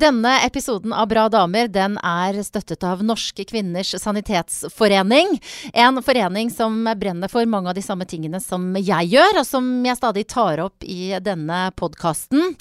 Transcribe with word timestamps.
Denne 0.00 0.30
episoden 0.46 0.94
av 0.96 1.10
Bra 1.10 1.26
damer 1.28 1.66
den 1.68 1.98
er 2.00 2.38
støttet 2.46 2.84
av 2.88 3.02
Norske 3.04 3.44
kvinners 3.44 3.90
sanitetsforening. 4.00 5.34
En 5.76 6.00
forening 6.00 6.48
som 6.54 6.86
brenner 6.96 7.28
for 7.28 7.44
mange 7.50 7.68
av 7.68 7.76
de 7.76 7.82
samme 7.84 8.06
tingene 8.08 8.40
som 8.40 8.70
jeg 8.78 9.10
gjør, 9.12 9.42
og 9.42 9.44
som 9.44 9.66
jeg 9.84 9.98
stadig 9.98 10.24
tar 10.30 10.62
opp 10.64 10.86
i 10.86 11.10
denne 11.20 11.66
podkasten. 11.76 12.54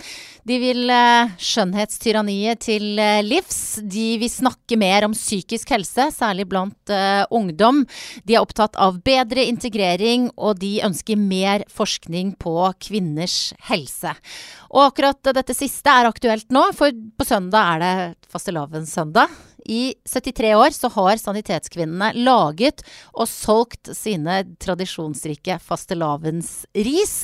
De 0.49 0.57
vil 0.59 0.91
eh, 0.91 1.31
skjønnhetstyranniet 1.39 2.59
til 2.65 2.99
eh, 2.99 3.21
livs. 3.23 3.79
De 3.87 4.09
vil 4.19 4.31
snakke 4.33 4.75
mer 4.81 5.07
om 5.07 5.15
psykisk 5.15 5.71
helse, 5.77 6.09
særlig 6.15 6.47
blant 6.49 6.91
uh, 6.91 7.23
ungdom. 7.35 7.85
De 8.27 8.35
er 8.35 8.43
opptatt 8.43 8.75
av 8.81 8.99
bedre 9.05 9.45
integrering, 9.47 10.27
og 10.35 10.59
de 10.59 10.79
ønsker 10.83 11.19
mer 11.19 11.63
forskning 11.71 12.33
på 12.41 12.57
kvinners 12.83 13.53
helse. 13.69 14.15
Og 14.69 14.89
akkurat 14.89 15.31
dette 15.37 15.55
siste 15.57 15.93
er 15.93 16.09
aktuelt 16.09 16.49
nå, 16.53 16.67
for 16.77 16.93
på 16.93 17.28
søndag 17.29 17.75
er 17.75 17.83
det 17.83 18.31
fastelavnssøndag. 18.31 19.37
I 19.69 19.93
73 20.07 20.53
år 20.57 20.73
så 20.73 20.89
har 20.95 21.19
Sanitetskvinnene 21.21 22.13
laget 22.17 22.81
og 23.13 23.29
solgt 23.29 23.91
sine 23.97 24.41
tradisjonsrike 24.61 25.59
fastelavnsris. 25.61 27.17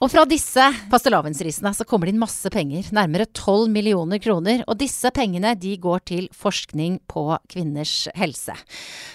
Og 0.00 0.08
fra 0.08 0.22
disse 0.24 0.64
fastelavnsrisene 0.88 1.74
så 1.76 1.84
kommer 1.84 2.08
det 2.08 2.14
inn 2.14 2.22
masse 2.22 2.48
penger, 2.52 2.86
nærmere 2.96 3.26
12 3.36 3.68
millioner 3.72 4.20
kroner. 4.20 4.62
Og 4.64 4.78
disse 4.80 5.10
pengene 5.12 5.52
de 5.60 5.74
går 5.80 6.00
til 6.08 6.28
forskning 6.32 6.96
på 7.08 7.26
kvinners 7.52 8.06
helse. 8.16 8.56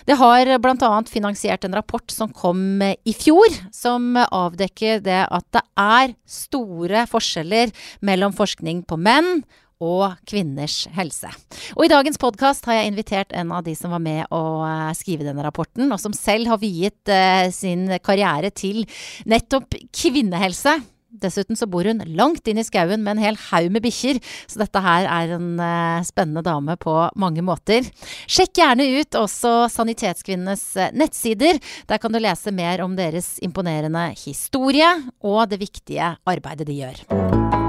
Det 0.05 0.17
har 0.20 0.52
bl.a. 0.61 0.91
finansiert 1.09 1.66
en 1.66 1.77
rapport 1.77 2.13
som 2.13 2.30
kom 2.30 2.86
i 2.86 3.16
fjor, 3.17 3.49
som 3.73 4.13
avdekker 4.13 5.02
det 5.05 5.23
at 5.25 5.49
det 5.58 5.66
er 5.73 6.13
store 6.30 7.08
forskjeller 7.09 7.73
mellom 8.05 8.38
forskning 8.38 8.86
på 8.86 9.02
menn 9.02 9.41
og 9.84 10.15
kvinners 10.27 10.85
helse. 10.95 11.29
Og 11.75 11.85
I 11.85 11.91
dagens 11.91 12.20
podkast 12.21 12.67
har 12.70 12.79
jeg 12.79 12.93
invitert 12.93 13.35
en 13.35 13.52
av 13.55 13.66
de 13.66 13.75
som 13.77 13.94
var 13.94 14.03
med 14.03 14.25
å 14.33 14.63
eh, 14.63 14.91
skrive 14.97 15.27
denne 15.27 15.44
rapporten, 15.45 15.89
og 15.91 16.02
som 16.02 16.16
selv 16.16 16.52
har 16.53 16.61
viet 16.61 17.11
eh, 17.11 17.47
sin 17.55 17.88
karriere 18.03 18.53
til 18.55 18.85
nettopp 19.27 19.75
kvinnehelse. 19.95 20.77
Dessuten 21.16 21.55
så 21.55 21.67
bor 21.72 21.88
hun 21.88 22.02
langt 22.11 22.47
inn 22.52 22.59
i 22.59 22.66
skauen 22.67 23.00
med 23.03 23.16
en 23.16 23.23
hel 23.23 23.38
haug 23.47 23.69
med 23.72 23.85
bikkjer, 23.85 24.19
så 24.52 24.59
dette 24.66 24.81
her 24.83 25.08
er 25.08 25.35
en 25.38 25.52
eh, 25.63 26.07
spennende 26.07 26.44
dame 26.45 26.75
på 26.80 26.95
mange 27.19 27.44
måter. 27.45 27.88
Sjekk 28.28 28.59
gjerne 28.59 28.88
ut 29.00 29.19
også 29.19 29.53
Sanitetskvinnenes 29.72 30.67
nettsider. 30.95 31.59
Der 31.88 32.03
kan 32.03 32.16
du 32.16 32.19
lese 32.23 32.55
mer 32.55 32.83
om 32.83 32.97
deres 33.00 33.35
imponerende 33.44 34.09
historie 34.23 34.91
og 35.23 35.45
det 35.52 35.63
viktige 35.63 36.16
arbeidet 36.28 36.67
de 36.67 36.81
gjør. 36.83 37.64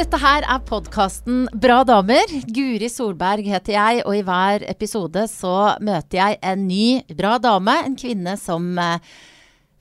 Dette 0.00 0.16
her 0.16 0.46
er 0.48 0.62
podkasten 0.64 1.42
Bra 1.60 1.82
damer. 1.84 2.30
Guri 2.48 2.88
Solberg 2.88 3.44
heter 3.44 3.74
jeg, 3.74 3.98
og 4.08 4.14
i 4.16 4.22
hver 4.24 4.62
episode 4.70 5.26
så 5.28 5.74
møter 5.84 6.16
jeg 6.16 6.38
en 6.40 6.62
ny 6.64 7.02
bra 7.18 7.34
dame. 7.42 7.74
En 7.84 7.98
kvinne 8.00 8.32
som 8.40 8.70
eh, 8.80 9.10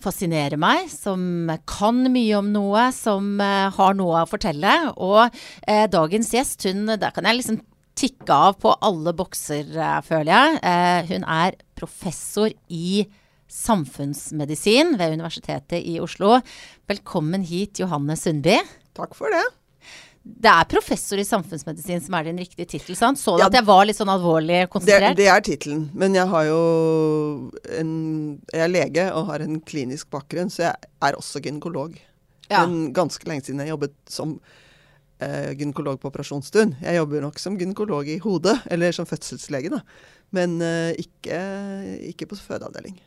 fascinerer 0.03 0.59
meg, 0.59 0.90
som 0.92 1.47
kan 1.72 2.02
mye 2.12 2.36
om 2.36 2.50
noe, 2.52 2.90
som 2.92 3.40
eh, 3.40 3.70
har 3.78 3.95
noe 3.95 4.25
å 4.25 4.28
fortelle. 4.28 4.73
Og 5.00 5.22
eh, 5.64 5.86
dagens 5.88 6.34
gjest, 6.36 6.67
hun 6.67 6.97
Der 7.00 7.16
kan 7.16 7.30
jeg 7.30 7.40
liksom 7.40 7.62
tikke 7.95 8.42
av 8.50 8.59
på 8.59 8.75
alle 8.75 9.16
bokser, 9.16 9.72
eh, 9.72 10.02
føler 10.03 10.34
jeg. 10.34 10.59
Eh, 10.73 11.14
hun 11.14 11.30
er 11.31 11.56
professor 11.80 12.52
i 12.67 13.06
samfunnsmedisin 13.47 14.97
ved 15.00 15.16
Universitetet 15.16 15.80
i 15.80 15.95
Oslo. 16.03 16.42
Velkommen 16.92 17.47
hit, 17.47 17.80
Johanne 17.80 18.20
Sundby. 18.20 18.59
Takk 19.00 19.16
for 19.16 19.31
det. 19.31 19.47
Det 20.23 20.52
er 20.52 20.67
professor 20.70 21.20
i 21.20 21.25
samfunnsmedisin 21.25 22.02
som 22.03 22.16
er 22.17 22.28
din 22.28 22.39
riktige 22.42 22.67
tittel, 22.67 22.96
sant? 23.00 23.19
Så 23.22 23.38
du 23.38 23.44
ja, 23.44 23.47
at 23.47 23.56
jeg 23.56 23.66
var 23.66 23.85
litt 23.88 23.97
sånn 23.97 24.12
alvorlig 24.12 24.66
konsentrert? 24.72 25.16
Det, 25.16 25.24
det 25.24 25.30
er 25.31 25.44
tittelen. 25.46 25.85
Men 25.97 26.18
jeg 26.18 26.28
har 26.30 26.46
jo 26.50 26.62
en 27.80 27.91
Jeg 28.52 28.63
er 28.66 28.72
lege 28.74 29.09
og 29.16 29.30
har 29.31 29.46
en 29.46 29.59
klinisk 29.63 30.12
bakgrunn, 30.13 30.52
så 30.53 30.68
jeg 30.68 30.90
er 31.07 31.18
også 31.18 31.41
gynekolog. 31.46 31.97
Ja. 32.50 32.66
Men 32.66 32.91
ganske 32.97 33.30
lenge 33.30 33.47
siden 33.47 33.63
jeg 33.63 33.74
jobbet 33.74 33.96
som 34.09 34.38
eh, 35.24 35.52
gynekolog 35.57 36.00
på 36.02 36.12
operasjonsstund. 36.12 36.80
Jeg 36.84 37.00
jobber 37.00 37.24
nok 37.25 37.40
som 37.41 37.57
gynekolog 37.59 38.09
i 38.09 38.19
hodet, 38.24 38.57
eller 38.74 38.96
som 38.96 39.07
fødselslege, 39.09 39.72
da. 39.74 39.84
Men 40.36 40.59
eh, 40.62 40.94
ikke, 41.00 41.40
ikke 42.12 42.30
på 42.30 42.40
fødeavdeling. 42.41 43.00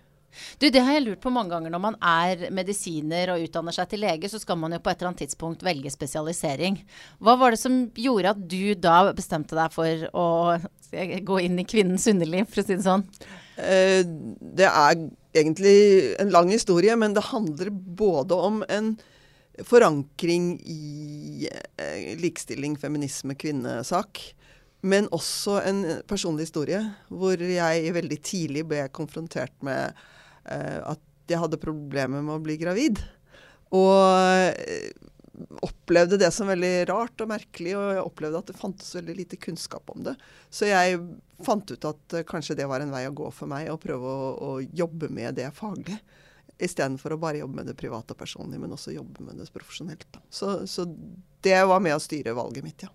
Du, 0.59 0.69
Det 0.71 0.81
har 0.81 0.97
jeg 0.97 1.05
lurt 1.07 1.23
på 1.23 1.33
mange 1.33 1.53
ganger. 1.53 1.73
Når 1.73 1.83
man 1.83 1.97
er 1.99 2.47
medisiner 2.55 3.35
og 3.35 3.45
utdanner 3.45 3.75
seg 3.77 3.91
til 3.91 4.05
lege, 4.05 4.31
så 4.31 4.41
skal 4.43 4.59
man 4.61 4.75
jo 4.75 4.81
på 4.83 4.93
et 4.93 5.01
eller 5.01 5.13
annet 5.13 5.25
tidspunkt 5.27 5.65
velge 5.67 5.93
spesialisering. 5.93 6.81
Hva 7.23 7.37
var 7.41 7.55
det 7.55 7.63
som 7.63 7.85
gjorde 7.99 8.35
at 8.35 8.43
du 8.51 8.75
da 8.81 8.99
bestemte 9.17 9.59
deg 9.59 9.73
for 9.75 10.07
å 10.17 10.27
gå 10.93 11.41
inn 11.45 11.61
i 11.61 11.69
kvinnens 11.69 12.09
underliv, 12.11 12.49
for 12.51 12.63
å 12.63 12.67
si 12.67 12.77
det 12.77 12.87
sånn? 12.87 13.07
Eh, 13.61 14.03
det 14.03 14.69
er 14.69 15.07
egentlig 15.37 15.79
en 16.23 16.33
lang 16.35 16.53
historie, 16.53 16.97
men 16.97 17.17
det 17.17 17.31
handler 17.31 17.73
både 17.73 18.37
om 18.51 18.63
en 18.69 18.95
forankring 19.69 20.55
i 20.65 21.49
eh, 21.49 22.15
likestilling, 22.21 22.79
feminisme, 22.81 23.37
kvinnesak. 23.37 24.23
Men 24.83 25.07
også 25.15 25.61
en 25.63 25.85
personlig 26.11 26.49
historie 26.49 26.81
hvor 27.13 27.39
jeg 27.39 27.93
veldig 27.95 28.19
tidlig 28.27 28.65
ble 28.67 28.89
konfrontert 28.91 29.55
med 29.63 29.93
Eh, 29.93 30.12
at 30.45 31.03
jeg 31.31 31.39
hadde 31.39 31.61
problemer 31.63 32.23
med 32.25 32.37
å 32.37 32.43
bli 32.43 32.57
gravid. 32.61 32.99
Og 33.73 34.53
eh, 34.59 34.91
opplevde 35.65 36.19
det 36.21 36.31
som 36.35 36.51
veldig 36.51 36.73
rart 36.91 37.23
og 37.25 37.31
merkelig, 37.31 37.75
og 37.79 37.87
jeg 37.97 38.05
opplevde 38.05 38.43
at 38.43 38.51
det 38.51 38.59
fantes 38.59 38.93
veldig 38.97 39.17
lite 39.17 39.39
kunnskap 39.41 39.91
om 39.95 40.05
det. 40.07 40.15
Så 40.53 40.69
jeg 40.69 41.01
fant 41.45 41.73
ut 41.73 41.89
at 41.89 42.17
uh, 42.19 42.25
kanskje 42.29 42.59
det 42.59 42.69
var 42.71 42.85
en 42.85 42.93
vei 42.93 43.07
å 43.09 43.15
gå 43.17 43.31
for 43.35 43.51
meg, 43.51 43.71
å 43.73 43.81
prøve 43.81 44.13
å, 44.13 44.33
å 44.37 44.51
jobbe 44.63 45.09
med 45.13 45.39
det 45.41 45.49
faglig. 45.57 45.99
Istedenfor 46.63 47.17
å 47.17 47.23
bare 47.23 47.41
jobbe 47.41 47.63
med 47.63 47.71
det 47.73 47.79
private 47.81 48.15
og 48.15 48.21
personlig, 48.21 48.61
men 48.61 48.75
også 48.77 48.95
jobbe 48.95 49.25
med 49.25 49.41
det 49.41 49.49
profesjonelt. 49.55 50.21
Så, 50.31 50.61
så, 50.71 50.87
det 51.43 51.59
var 51.67 51.81
med 51.83 51.97
å 51.97 52.03
styre 52.03 52.37
valget 52.39 52.67
mitt, 52.67 52.85
ja. 52.85 52.93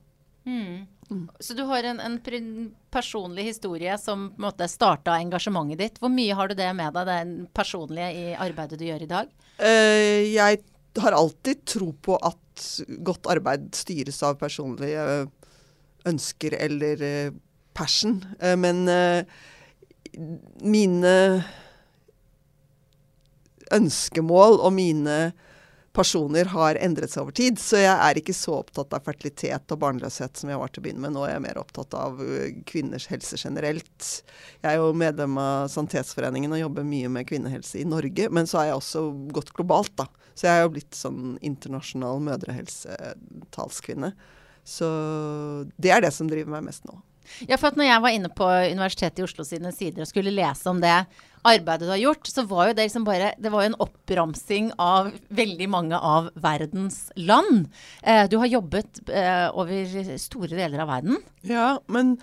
Mm. 0.47 0.87
Mm. 1.09 1.29
Så 1.39 1.53
du 1.53 1.63
har 1.63 1.83
en, 1.83 1.99
en, 1.99 2.71
personlig 2.91 3.43
historie 3.43 3.97
som 3.97 4.29
på 4.29 4.35
en 4.35 4.47
måte 4.47 4.67
starta 4.67 5.17
engasjementet 5.19 5.79
ditt. 5.79 5.99
Hvor 5.99 6.11
mye 6.11 6.35
har 6.35 6.47
du 6.47 6.55
det 6.57 6.69
med 6.75 6.95
deg, 6.95 7.09
det 7.09 7.49
personlige 7.55 8.09
i 8.15 8.25
arbeidet 8.35 8.79
du 8.79 8.85
gjør 8.87 9.03
i 9.03 9.11
dag? 9.11 9.31
Uh, 9.59 10.23
jeg 10.27 10.61
har 10.97 11.17
alltid 11.17 11.65
tro 11.67 11.91
på 11.93 12.17
at 12.17 12.67
godt 13.05 13.29
arbeid 13.29 13.69
styres 13.75 14.21
av 14.25 14.39
personlige 14.39 15.27
ønsker 16.07 16.55
eller 16.57 17.03
uh, 17.03 17.35
passion. 17.77 18.19
Uh, 18.41 18.55
men 18.59 18.87
mine 20.63 21.13
ønskemål 23.75 24.61
og 24.63 24.71
mine 24.73 25.17
personer 25.97 26.49
har 26.53 26.77
endret 26.83 27.11
seg 27.11 27.23
over 27.23 27.35
tid. 27.35 27.57
Så 27.61 27.81
jeg 27.81 27.93
er 27.93 28.19
ikke 28.19 28.35
så 28.37 28.59
opptatt 28.59 28.93
av 28.93 29.05
fertilitet 29.05 29.73
og 29.73 29.81
barnløshet 29.81 30.37
som 30.37 30.51
jeg 30.51 30.61
var 30.61 30.71
til 30.71 30.81
å 30.81 30.85
begynne 30.85 31.03
med. 31.03 31.15
Nå 31.15 31.25
er 31.25 31.33
jeg 31.33 31.45
mer 31.47 31.59
opptatt 31.61 31.97
av 31.97 32.21
kvinners 32.69 33.09
helse 33.11 33.39
generelt. 33.41 34.07
Jeg 34.61 34.69
er 34.71 34.77
jo 34.79 34.93
medlem 34.97 35.37
av 35.41 35.71
Sanitetsforeningen 35.73 36.53
og 36.53 36.61
jobber 36.61 36.87
mye 36.87 37.11
med 37.17 37.27
kvinnehelse 37.29 37.81
i 37.81 37.87
Norge. 37.89 38.29
Men 38.33 38.49
så 38.49 38.61
har 38.61 38.71
jeg 38.71 38.79
også 38.79 39.03
gått 39.35 39.53
globalt, 39.57 39.95
da. 39.99 40.07
Så 40.37 40.45
jeg 40.45 40.53
er 40.53 40.67
jo 40.67 40.73
blitt 40.75 40.97
sånn 40.97 41.37
internasjonal 41.41 42.21
mødrehelsetalskvinne. 42.29 44.13
Så 44.67 44.87
det 45.79 45.93
er 45.95 46.03
det 46.03 46.13
som 46.13 46.29
driver 46.29 46.57
meg 46.57 46.67
mest 46.69 46.85
nå. 46.85 46.99
Ja, 47.47 47.57
for 47.57 47.71
at 47.71 47.79
når 47.79 47.89
jeg 47.89 48.03
var 48.05 48.15
inne 48.15 48.31
på 48.33 48.47
Universitetet 48.47 49.21
i 49.21 49.27
Oslo 49.27 49.45
sine 49.47 49.73
sider 49.75 50.05
og 50.05 50.09
skulle 50.09 50.33
lese 50.33 50.69
om 50.71 50.81
det 50.83 50.95
arbeidet 51.47 51.87
du 51.87 51.93
har 51.93 52.01
gjort, 52.01 52.27
så 52.27 52.43
var 52.47 52.69
jo 52.69 52.73
det 52.77 52.87
liksom 52.87 53.05
bare 53.07 53.33
Det 53.37 53.51
var 53.53 53.63
jo 53.63 53.71
en 53.71 53.79
oppramsing 53.85 54.71
av 54.81 55.13
veldig 55.29 55.69
mange 55.71 55.99
av 55.99 56.31
verdens 56.35 57.07
land. 57.15 57.69
Eh, 58.03 58.25
du 58.29 58.37
har 58.41 58.51
jobbet 58.51 59.01
eh, 59.09 59.47
over 59.53 60.17
store 60.17 60.51
deler 60.55 60.83
av 60.83 60.91
verden. 60.91 61.23
Ja, 61.47 61.77
men 61.87 62.17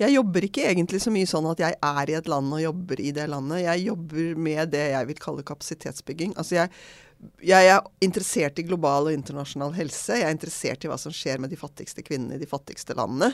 jeg 0.00 0.16
jobber 0.16 0.42
ikke 0.42 0.66
egentlig 0.66 0.98
så 1.04 1.12
mye 1.14 1.28
sånn 1.30 1.46
at 1.46 1.60
jeg 1.62 1.76
er 1.78 2.10
i 2.10 2.16
et 2.18 2.28
land 2.30 2.50
og 2.56 2.62
jobber 2.62 3.00
i 3.00 3.12
det 3.14 3.28
landet. 3.30 3.62
Jeg 3.62 3.84
jobber 3.86 4.40
med 4.46 4.72
det 4.74 4.88
jeg 4.90 5.10
vil 5.10 5.20
kalle 5.22 5.46
kapasitetsbygging. 5.46 6.32
Altså 6.40 6.58
jeg, 6.58 6.72
jeg 7.46 7.70
er 7.70 7.86
interessert 8.02 8.58
i 8.58 8.66
global 8.66 9.06
og 9.10 9.14
internasjonal 9.14 9.76
helse. 9.76 10.18
Jeg 10.18 10.26
er 10.26 10.34
interessert 10.34 10.82
i 10.82 10.90
hva 10.90 10.98
som 10.98 11.14
skjer 11.14 11.38
med 11.42 11.54
de 11.54 11.60
fattigste 11.60 12.02
kvinnene 12.06 12.34
i 12.34 12.42
de 12.42 12.50
fattigste 12.50 12.96
landene. 12.98 13.30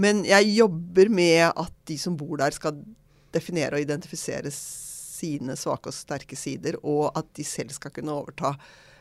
Men 0.00 0.24
jeg 0.28 0.54
jobber 0.56 1.10
med 1.12 1.50
at 1.50 1.74
de 1.90 1.96
som 2.00 2.16
bor 2.18 2.38
der, 2.40 2.54
skal 2.56 2.78
definere 3.34 3.78
og 3.78 3.84
identifisere 3.84 4.50
sine 5.20 5.56
svake 5.58 5.90
og 5.90 5.96
sterke 5.96 6.38
sider, 6.38 6.78
og 6.82 7.10
at 7.18 7.28
de 7.36 7.46
selv 7.46 7.74
skal 7.74 7.92
kunne 7.94 8.14
overta 8.14 8.54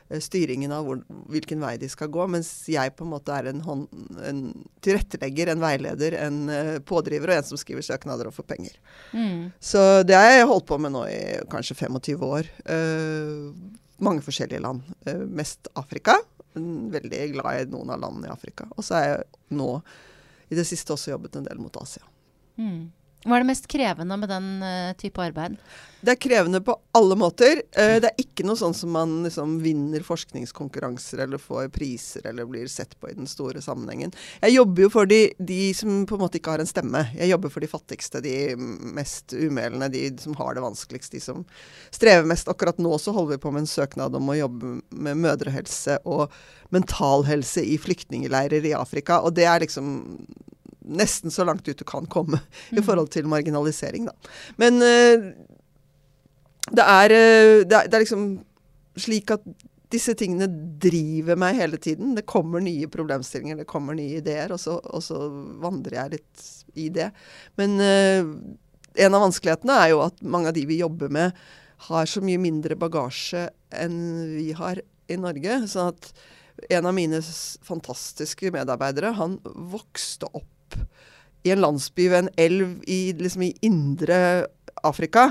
eh, 0.10 0.19
styringen 0.24 0.74
av 0.75 0.86
hvor, 0.88 1.01
hvilken 1.31 1.62
vei 1.63 1.75
de 1.81 1.90
skal 1.92 2.12
gå, 2.13 2.25
mens 2.31 2.51
jeg 2.69 2.94
på 2.98 3.06
en 3.07 3.13
måte 3.13 3.36
er 3.36 3.51
en, 3.51 3.62
hånd, 3.66 3.86
en 4.28 4.42
tilrettelegger, 4.86 5.54
en 5.54 5.63
veileder, 5.63 6.18
en 6.28 6.42
uh, 6.51 6.75
pådriver 6.86 7.31
og 7.31 7.40
en 7.40 7.50
som 7.51 7.62
skriver 7.62 7.86
søknader 7.86 8.30
og 8.30 8.36
får 8.36 8.50
penger. 8.51 8.75
Mm. 9.13 9.50
Så 9.72 10.04
det 10.07 10.18
har 10.18 10.34
jeg 10.34 10.50
holdt 10.51 10.68
på 10.69 10.81
med 10.81 10.94
nå 10.96 11.06
i 11.10 11.22
kanskje 11.51 11.80
25 11.80 12.28
år. 12.28 12.51
Uh, 12.68 13.56
mange 14.04 14.25
forskjellige 14.25 14.63
land. 14.66 14.84
Uh, 15.07 15.24
mest 15.40 15.72
Afrika. 15.80 16.19
Veldig 16.60 17.25
glad 17.38 17.56
i 17.56 17.72
noen 17.72 17.96
av 17.96 18.04
landene 18.04 18.30
i 18.30 18.36
Afrika. 18.36 18.68
Og 18.75 18.86
så 18.86 19.00
er 19.00 19.12
jeg 19.13 19.57
nå 19.60 19.74
i 20.50 20.57
det 20.57 20.66
siste 20.68 20.94
også 20.94 21.12
jobbet 21.12 21.36
en 21.36 21.46
del 21.46 21.62
mot 21.62 21.78
Asia. 21.81 22.04
Mm. 22.57 22.90
Hva 23.25 23.36
er 23.36 23.44
det 23.44 23.50
mest 23.50 23.66
krevende 23.68 24.16
med 24.16 24.30
den 24.31 24.45
uh, 24.63 24.95
type 24.95 25.19
arbeid? 25.19 25.57
Det 26.00 26.13
er 26.13 26.19
krevende 26.24 26.62
på 26.63 26.77
alle 26.95 27.18
måter. 27.19 27.60
Uh, 27.75 27.98
det 28.00 28.07
er 28.13 28.21
ikke 28.24 28.45
noe 28.48 28.56
sånn 28.56 28.75
som 28.77 28.94
man 28.95 29.18
liksom 29.25 29.57
vinner 29.60 30.06
forskningskonkurranser 30.07 31.25
eller 31.25 31.42
får 31.42 31.68
priser 31.75 32.30
eller 32.31 32.48
blir 32.48 32.69
sett 32.71 32.95
på 32.95 33.10
i 33.12 33.18
den 33.18 33.27
store 33.27 33.60
sammenhengen. 33.66 34.13
Jeg 34.39 34.56
jobber 34.56 34.86
jo 34.86 34.92
for 34.94 35.10
de, 35.10 35.19
de 35.36 35.60
som 35.75 36.06
på 36.07 36.16
en 36.16 36.24
måte 36.24 36.39
ikke 36.39 36.54
har 36.56 36.63
en 36.63 36.69
stemme. 36.69 37.01
Jeg 37.18 37.33
jobber 37.33 37.51
for 37.51 37.66
de 37.66 37.71
fattigste, 37.71 38.21
de 38.24 38.36
mest 38.95 39.36
umælende, 39.36 39.92
de 39.92 40.06
som 40.24 40.38
har 40.39 40.56
det 40.56 40.63
vanskeligst, 40.63 41.18
de 41.18 41.24
som 41.24 41.44
strever 41.92 42.30
mest. 42.30 42.48
Akkurat 42.48 42.80
nå 42.80 42.94
så 43.04 43.12
holder 43.18 43.36
vi 43.36 43.44
på 43.44 43.51
med 43.51 43.65
en 43.65 43.74
søknad 43.74 44.15
om 44.15 44.31
å 44.31 44.38
jobbe 44.39 44.77
med 44.95 45.19
mødrehelse 45.25 46.00
og 46.07 46.31
mentalhelse 46.72 47.65
i 47.68 47.75
flyktningleirer 47.81 48.63
i 48.72 48.77
Afrika. 48.80 49.19
Og 49.27 49.36
det 49.36 49.50
er 49.50 49.68
liksom 49.68 50.07
nesten 50.89 51.33
så 51.33 51.45
langt 51.47 51.68
ut 51.68 51.80
du 51.80 51.86
kan 51.88 52.07
komme 52.09 52.41
i 52.75 52.83
forhold 52.83 53.12
til 53.13 53.30
marginalisering, 53.30 54.09
da. 54.09 54.36
Men 54.62 54.81
uh, 54.83 55.31
det, 56.69 56.86
er, 56.86 57.15
uh, 57.15 57.57
det, 57.65 57.75
er, 57.75 57.89
det 57.89 57.97
er 57.97 58.06
liksom 58.06 58.30
slik 59.00 59.36
at 59.36 59.45
disse 59.89 60.13
tingene 60.18 60.45
driver 60.81 61.38
meg 61.39 61.57
hele 61.57 61.80
tiden. 61.81 62.13
Det 62.18 62.27
kommer 62.30 62.62
nye 62.62 62.89
problemstillinger, 62.91 63.62
det 63.62 63.69
kommer 63.69 63.97
nye 63.97 64.19
ideer, 64.19 64.53
og 64.53 64.62
så, 64.62 64.77
og 64.77 65.01
så 65.06 65.24
vandrer 65.63 66.03
jeg 66.03 66.18
litt 66.18 66.50
i 66.77 66.89
det. 66.94 67.09
Men 67.57 67.80
uh, 67.81 68.33
en 69.00 69.15
av 69.15 69.25
vanskelighetene 69.25 69.80
er 69.81 69.94
jo 69.94 70.03
at 70.06 70.21
mange 70.21 70.51
av 70.51 70.57
de 70.57 70.68
vi 70.69 70.81
jobber 70.81 71.12
med, 71.13 71.33
har 71.89 72.09
så 72.12 72.21
mye 72.24 72.41
mindre 72.41 72.75
bagasje 72.75 73.45
enn 73.80 74.00
vi 74.36 74.51
har 74.57 74.81
i 75.09 75.18
Norge. 75.18 75.62
sånn 75.71 75.94
at 75.94 76.12
en 76.75 76.86
av 76.89 76.94
mine 76.94 77.21
fantastiske 77.63 78.51
medarbeidere, 78.51 79.13
han 79.15 79.38
vokste 79.44 80.27
opp 80.33 80.50
i 81.44 81.53
en 81.53 81.62
landsby 81.63 82.09
ved 82.09 82.25
en 82.25 82.33
elv 82.38 82.81
i, 82.88 83.13
liksom 83.13 83.45
i 83.47 83.53
indre 83.65 84.47
Afrika. 84.83 85.30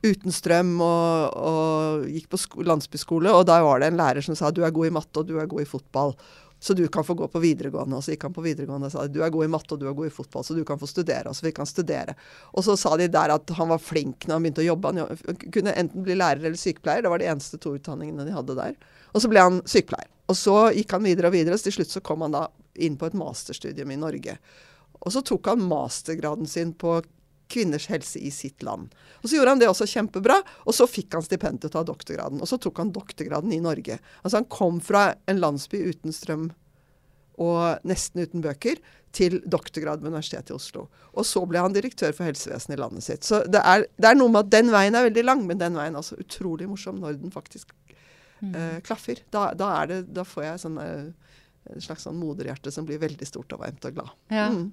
Uten 0.00 0.32
strøm, 0.32 0.78
og, 0.80 1.34
og 1.36 2.06
gikk 2.08 2.30
på 2.32 2.64
landsbyskole. 2.64 3.32
Og 3.36 3.46
da 3.48 3.60
var 3.64 3.80
det 3.80 3.90
en 3.90 4.00
lærer 4.00 4.24
som 4.24 4.36
sa 4.38 4.52
du 4.52 4.62
er 4.64 4.74
god 4.74 4.88
i 4.88 4.94
matte 4.96 5.20
og 5.20 5.28
du 5.28 5.36
er 5.40 5.50
god 5.50 5.64
i 5.64 5.68
fotball. 5.68 6.14
Så 6.60 6.74
du 6.76 6.82
kan 6.92 7.04
få 7.04 7.14
gå 7.16 7.28
på 7.28 7.40
videregående. 7.40 7.96
Og 7.96 8.04
så 8.04 8.12
gikk 8.12 8.26
han 8.28 8.36
på 8.36 8.44
videregående 8.44 8.90
og 8.90 8.92
sa 8.92 9.06
du 9.08 9.22
er 9.24 9.32
god 9.32 9.46
i 9.46 9.52
matte 9.52 9.76
og 9.76 9.80
du 9.80 9.86
er 9.88 9.96
god 9.96 10.10
i 10.10 10.12
fotball, 10.12 10.44
så 10.44 10.56
du 10.56 10.60
kan 10.68 10.80
få 10.80 10.88
studere. 10.88 11.28
Og 11.28 11.36
så 11.36 11.46
fikk 11.48 11.60
han 11.62 11.68
studere. 11.68 12.14
Og 12.52 12.64
så 12.66 12.76
sa 12.80 12.92
de 13.00 13.08
der 13.12 13.32
at 13.32 13.52
han 13.56 13.72
var 13.72 13.80
flink 13.80 14.28
når 14.28 14.36
han 14.36 14.44
begynte 14.44 14.64
å 14.64 14.68
jobbe. 14.68 14.92
Han 15.00 15.42
kunne 15.56 15.76
enten 15.84 16.04
bli 16.04 16.16
lærer 16.20 16.44
eller 16.44 16.60
sykepleier. 16.60 17.04
Det 17.04 17.12
var 17.12 17.22
de 17.22 17.30
eneste 17.32 17.60
to 17.60 17.72
utdanningene 17.78 18.28
de 18.28 18.36
hadde 18.36 18.58
der. 18.60 18.76
Og 19.14 19.24
så 19.24 19.32
ble 19.32 19.44
han 19.44 19.62
sykepleier. 19.68 20.10
Og 20.30 20.36
så 20.38 20.56
gikk 20.76 20.92
han 20.94 21.08
videre 21.08 21.30
og 21.30 21.34
videre, 21.34 21.56
så 21.58 21.66
til 21.66 21.80
slutt 21.80 21.96
så 21.96 22.04
kom 22.06 22.22
han 22.22 22.36
da 22.36 22.44
inn 22.78 22.94
på 23.00 23.08
et 23.08 23.16
masterstudium 23.18 23.90
i 23.90 23.98
Norge. 23.98 24.36
Og 25.00 25.14
så 25.14 25.22
tok 25.24 25.48
han 25.52 25.64
mastergraden 25.64 26.48
sin 26.50 26.74
på 26.76 26.98
kvinners 27.50 27.88
helse 27.90 28.20
i 28.22 28.30
sitt 28.30 28.62
land. 28.62 28.92
Og 29.22 29.28
Så 29.28 29.36
gjorde 29.36 29.56
han 29.56 29.62
det 29.62 29.68
også 29.68 29.88
kjempebra, 29.90 30.38
og 30.64 30.76
så 30.76 30.86
fikk 30.86 31.16
han 31.16 31.26
stipend 31.26 31.60
til 31.60 31.72
å 31.72 31.74
ta 31.78 31.82
doktorgraden. 31.88 32.40
Og 32.40 32.48
så 32.48 32.60
tok 32.62 32.78
han 32.78 32.92
doktorgraden 32.94 33.52
i 33.52 33.62
Norge. 33.64 33.98
Altså 34.22 34.38
Han 34.38 34.50
kom 34.52 34.80
fra 34.80 35.14
en 35.26 35.42
landsby 35.42 35.82
uten 35.90 36.14
strøm 36.14 36.50
og 37.40 37.86
nesten 37.88 38.20
uten 38.20 38.42
bøker, 38.44 38.80
til 39.16 39.40
doktorgrad 39.42 40.04
ved 40.04 40.12
Universitetet 40.12 40.52
i 40.52 40.54
Oslo. 40.54 40.84
Og 41.18 41.26
så 41.26 41.42
ble 41.48 41.62
han 41.64 41.74
direktør 41.74 42.12
for 42.14 42.28
helsevesenet 42.28 42.76
i 42.76 42.80
landet 42.80 43.02
sitt. 43.02 43.26
Så 43.26 43.40
det 43.50 43.62
er, 43.66 43.86
det 43.98 44.06
er, 44.06 44.18
noe 44.18 44.30
med 44.30 44.44
at 44.44 44.52
den 44.52 44.70
veien 44.70 44.94
er 44.94 45.08
veldig 45.08 45.24
lang, 45.26 45.42
men 45.48 45.58
den 45.58 45.78
veien 45.78 45.96
er 45.96 46.02
også 46.02 46.20
utrolig 46.20 46.68
morsom 46.70 47.00
når 47.02 47.18
den 47.18 47.34
faktisk 47.34 47.72
mm. 48.38 48.52
uh, 48.54 48.76
klaffer. 48.86 49.24
Da, 49.34 49.48
da, 49.58 49.72
det, 49.90 50.04
da, 50.14 50.22
får 50.26 50.46
jeg 50.46 50.62
sånn, 50.62 50.78
uh, 50.78 51.32
et 51.72 51.86
slags 51.88 52.06
sånn 52.06 52.20
moderhjerte 52.20 52.70
som 52.74 52.86
blir 52.86 53.02
veldig 53.02 53.26
stort 53.26 53.56
og 53.56 53.64
varmt 53.64 53.88
og 53.88 53.98
glad. 53.98 54.14
Ja. 54.30 54.46
Mm. 54.54 54.70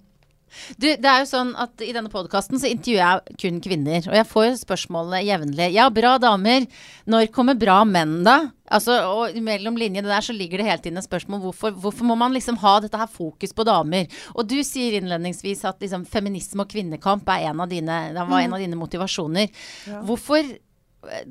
Du, 0.77 0.87
det 0.87 1.07
er 1.07 1.21
jo 1.21 1.29
sånn 1.29 1.53
at 1.59 1.81
I 1.83 1.93
denne 1.95 2.11
podkasten 2.11 2.59
intervjuer 2.59 3.01
jeg 3.01 3.37
kun 3.41 3.57
kvinner. 3.63 4.03
Og 4.09 4.15
jeg 4.15 4.27
får 4.29 4.59
spørsmålene 4.63 5.23
jevnlig. 5.27 5.71
Ja, 5.75 5.87
bra 5.93 6.15
damer. 6.21 6.67
Når 7.09 7.31
kommer 7.35 7.57
bra 7.59 7.81
menn, 7.87 8.19
da? 8.27 8.39
Altså, 8.67 8.97
og 9.07 9.37
Mellom 9.43 9.77
linjene 9.79 10.09
der 10.09 10.23
så 10.25 10.35
ligger 10.35 10.59
det 10.59 10.67
hele 10.67 10.83
tiden 10.83 10.99
et 10.99 11.07
spørsmål 11.07 11.39
hvorfor, 11.45 11.75
hvorfor 11.83 12.07
må 12.09 12.17
man 12.19 12.35
liksom 12.35 12.59
ha 12.63 12.77
dette 12.83 12.99
her 12.99 13.09
fokus 13.11 13.55
på 13.55 13.65
damer. 13.67 14.11
Og 14.35 14.47
du 14.49 14.57
sier 14.67 14.99
innledningsvis 14.99 15.63
at 15.69 15.83
liksom, 15.83 16.07
feminisme 16.09 16.65
og 16.65 16.71
kvinnekamp 16.71 17.27
er 17.31 17.49
en 17.51 17.63
av 17.63 17.71
dine, 17.71 17.99
var 18.17 18.43
en 18.43 18.57
av 18.57 18.63
dine 18.63 18.79
motivasjoner. 18.79 19.51
Ja. 19.87 20.03
Hvorfor, 20.07 20.53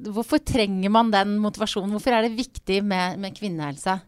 hvorfor, 0.09 0.45
trenger 0.47 0.93
man 0.93 1.13
den 1.13 1.37
motivasjonen? 1.43 1.93
Hvorfor 1.97 2.17
er 2.17 2.27
det 2.27 2.37
viktig 2.39 2.83
med, 2.85 3.21
med 3.21 3.37
kvinnehelse? 3.37 4.01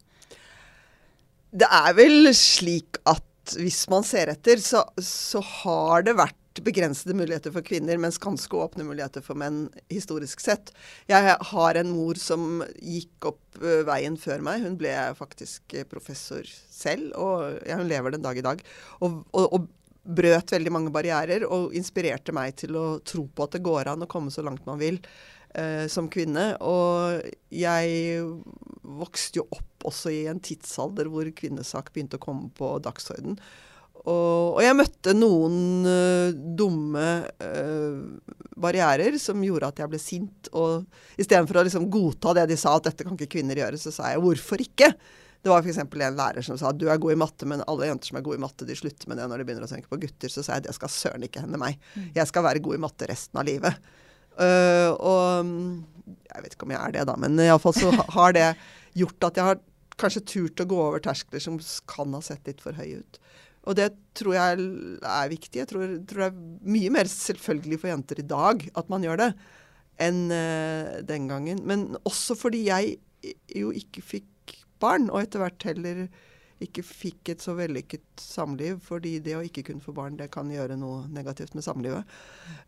Det 1.49 1.69
er 1.69 1.95
vel 1.97 2.33
slik 2.37 3.01
at 3.09 3.25
hvis 3.57 3.85
man 3.93 4.05
ser 4.07 4.33
etter, 4.33 4.61
så, 4.63 4.83
så, 5.01 5.41
har 5.63 6.05
det 6.07 6.17
vært 6.19 6.61
begrensede 6.67 7.15
muligheter 7.15 7.53
for 7.55 7.63
kvinner, 7.63 8.01
mens 8.03 8.19
ganske 8.19 8.51
åpne 8.59 8.87
muligheter 8.87 9.23
for 9.23 9.39
menn 9.39 9.69
historisk 9.93 10.43
sett. 10.43 10.73
Jeg 11.11 11.37
har 11.53 11.79
en 11.79 11.93
mor 11.95 12.19
som 12.19 12.65
gikk 12.83 13.31
opp 13.31 13.61
veien 13.87 14.19
før 14.19 14.43
meg. 14.43 14.67
Hun 14.67 14.75
ble 14.81 14.95
faktisk 15.19 15.79
professor 15.91 16.43
selv, 16.51 17.13
og 17.15 17.63
ja, 17.63 17.79
hun 17.79 17.89
lever 17.91 18.17
den 18.17 18.27
dag 18.27 18.39
i 18.39 18.45
dag. 18.45 18.65
Og, 18.99 19.23
og, 19.31 19.47
og 19.55 19.69
brøt 20.09 20.55
veldig 20.55 20.73
mange 20.73 20.93
barrierer 20.95 21.45
og 21.47 21.75
inspirerte 21.77 22.35
meg 22.35 22.57
til 22.59 22.77
å 22.81 22.87
tro 23.07 23.27
på 23.29 23.45
at 23.45 23.57
det 23.57 23.65
går 23.67 23.93
an 23.93 24.07
å 24.07 24.11
komme 24.11 24.33
så 24.35 24.45
langt 24.47 24.67
man 24.67 24.81
vil 24.81 24.99
uh, 25.59 25.87
som 25.91 26.09
kvinne. 26.13 26.53
Og 26.63 27.21
jeg 27.53 28.23
vokste 28.89 29.43
jo 29.43 29.49
opp 29.51 29.89
også 29.89 30.13
i 30.15 30.27
en 30.31 30.41
tidsalder 30.43 31.11
hvor 31.13 31.29
kvinnesak 31.37 31.93
begynte 31.93 32.19
å 32.19 32.23
komme 32.23 32.53
på 32.55 32.77
dagsorden. 32.85 33.39
Og, 34.09 34.57
og 34.57 34.61
jeg 34.63 34.77
møtte 34.79 35.15
noen 35.17 35.87
uh, 35.87 36.33
dumme 36.33 37.07
uh, 37.43 38.35
barrierer 38.59 39.19
som 39.21 39.43
gjorde 39.45 39.73
at 39.73 39.83
jeg 39.83 39.93
ble 39.93 40.03
sint. 40.03 40.51
Og 40.57 40.87
istedenfor 41.21 41.61
å 41.61 41.67
liksom 41.69 41.89
godta 41.93 42.37
det 42.39 42.49
de 42.53 42.59
sa, 42.61 42.77
at 42.79 42.91
dette 42.91 43.07
kan 43.07 43.19
ikke 43.19 43.39
kvinner 43.39 43.59
gjøre, 43.59 43.81
så 43.81 43.95
sa 43.95 44.13
jeg 44.13 44.23
hvorfor 44.25 44.63
ikke? 44.65 44.93
Det 45.39 45.53
var 45.53 45.63
f.eks. 45.63 45.79
en 45.79 46.19
lærer 46.19 46.43
som 46.43 46.59
sa 46.59 46.73
du 46.75 46.89
er 46.91 46.99
god 46.99 47.15
i 47.15 47.21
matte, 47.21 47.47
men 47.47 47.63
alle 47.71 47.87
jenter 47.87 48.11
som 48.11 48.19
er 48.19 48.25
gode 48.27 48.41
i 48.41 48.43
matte, 48.43 48.67
de 48.67 48.75
slutter 48.79 49.11
med 49.11 49.21
det 49.21 49.29
når 49.31 49.41
de 49.41 49.47
begynner 49.47 49.69
å 49.69 49.71
tenke 49.71 49.91
på 49.91 50.01
gutter. 50.03 50.33
Så 50.33 50.43
sa 50.43 50.59
jeg 50.59 50.67
det 50.67 50.75
skal 50.77 50.91
søren 50.93 51.27
ikke 51.27 51.45
hende 51.45 51.61
meg. 51.63 51.79
Mm. 51.95 52.11
Jeg 52.17 52.31
skal 52.31 52.47
være 52.47 52.63
god 52.65 52.79
i 52.79 52.83
matte 52.83 53.11
resten 53.11 53.39
av 53.39 53.47
livet. 53.47 53.79
Uh, 54.39 54.93
og 55.03 55.49
jeg 56.29 56.45
vet 56.45 56.55
ikke 56.55 56.69
om 56.69 56.75
jeg 56.75 56.83
er 56.83 56.95
det, 56.95 57.07
da, 57.09 57.17
men 57.19 57.41
iallfall 57.43 57.75
så 57.77 57.91
har 58.17 58.37
det 58.37 58.49
gjort 58.99 59.29
at 59.31 59.41
jeg 59.41 59.49
har 59.49 59.63
kanskje 59.99 60.27
turt 60.31 60.63
å 60.63 60.69
gå 60.71 60.79
over 60.79 61.03
terskler 61.03 61.43
som 61.43 61.59
kan 61.91 62.15
ha 62.15 62.23
sett 62.23 62.47
litt 62.47 62.63
for 62.63 62.77
høye 62.79 63.03
ut. 63.03 63.19
Og 63.69 63.77
det 63.77 63.91
tror 64.17 64.37
jeg 64.37 64.69
er 65.05 65.33
viktig. 65.33 65.59
Jeg 65.61 65.69
tror, 65.69 65.91
tror, 66.09 66.23
det 66.23 66.29
er 66.31 66.71
mye 66.77 66.93
mer 66.95 67.11
selvfølgelig 67.11 67.81
for 67.83 67.91
jenter 67.91 68.23
i 68.23 68.29
dag 68.31 68.65
at 68.79 68.93
man 68.93 69.05
gjør 69.05 69.21
det, 69.25 69.29
enn 70.07 70.23
uh, 70.31 70.99
den 71.05 71.27
gangen. 71.31 71.65
Men 71.69 71.91
også 72.09 72.39
fordi 72.39 72.63
jeg 72.69 72.99
jo 73.59 73.75
ikke 73.75 74.05
fikk 74.15 74.57
barn, 74.81 75.11
og 75.11 75.25
etter 75.25 75.43
hvert 75.43 75.67
heller 75.67 76.07
ikke 76.65 76.85
fikk 76.87 77.33
et 77.35 77.45
så 77.45 77.55
vellykket 77.59 78.23
samliv, 78.23 78.81
fordi 78.85 79.19
det 79.25 79.37
å 79.39 79.45
ikke 79.47 79.65
kunne 79.69 79.85
få 79.85 79.95
barn, 79.97 80.19
det 80.19 80.31
kan 80.35 80.51
gjøre 80.51 80.79
noe 80.79 81.05
negativt 81.13 81.55
med 81.59 81.67
samlivet. 81.67 82.19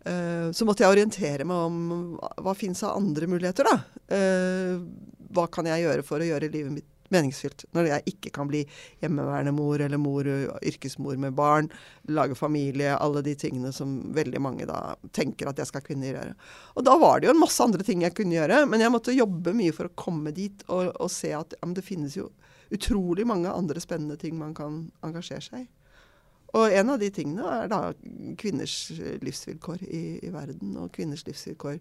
Uh, 0.07 0.51
så 0.55 0.67
måtte 0.69 0.85
jeg 0.85 0.95
orientere 0.95 1.47
meg 1.49 1.67
om 1.67 2.15
hva 2.21 2.55
fins 2.59 2.85
av 2.87 2.99
andre 3.01 3.31
muligheter, 3.31 3.67
da. 3.67 3.77
Uh, 4.11 4.87
hva 5.31 5.47
kan 5.53 5.69
jeg 5.71 5.87
gjøre 5.87 6.07
for 6.07 6.23
å 6.23 6.31
gjøre 6.31 6.53
livet 6.53 6.75
mitt 6.81 6.89
meningsfylt. 7.11 7.65
Når 7.75 7.89
jeg 7.89 8.13
ikke 8.13 8.33
kan 8.35 8.49
bli 8.51 8.63
hjemmeværende 9.03 9.53
mor 9.55 9.83
eller 9.83 10.01
mor, 10.01 10.29
yrkesmor 10.67 11.19
med 11.21 11.35
barn, 11.39 11.71
lage 12.11 12.37
familie, 12.39 12.95
alle 12.97 13.23
de 13.27 13.35
tingene 13.39 13.73
som 13.75 13.99
veldig 14.15 14.43
mange 14.43 14.69
da 14.71 14.95
tenker 15.17 15.51
at 15.51 15.61
jeg 15.61 15.71
skal 15.73 15.85
kunne 15.87 16.11
gjøre. 16.11 16.37
Og 16.77 16.87
da 16.87 16.97
var 17.01 17.21
det 17.21 17.31
jo 17.31 17.35
en 17.35 17.43
masse 17.43 17.63
andre 17.65 17.87
ting 17.87 18.05
jeg 18.07 18.15
kunne 18.19 18.39
gjøre, 18.39 18.63
men 18.71 18.85
jeg 18.85 18.95
måtte 18.95 19.17
jobbe 19.17 19.55
mye 19.57 19.75
for 19.77 19.91
å 19.91 19.97
komme 19.99 20.35
dit 20.37 20.65
og, 20.69 20.93
og 20.95 21.11
se 21.13 21.35
at 21.37 21.59
ja, 21.59 21.73
det 21.75 21.87
finnes 21.87 22.17
jo 22.19 22.31
utrolig 22.75 23.27
mange 23.29 23.51
andre 23.53 23.83
spennende 23.83 24.19
ting 24.21 24.39
man 24.39 24.55
kan 24.57 24.83
engasjere 25.07 25.45
seg 25.45 25.65
i. 25.65 25.69
Og 26.59 26.75
en 26.75 26.91
av 26.91 26.99
de 26.99 27.11
tingene 27.15 27.47
er 27.47 27.71
da 27.71 27.81
kvinners 28.41 28.75
livsvilkår 29.23 29.85
i, 29.87 30.03
i 30.27 30.33
verden, 30.35 30.75
og 30.83 30.91
kvinners 30.95 31.23
livsvilkår 31.29 31.79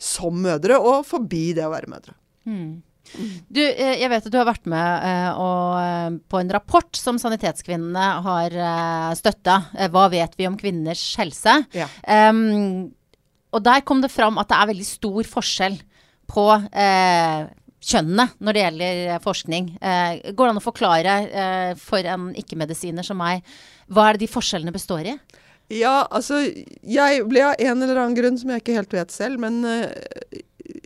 som 0.00 0.36
mødre, 0.44 0.76
og 0.76 1.06
forbi 1.08 1.50
det 1.56 1.64
å 1.64 1.72
være 1.72 1.88
mødre. 1.92 2.16
Mm. 2.48 2.80
Du, 3.48 3.62
eh, 3.64 3.96
jeg 3.96 4.10
vet 4.12 4.26
at 4.28 4.32
du 4.32 4.36
har 4.36 4.46
vært 4.48 4.68
med 4.68 5.06
uh, 5.08 5.40
og, 5.40 6.18
på 6.30 6.40
en 6.40 6.52
rapport 6.52 7.00
som 7.00 7.18
Sanitetskvinnene 7.20 8.06
har 8.26 8.56
støtta. 9.16 9.56
Hva 9.92 10.06
vet 10.12 10.36
vi 10.38 10.48
om 10.48 10.58
kvinners 10.60 11.02
helse? 11.20 11.56
Ja. 11.76 11.88
Um, 12.04 12.90
og 13.50 13.64
der 13.66 13.82
kom 13.86 14.04
det 14.04 14.12
fram 14.12 14.38
at 14.38 14.50
det 14.50 14.58
er 14.58 14.70
veldig 14.70 14.86
stor 14.86 15.26
forskjell 15.26 15.80
på 16.30 16.46
uh, 16.54 17.40
kjønnene 17.80 18.28
når 18.38 18.56
det 18.56 18.64
gjelder 18.64 19.22
forskning. 19.24 19.70
Eh, 19.80 20.32
går 20.32 20.46
det 20.46 20.54
an 20.54 20.60
å 20.60 20.64
forklare 20.64 21.16
eh, 21.28 21.70
for 21.80 22.04
en 22.04 22.30
ikke-medisiner 22.38 23.06
som 23.06 23.20
meg, 23.20 23.46
hva 23.90 24.08
er 24.08 24.18
det 24.18 24.26
de 24.26 24.32
forskjellene 24.32 24.74
består 24.74 25.08
i? 25.10 25.16
Ja, 25.70 26.02
altså 26.10 26.40
Jeg 26.42 27.24
ble 27.30 27.44
av 27.46 27.60
en 27.62 27.82
eller 27.84 28.00
annen 28.00 28.16
grunn 28.18 28.38
som 28.40 28.50
jeg 28.50 28.62
ikke 28.62 28.78
helt 28.80 28.94
vet 28.94 29.14
selv, 29.14 29.38
men 29.42 29.62
eh, 29.68 30.40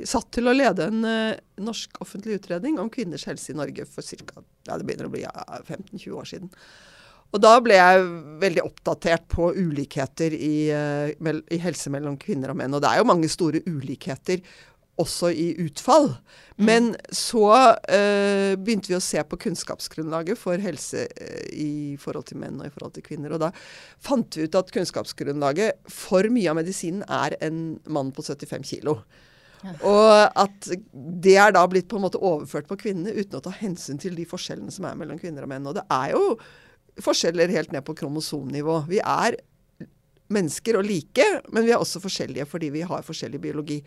satt 0.09 0.31
til 0.35 0.49
å 0.49 0.57
lede 0.57 0.89
en 0.89 1.05
uh, 1.05 1.37
norsk 1.63 2.01
offentlig 2.05 2.39
utredning 2.41 2.79
om 2.81 2.91
kvinners 2.93 3.27
helse 3.29 3.53
i 3.53 3.57
Norge 3.59 3.87
for 3.89 4.05
ca. 4.05 4.43
Ja, 4.67 4.79
det 4.79 4.87
begynner 4.87 5.09
å 5.09 5.13
bli 5.13 5.25
ja, 5.25 5.33
15-20 5.61 6.19
år 6.19 6.29
siden. 6.29 6.53
Og 7.35 7.43
da 7.43 7.57
ble 7.65 7.77
jeg 7.77 8.05
veldig 8.43 8.63
oppdatert 8.63 9.27
på 9.33 9.51
ulikheter 9.57 10.37
i, 10.37 10.71
uh, 10.71 11.11
i, 11.11 11.61
helse 11.63 11.93
mellom 11.93 12.19
kvinner 12.21 12.53
og 12.53 12.61
menn. 12.61 12.77
Og 12.77 12.85
det 12.85 12.93
er 12.93 13.03
jo 13.03 13.11
mange 13.11 13.31
store 13.33 13.65
ulikheter 13.67 14.45
også 15.01 15.31
i 15.35 15.49
utfall. 15.65 16.13
Mm. 16.57 16.67
Men 16.69 16.89
så 17.15 17.49
uh, 17.51 18.55
begynte 18.61 18.93
vi 18.93 18.99
å 18.99 19.03
se 19.03 19.23
på 19.27 19.39
kunnskapsgrunnlaget 19.47 20.39
for 20.39 20.61
helse 20.63 21.07
uh, 21.11 21.45
i 21.51 21.97
forhold 22.01 22.29
til 22.31 22.41
menn 22.43 22.61
og 22.61 22.69
i 22.69 22.73
forhold 22.75 22.95
til 22.97 23.07
kvinner. 23.07 23.35
Og 23.35 23.43
da 23.43 23.51
fant 24.05 24.39
vi 24.39 24.47
ut 24.47 24.59
at 24.59 24.73
kunnskapsgrunnlaget 24.75 25.83
for 25.91 26.31
mye 26.33 26.51
av 26.53 26.61
medisinen 26.61 27.03
er 27.11 27.39
en 27.45 27.79
mann 27.91 28.15
på 28.15 28.23
75 28.27 28.71
kg. 28.77 28.99
Og 29.65 30.11
at 30.37 30.69
det 30.93 31.39
er 31.41 31.55
da 31.57 31.63
blitt 31.71 31.89
på 31.89 31.97
en 31.97 32.05
måte 32.05 32.21
overført 32.21 32.69
på 32.69 32.77
kvinnene 32.83 33.15
uten 33.17 33.39
å 33.39 33.45
ta 33.45 33.53
hensyn 33.57 34.01
til 34.01 34.17
de 34.19 34.27
forskjellene 34.29 34.73
som 34.75 34.85
er 34.89 34.99
mellom 35.01 35.19
kvinner 35.21 35.47
og 35.47 35.51
menn. 35.51 35.67
Og 35.71 35.79
det 35.79 35.87
er 35.89 36.13
jo 36.13 36.35
forskjeller 37.03 37.53
helt 37.55 37.73
ned 37.75 37.85
på 37.87 37.97
kromosomnivå. 37.99 38.83
Vi 38.91 39.01
er 39.01 39.39
mennesker 40.35 40.79
og 40.79 40.87
like, 40.87 41.25
men 41.53 41.67
vi 41.67 41.73
er 41.75 41.81
også 41.81 42.03
forskjellige 42.03 42.47
fordi 42.49 42.71
vi 42.75 42.85
har 42.87 43.07
forskjellig 43.07 43.41
biologi. 43.43 43.81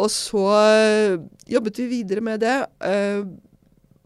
Og 0.00 0.10
så 0.10 0.44
øh, 0.50 1.18
jobbet 1.50 1.78
vi 1.82 1.90
videre 1.90 2.24
med 2.24 2.42
det. 2.42 2.56
Øh, 2.82 3.26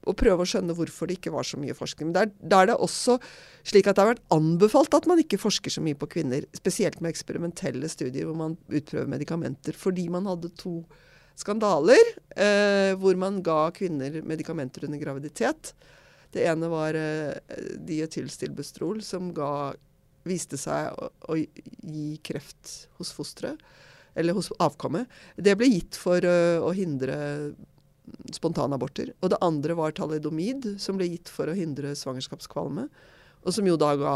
og 0.09 0.17
prøve 0.17 0.41
å 0.45 0.49
skjønne 0.49 0.73
hvorfor 0.77 1.09
det 1.09 1.19
ikke 1.19 1.33
var 1.35 1.45
så 1.45 1.59
mye 1.61 1.77
forskning. 1.77 2.11
Men 2.11 2.33
der 2.41 2.63
er 2.63 2.71
det 2.71 2.79
også 2.81 3.19
slik 3.69 3.89
at 3.89 3.99
det 3.99 4.05
har 4.05 4.15
vært 4.15 4.25
anbefalt 4.33 4.97
at 4.97 5.09
man 5.11 5.21
ikke 5.21 5.41
forsker 5.41 5.73
så 5.73 5.83
mye 5.85 5.99
på 5.99 6.09
kvinner. 6.09 6.47
Spesielt 6.57 7.03
med 7.05 7.13
eksperimentelle 7.13 7.91
studier 7.93 8.29
hvor 8.29 8.39
man 8.39 8.57
utprøver 8.73 9.11
medikamenter. 9.11 9.77
Fordi 9.77 10.07
man 10.13 10.29
hadde 10.31 10.53
to 10.61 10.81
skandaler 11.39 12.01
eh, 12.35 12.95
hvor 12.99 13.19
man 13.21 13.43
ga 13.45 13.69
kvinner 13.77 14.21
medikamenter 14.27 14.89
under 14.89 15.03
graviditet. 15.03 15.75
Det 16.33 16.45
ene 16.49 16.71
var 16.73 16.97
eh, 16.99 17.37
dietylstilbestrol, 17.89 19.03
som 19.05 19.31
ga, 19.37 19.75
viste 20.29 20.59
seg 20.61 20.89
å, 20.97 21.13
å 21.29 21.37
gi 21.39 22.09
kreft 22.25 22.89
hos 22.99 23.13
fosteret 23.17 23.61
eller 24.19 24.37
hos 24.37 24.51
avkommet, 24.59 25.11
det 25.37 25.57
ble 25.59 25.71
gitt 25.71 25.99
for 25.99 26.25
uh, 26.25 26.59
å 26.65 26.73
hindre 26.77 27.19
spontanaborter. 28.33 29.13
Og 29.23 29.33
det 29.33 29.39
andre 29.45 29.77
var 29.79 29.95
talidomid, 29.97 30.75
som 30.83 30.99
ble 30.99 31.11
gitt 31.13 31.31
for 31.33 31.51
å 31.51 31.57
hindre 31.57 31.95
svangerskapskvalme. 31.99 32.89
Og 33.47 33.55
som 33.55 33.67
jo 33.69 33.77
da 33.79 33.93
ga 33.97 34.15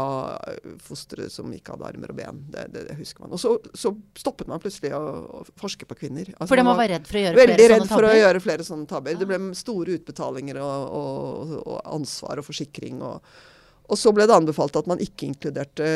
fostre 0.83 1.29
som 1.31 1.51
ikke 1.55 1.73
hadde 1.73 1.87
armer 1.87 2.11
og 2.11 2.17
ben. 2.17 2.41
Det, 2.51 2.65
det, 2.73 2.83
det 2.89 2.97
husker 2.99 3.23
man. 3.23 3.31
Og 3.33 3.39
så, 3.41 3.53
så, 3.77 3.93
stoppet 4.19 4.49
man 4.51 4.61
plutselig 4.61 4.91
å, 4.97 5.01
å 5.39 5.43
forske 5.59 5.87
på 5.89 5.97
kvinner. 6.03 6.27
Altså, 6.35 6.49
Fordi 6.51 6.65
man 6.67 6.77
var 6.77 6.91
redd 6.91 7.07
for 7.07 7.17
å 7.17 7.23
gjøre 7.23 7.39
flere 7.39 7.47
sånne 7.47 7.47
tabber? 7.47 7.55
Veldig 7.55 7.69
redd 7.71 7.87
for 7.93 8.09
å 8.09 8.13
gjøre 8.19 8.43
flere 8.43 8.67
sånne 8.67 8.89
tabber. 8.91 9.17
Det 9.21 9.29
ble 9.29 9.39
store 9.57 9.97
utbetalinger 9.97 10.59
og, 10.61 10.97
og, 10.99 11.55
og 11.63 11.79
ansvar 11.95 12.43
og 12.43 12.49
forsikring. 12.49 12.99
Og, 12.99 13.39
og, 13.87 13.95
så 13.99 14.13
ble 14.15 14.27
det 14.27 14.35
anbefalt 14.35 14.77
at 14.83 14.91
man 14.91 15.01
ikke 15.03 15.31
inkluderte 15.31 15.89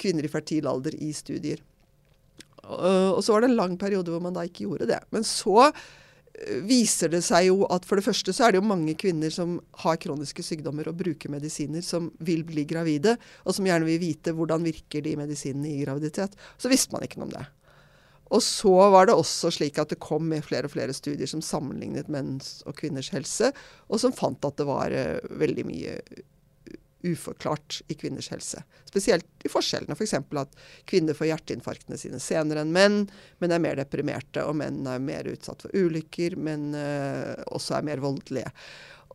kvinner 0.00 0.26
i 0.26 0.32
fertil 0.32 0.70
alder 0.70 0.96
i 0.96 1.12
studier. 1.14 1.60
Uh, 2.70 3.10
og 3.16 3.24
så 3.24 3.34
var 3.34 3.42
det 3.42 3.50
en 3.50 3.58
lang 3.58 3.76
periode 3.80 4.12
hvor 4.12 4.22
man 4.22 4.36
da 4.36 4.44
ikke 4.46 4.66
gjorde 4.66 4.88
det. 4.90 5.00
Men 5.14 5.26
så 5.26 5.70
uh, 5.70 6.58
viser 6.66 7.12
det 7.12 7.22
seg 7.26 7.48
jo 7.50 7.64
at 7.72 7.86
for 7.88 8.00
det 8.00 8.06
første 8.06 8.34
så 8.36 8.46
er 8.46 8.54
det 8.54 8.62
jo 8.62 8.70
mange 8.70 8.96
kvinner 9.00 9.32
som 9.34 9.58
har 9.84 10.00
kroniske 10.02 10.44
sykdommer 10.46 10.90
og 10.90 10.98
bruker 11.00 11.32
medisiner, 11.32 11.84
som 11.84 12.10
vil 12.22 12.44
bli 12.48 12.66
gravide, 12.70 13.16
og 13.44 13.56
som 13.56 13.68
gjerne 13.68 13.88
vil 13.88 14.02
vite 14.02 14.34
hvordan 14.36 14.66
virker 14.66 15.04
de 15.06 15.16
medisinene 15.20 15.72
i 15.72 15.80
graviditet. 15.84 16.36
Så 16.60 16.72
visste 16.72 16.94
man 16.96 17.06
ikke 17.06 17.22
noe 17.22 17.30
om 17.30 17.38
det. 17.38 17.46
Og 18.30 18.42
så 18.46 18.72
var 18.94 19.08
det 19.08 19.16
også 19.18 19.50
slik 19.50 19.78
at 19.82 19.90
det 19.90 19.98
kom 20.02 20.28
med 20.30 20.44
flere 20.46 20.68
og 20.68 20.74
flere 20.76 20.94
studier 20.94 21.26
som 21.26 21.42
sammenlignet 21.42 22.10
menns 22.12 22.60
og 22.62 22.76
kvinners 22.78 23.10
helse, 23.10 23.50
og 23.90 24.02
som 24.02 24.14
fant 24.14 24.46
at 24.46 24.60
det 24.60 24.68
var 24.68 24.94
uh, 24.94 25.32
veldig 25.40 25.66
mye 25.66 25.96
uforklart 27.06 27.80
i 27.88 27.96
kvinners 27.98 28.30
helse. 28.32 28.62
Spesielt 28.88 29.26
i 29.44 29.50
forskjellene. 29.52 29.96
F.eks. 29.96 30.16
For 30.28 30.42
at 30.42 30.62
kvinner 30.90 31.16
får 31.16 31.30
hjerteinfarktene 31.30 31.98
sine 32.00 32.20
senere 32.22 32.64
enn 32.64 32.74
menn, 32.74 33.00
men 33.40 33.54
er 33.54 33.62
mer 33.62 33.80
deprimerte. 33.80 34.44
Og 34.46 34.58
menn 34.60 34.82
er 34.90 35.02
mer 35.02 35.28
utsatt 35.30 35.66
for 35.66 35.76
ulykker, 35.76 36.36
men 36.40 36.70
uh, 36.76 37.36
også 37.54 37.78
er 37.78 37.86
mer 37.90 38.02
voldelige. 38.04 38.52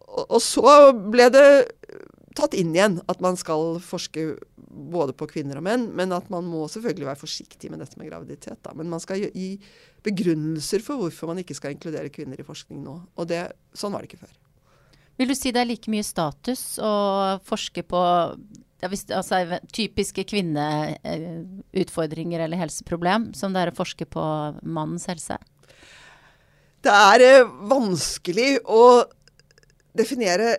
Og, 0.06 0.26
og, 0.26 0.40
så 0.44 0.92
ble 0.94 1.30
det 1.34 1.48
tatt 2.36 2.56
inn 2.58 2.74
igjen 2.76 3.00
at 3.12 3.22
man 3.24 3.38
skal 3.40 3.78
forske 3.84 4.34
både 4.76 5.16
på 5.16 5.28
kvinner 5.32 5.60
og 5.60 5.66
menn, 5.66 5.88
men 5.96 6.12
at 6.16 6.28
man 6.34 6.48
må 6.50 6.66
selvfølgelig 6.72 7.08
være 7.08 7.22
forsiktig 7.22 7.72
med 7.72 7.80
dette 7.84 8.00
med 8.00 8.10
graviditet. 8.10 8.60
Da. 8.66 8.74
Men 8.76 8.92
man 8.92 9.04
skal 9.04 9.24
gi 9.24 9.54
begrunnelser 10.06 10.84
for 10.86 11.00
hvorfor 11.00 11.32
man 11.32 11.40
ikke 11.42 11.56
skal 11.58 11.76
inkludere 11.76 12.12
kvinner 12.14 12.40
i 12.40 12.48
forskning 12.48 12.84
nå. 12.84 12.98
Og 13.16 13.30
det, 13.32 13.48
sånn 13.78 13.96
var 13.96 14.04
det 14.04 14.12
ikke 14.12 14.26
før. 14.26 14.36
Vil 15.16 15.32
du 15.32 15.36
si 15.38 15.52
det 15.56 15.62
er 15.64 15.70
like 15.70 15.92
mye 15.92 16.04
status 16.04 16.80
å 16.84 16.94
forske 17.48 17.84
på 17.88 18.00
altså, 18.84 19.60
typiske 19.74 20.24
kvinneutfordringer 20.28 22.40
eller 22.46 22.58
helseproblem 22.60 23.34
som 23.38 23.54
det 23.56 23.62
er 23.64 23.70
å 23.72 23.78
forske 23.78 24.06
på 24.12 24.24
mannens 24.62 25.08
helse? 25.12 25.36
Det 26.86 26.94
er 26.94 27.20
eh, 27.26 27.52
vanskelig 27.72 28.52
å 28.70 29.04
definere 29.96 30.58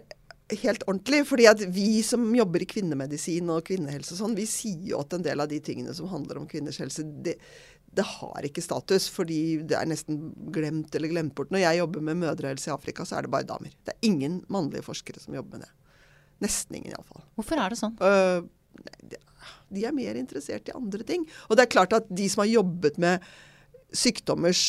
helt 0.62 0.82
ordentlig. 0.86 1.26
fordi 1.26 1.46
at 1.46 1.60
vi 1.60 2.02
som 2.02 2.34
jobber 2.34 2.62
i 2.62 2.70
kvinnemedisin 2.70 3.50
og 3.50 3.64
kvinnehelse 3.66 4.14
og 4.14 4.20
sånn, 4.20 4.36
vi 4.38 4.46
sier 4.46 4.92
jo 4.92 5.00
at 5.02 5.14
en 5.14 5.22
del 5.22 5.42
av 5.42 5.48
de 5.50 5.60
tingene 5.60 5.94
som 5.94 6.08
handler 6.10 6.40
om 6.40 6.48
kvinners 6.50 6.78
helse, 6.82 7.02
det, 7.02 7.36
det 7.96 8.04
har 8.04 8.44
ikke 8.44 8.64
status, 8.64 9.08
fordi 9.12 9.40
det 9.68 9.76
er 9.78 9.88
nesten 9.88 10.28
glemt 10.52 10.94
eller 10.96 11.12
glemt 11.12 11.34
bort. 11.36 11.52
Når 11.54 11.62
jeg 11.62 11.80
jobber 11.80 12.04
med 12.04 12.20
mødrehelse 12.20 12.68
i 12.70 12.74
Afrika, 12.74 13.06
så 13.08 13.18
er 13.18 13.26
det 13.26 13.32
bare 13.32 13.48
damer. 13.48 13.72
Det 13.86 13.94
er 13.94 14.08
ingen 14.08 14.42
mannlige 14.52 14.84
forskere 14.84 15.22
som 15.22 15.36
jobber 15.36 15.56
med 15.56 15.66
det. 15.66 15.72
Nesten 16.44 16.76
ingen, 16.76 16.92
iallfall. 16.92 17.24
Hvorfor 17.38 17.62
er 17.62 17.72
det 17.72 17.80
sånn? 17.80 17.96
Uh, 17.96 18.44
de 19.72 19.86
er 19.88 19.96
mer 19.96 20.18
interessert 20.20 20.68
i 20.68 20.76
andre 20.76 21.06
ting. 21.08 21.24
Og 21.48 21.56
det 21.56 21.64
er 21.64 21.72
klart 21.72 21.96
at 21.96 22.08
de 22.12 22.28
som 22.30 22.44
har 22.44 22.52
jobbet 22.52 23.00
med 23.02 23.24
sykdommers 23.96 24.66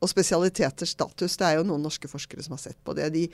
og 0.00 0.08
spesialiteters 0.08 0.94
status, 0.96 1.36
det 1.40 1.48
er 1.48 1.58
jo 1.58 1.64
noen 1.68 1.82
norske 1.84 2.08
forskere 2.08 2.44
som 2.44 2.56
har 2.56 2.62
sett 2.62 2.78
på 2.84 2.94
det. 2.96 3.10
De, 3.16 3.24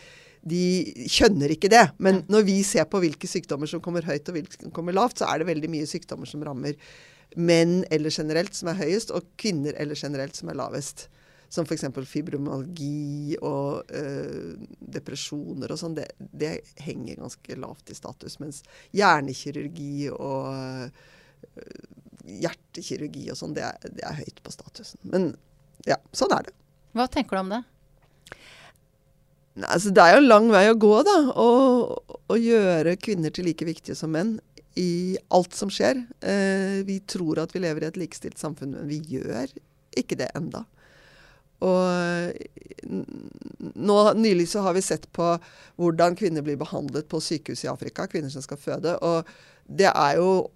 de 0.47 0.62
skjønner 1.11 1.54
ikke 1.54 1.71
det. 1.73 1.85
Men 2.02 2.23
når 2.30 2.47
vi 2.47 2.56
ser 2.66 2.87
på 2.90 3.02
hvilke 3.02 3.30
sykdommer 3.30 3.71
som 3.71 3.83
kommer 3.83 4.06
høyt 4.06 4.30
og 4.30 4.38
hvilke 4.38 4.59
som 4.59 4.75
kommer 4.75 4.95
lavt, 4.97 5.21
så 5.21 5.30
er 5.30 5.42
det 5.42 5.50
veldig 5.50 5.71
mye 5.75 5.90
sykdommer 5.90 6.30
som 6.30 6.42
rammer 6.47 6.78
menn 7.37 7.85
eller 7.93 8.11
generelt 8.11 8.57
som 8.57 8.71
er 8.73 8.81
høyest, 8.81 9.12
og 9.14 9.28
kvinner 9.40 9.76
eller 9.81 9.99
generelt 9.99 10.37
som 10.37 10.50
er 10.50 10.59
lavest. 10.59 11.07
Som 11.52 11.66
f.eks. 11.69 11.85
fibromyalgi 12.11 13.37
og 13.47 13.93
øh, 13.95 14.57
depresjoner 14.81 15.71
og 15.71 15.78
sånn. 15.78 15.95
Det, 15.95 16.09
det, 16.19 16.57
henger 16.83 17.21
ganske 17.21 17.59
lavt 17.61 17.93
i 17.93 17.97
status. 17.97 18.40
Mens 18.43 18.64
hjernekirurgi 18.97 20.09
og 20.11 20.49
øh, 20.50 21.85
hjertekirurgi 22.26 23.28
og 23.31 23.38
sånn, 23.38 23.55
det, 23.57 23.69
det, 23.87 24.02
er 24.02 24.19
høyt 24.19 24.43
på 24.43 24.55
statusen. 24.55 24.99
Men 25.07 25.31
ja, 25.87 26.00
sånn 26.16 26.35
er 26.35 26.49
det. 26.49 26.57
Hva 26.97 27.07
tenker 27.12 27.38
du 27.38 27.45
om 27.45 27.55
det? 27.55 27.62
Nei, 29.57 29.71
altså, 29.71 29.93
det 29.95 30.02
er 30.02 30.16
jo 30.16 30.25
en 30.25 30.31
lang 30.33 30.50
vei 30.52 30.66
å 30.69 30.76
gå, 30.81 30.93
da. 31.07 31.16
Å 32.26 32.37
gjøre 32.40 32.99
kvinner 33.00 33.33
til 33.33 33.47
like 33.49 33.69
viktige 33.69 33.97
som 33.97 34.12
menn 34.16 34.37
i 34.76 35.16
alt 35.35 35.54
som 35.56 35.71
skjer. 35.73 36.02
Eh, 36.21 36.85
vi 36.87 37.00
tror 37.09 37.40
at 37.42 37.54
vi 37.54 37.62
lever 37.64 37.85
i 37.85 37.90
et 37.90 38.00
likestilt 38.00 38.40
samfunn, 38.40 38.75
men 38.76 38.90
vi 38.90 39.00
gjør 39.16 39.52
ikke 39.97 40.18
det 40.21 40.28
enda. 40.37 40.64
Og 41.64 42.37
nå 43.80 43.97
Nylig 44.21 44.45
så 44.50 44.61
har 44.66 44.76
vi 44.76 44.85
sett 44.85 45.06
på 45.16 45.30
hvordan 45.80 46.16
kvinner 46.18 46.45
blir 46.45 46.59
behandlet 46.61 47.09
på 47.09 47.21
sykehus 47.25 47.64
i 47.64 47.71
Afrika. 47.73 48.04
Kvinner 48.11 48.33
som 48.33 48.45
skal 48.45 48.61
føde. 48.61 48.97
Og 49.00 49.25
det 49.64 49.88
er 49.88 50.18
jo 50.21 50.50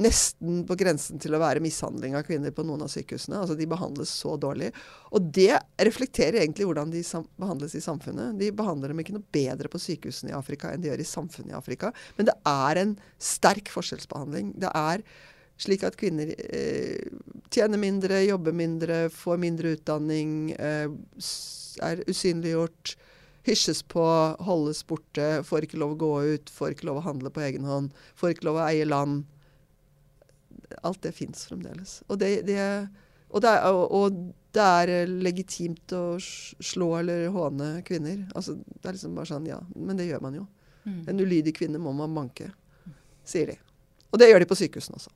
nesten 0.00 0.62
på 0.66 0.76
grensen 0.78 1.20
til 1.22 1.36
å 1.36 1.40
være 1.42 1.62
mishandling 1.62 2.16
av 2.18 2.24
kvinner 2.26 2.54
på 2.54 2.64
noen 2.66 2.82
av 2.86 2.90
sykehusene. 2.92 3.38
Altså 3.40 3.56
De 3.58 3.68
behandles 3.70 4.10
så 4.10 4.34
dårlig. 4.40 4.72
Og 5.14 5.28
det 5.34 5.54
reflekterer 5.86 6.40
egentlig 6.42 6.66
hvordan 6.68 6.90
de 6.92 7.02
behandles 7.40 7.76
i 7.78 7.82
samfunnet. 7.84 8.38
De 8.40 8.50
behandler 8.56 8.90
dem 8.90 9.02
ikke 9.02 9.14
noe 9.16 9.34
bedre 9.34 9.70
på 9.70 9.80
sykehusene 9.82 10.32
i 10.32 10.38
Afrika 10.38 10.72
enn 10.72 10.82
de 10.82 10.90
gjør 10.90 11.04
i 11.04 11.08
samfunnet 11.08 11.54
i 11.54 11.58
Afrika. 11.58 11.92
Men 12.18 12.30
det 12.30 12.34
er 12.50 12.82
en 12.82 12.96
sterk 13.22 13.70
forskjellsbehandling. 13.74 14.54
Det 14.64 14.72
er 14.74 15.04
slik 15.62 15.84
at 15.86 15.98
kvinner 15.98 16.32
eh, 16.34 17.10
tjener 17.54 17.78
mindre, 17.78 18.24
jobber 18.26 18.56
mindre, 18.56 19.04
får 19.14 19.38
mindre 19.38 19.76
utdanning, 19.76 20.50
eh, 20.58 20.88
er 21.82 22.02
usynliggjort 22.10 22.96
hysjes 23.44 23.82
på, 23.92 24.02
holdes 24.46 24.80
borte, 24.88 25.28
får 25.44 25.66
ikke 25.66 25.78
lov 25.78 25.94
å 25.94 26.00
gå 26.00 26.12
ut, 26.34 26.50
får 26.50 26.74
ikke 26.74 26.88
lov 26.88 27.02
å 27.02 27.06
handle 27.06 27.30
på 27.30 27.44
egen 27.44 27.66
hånd, 27.68 27.94
får 28.18 28.34
ikke 28.34 28.48
lov 28.48 28.58
å 28.58 28.66
eie 28.70 28.88
land 28.88 29.26
alt 30.82 31.02
det 31.02 31.12
fins 31.16 31.46
fremdeles. 31.48 31.98
Og, 32.08 32.18
det, 32.20 32.30
det, 32.48 32.58
og, 33.30 33.42
det, 33.44 33.54
og, 33.68 34.18
det 34.54 34.66
er 34.80 34.92
eh, 34.92 35.14
legitimt 35.26 35.94
å 35.96 36.04
slå 36.20 36.90
eller 37.00 37.28
håne 37.34 37.70
kvinner. 37.86 38.22
Altså, 38.34 38.56
det 38.56 38.88
er 38.88 38.98
liksom 38.98 39.16
bare 39.18 39.30
sånn, 39.32 39.48
ja, 39.50 39.60
men 39.74 39.98
det 39.98 40.08
gjør 40.08 40.24
man 40.24 40.38
jo. 40.40 40.46
Mm. 40.84 41.02
En 41.10 41.24
ulydig 41.24 41.54
kvinne 41.56 41.80
må 41.80 41.94
man 41.96 42.14
banke, 42.14 42.50
sier 43.26 43.54
de. 43.54 43.58
Og 44.12 44.20
det 44.20 44.28
gjør 44.30 44.44
de 44.44 44.50
på 44.50 44.58
sykehusene 44.58 45.00
også. 45.00 45.12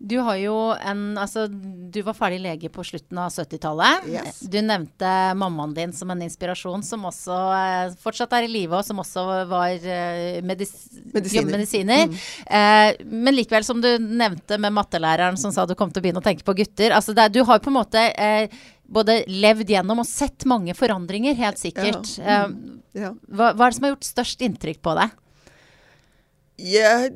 Du 0.00 0.14
har 0.24 0.38
jo 0.40 0.54
en 0.80 1.00
Altså, 1.20 1.42
du 1.50 1.98
var 2.06 2.14
ferdig 2.16 2.38
lege 2.40 2.70
på 2.72 2.80
slutten 2.88 3.18
av 3.20 3.28
70-tallet. 3.34 4.06
Yes. 4.08 4.38
Du 4.48 4.56
nevnte 4.64 5.10
mammaen 5.36 5.74
din 5.76 5.92
som 5.92 6.08
en 6.14 6.22
inspirasjon, 6.24 6.80
som 6.86 7.04
også 7.04 7.36
eh, 7.58 7.92
fortsatt 8.00 8.32
er 8.38 8.46
i 8.46 8.50
live, 8.50 8.78
og 8.78 8.86
som 8.86 9.02
også 9.02 9.24
var 9.50 9.74
eh, 9.76 10.40
medis 10.46 10.72
Medisiner. 11.12 11.52
medisiner. 11.52 12.06
Mm. 12.08 12.18
Eh, 12.60 13.04
men 13.26 13.36
likevel, 13.36 13.66
som 13.68 13.82
du 13.84 13.90
nevnte 14.00 14.56
med 14.62 14.72
mattelæreren 14.78 15.36
som 15.40 15.52
sa 15.52 15.66
du 15.68 15.76
kom 15.76 15.92
til 15.92 16.00
å 16.00 16.06
begynne 16.08 16.22
å 16.24 16.28
tenke 16.30 16.46
på 16.48 16.56
gutter. 16.62 16.96
Altså, 16.96 17.12
det, 17.16 17.28
du 17.36 17.42
har 17.44 17.60
på 17.60 17.68
en 17.68 17.78
måte 17.82 18.06
eh, 18.16 18.48
både 18.90 19.20
levd 19.28 19.68
gjennom 19.70 20.00
og 20.02 20.08
sett 20.08 20.48
mange 20.50 20.72
forandringer, 20.74 21.36
helt 21.38 21.60
sikkert. 21.60 22.16
Ja. 22.18 22.44
Eh, 22.46 22.76
Ja. 22.98 23.12
hva, 23.30 23.52
hva 23.54 23.68
er 23.68 23.70
det 23.70 23.76
som 23.76 23.84
har 23.86 23.92
gjort 23.92 24.06
størst 24.08 24.40
inntrykk 24.42 24.80
på 24.82 24.96
deg? 24.98 25.12
Jeg, 26.60 27.12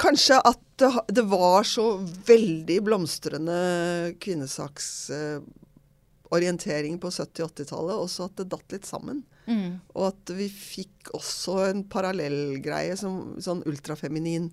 kanskje 0.00 0.38
at 0.40 0.60
det, 0.80 0.88
det 1.08 1.22
var 1.28 1.62
så 1.66 2.06
veldig 2.26 2.82
blomstrende 2.86 4.14
kvinnesaksorientering 4.22 6.98
på 7.02 7.10
70- 7.10 7.42
og 7.44 7.50
80-tallet, 7.50 7.96
også 7.96 8.24
at 8.28 8.36
det 8.38 8.52
datt 8.54 8.72
litt 8.72 8.86
sammen. 8.88 9.18
Mm. 9.48 9.70
Og 9.96 10.04
at 10.10 10.30
vi 10.36 10.48
fikk 10.52 11.08
også 11.16 11.54
en 11.66 11.84
parallellgreie, 11.90 12.96
som 13.00 13.40
sånn 13.42 13.62
ultrafeminin 13.68 14.50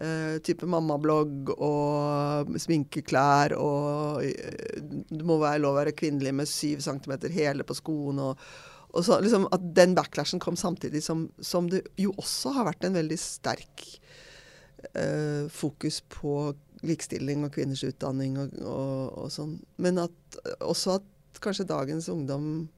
eh, 0.00 0.36
type 0.44 0.66
mammablogg 0.68 1.50
og 1.56 2.56
sminkeklær 2.60 3.52
og 3.58 4.24
eh, 4.24 4.80
Det 4.80 5.24
må 5.26 5.38
være 5.42 5.62
lov 5.64 5.72
å 5.74 5.80
være 5.82 5.98
kvinnelig 5.98 6.32
med 6.40 6.48
syv 6.48 6.78
centimeter 6.84 7.30
hele 7.34 7.62
på 7.68 7.74
skoene 7.76 8.22
og, 8.32 8.36
og 8.90 9.00
så, 9.06 9.12
liksom, 9.22 9.42
At 9.54 9.62
den 9.76 9.94
backlashen 9.98 10.40
kom 10.42 10.56
samtidig 10.58 11.02
som, 11.04 11.18
som 11.38 11.68
det 11.70 11.80
jo 12.00 12.10
også 12.16 12.48
har 12.56 12.64
vært 12.72 12.84
en 12.88 12.96
veldig 12.96 13.18
sterk 13.20 13.76
eh, 14.94 15.46
fokus 15.52 16.00
på 16.12 16.54
likestilling 16.86 17.44
og 17.44 17.52
kvinners 17.54 17.82
utdanning 17.84 18.38
og, 18.40 18.54
og, 18.64 19.18
og 19.24 19.32
sånn. 19.34 19.58
Men 19.82 19.98
at, 20.06 20.38
også 20.64 20.98
at 20.98 21.40
kanskje 21.44 21.68
dagens 21.68 22.08
ungdom 22.12 22.68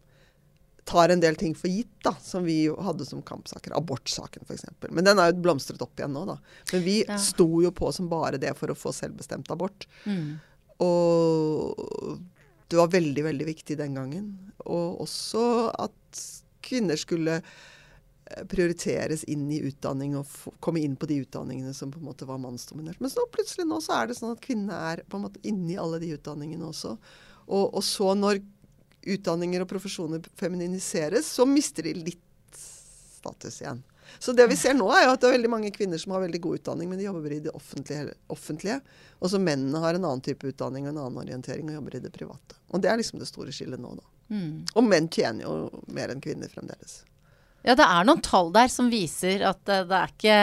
tar 0.85 1.13
en 1.15 1.21
del 1.23 1.37
ting 1.39 1.53
for 1.55 1.71
gitt, 1.71 1.93
da, 2.03 2.11
som 2.19 2.43
vi 2.43 2.65
jo 2.65 2.75
hadde 2.83 3.07
som 3.07 3.23
kampsaker. 3.23 3.71
Abortsaken 3.79 4.43
f.eks. 4.49 4.65
Men 4.91 5.07
den 5.07 5.21
er 5.23 5.31
jo 5.31 5.39
blomstret 5.45 5.83
opp 5.85 5.95
igjen 6.01 6.15
nå, 6.17 6.25
da. 6.27 6.39
Men 6.73 6.83
vi 6.83 6.97
Ja. 7.07 7.19
sto 7.23 7.47
jo 7.63 7.71
på 7.71 7.93
som 7.95 8.09
bare 8.11 8.41
det 8.43 8.51
for 8.59 8.73
å 8.73 8.79
få 8.79 8.91
selvbestemt 8.97 9.51
abort. 9.55 9.87
Mm. 10.05 10.41
Og 10.83 12.19
det 12.69 12.79
var 12.81 12.91
veldig, 12.91 13.25
veldig 13.31 13.47
viktig 13.47 13.77
den 13.79 13.95
gangen. 13.95 14.27
Og 14.67 15.03
også 15.07 15.71
at 15.71 16.23
kvinner 16.67 16.99
skulle 16.99 17.41
prioriteres 18.49 19.25
inn 19.31 19.45
i 19.53 19.61
utdanning 19.69 20.17
og 20.19 20.31
komme 20.65 20.83
inn 20.83 20.97
på 20.97 21.09
de 21.11 21.21
utdanningene 21.25 21.75
som 21.77 21.93
på 21.93 22.01
en 22.01 22.09
måte 22.09 22.29
var 22.29 22.41
mannsdominert. 22.43 23.01
Men 23.01 23.13
så 23.13 23.27
plutselig 23.33 23.67
nå 23.69 23.81
så 23.85 24.01
er 24.01 24.11
det 24.11 24.19
sånn 24.19 24.35
at 24.35 24.43
kvinnene 24.45 24.79
er 24.93 25.05
på 25.09 25.19
en 25.19 25.27
måte 25.27 25.43
inni 25.49 25.79
alle 25.81 26.01
de 26.03 26.13
utdanningene 26.17 26.69
også. 26.69 26.97
Og, 27.47 27.65
og 27.69 27.83
så 27.87 28.13
når 28.19 28.43
utdanninger 29.03 29.65
og 29.65 29.71
profesjoner 29.71 30.23
femininiseres, 30.39 31.27
så 31.27 31.47
mister 31.49 31.89
de 31.89 31.97
litt 32.11 32.59
status 32.59 33.63
igjen. 33.63 33.83
Så 34.19 34.33
det 34.33 34.47
vi 34.47 34.57
ser 34.57 34.75
nå 34.77 34.89
er 34.93 35.07
jo 35.07 35.15
at 35.15 35.23
det 35.23 35.31
er 35.31 35.37
veldig 35.39 35.51
mange 35.51 35.71
kvinner 35.75 36.01
som 36.01 36.13
har 36.15 36.25
veldig 36.25 36.41
god 36.45 36.61
utdanning, 36.61 36.91
men 36.91 37.01
de 37.01 37.07
jobber 37.07 37.33
i 37.33 37.41
det 37.45 37.55
offentlige. 37.57 38.17
offentlige. 38.33 38.81
Og 39.21 39.31
så 39.33 39.41
mennene 39.41 39.81
har 39.83 39.97
en 39.97 40.05
annen 40.05 40.25
type 40.25 40.47
utdanning 40.47 40.87
og 40.87 40.93
en 40.93 41.01
annen 41.05 41.23
orientering 41.25 41.71
og 41.71 41.79
jobber 41.79 41.97
i 41.97 42.03
det 42.05 42.13
private. 42.15 42.59
Og 42.71 42.83
det 42.83 42.91
er 42.93 43.01
liksom 43.01 43.23
det 43.23 43.31
store 43.31 43.55
skillet 43.55 43.81
nå, 43.81 43.95
da. 43.99 44.11
Mm. 44.33 44.53
Og 44.75 44.85
menn 44.87 45.09
tjener 45.13 45.47
jo 45.47 45.83
mer 45.93 46.13
enn 46.13 46.23
kvinner 46.25 46.53
fremdeles. 46.53 47.03
Ja, 47.63 47.77
det 47.79 47.87
er 47.87 48.07
noen 48.07 48.23
tall 48.25 48.49
der 48.55 48.71
som 48.73 48.89
viser 48.91 49.45
at 49.47 49.71
eh, 49.71 49.85
det 49.87 49.99
er 49.99 50.15
ikke, 50.15 50.39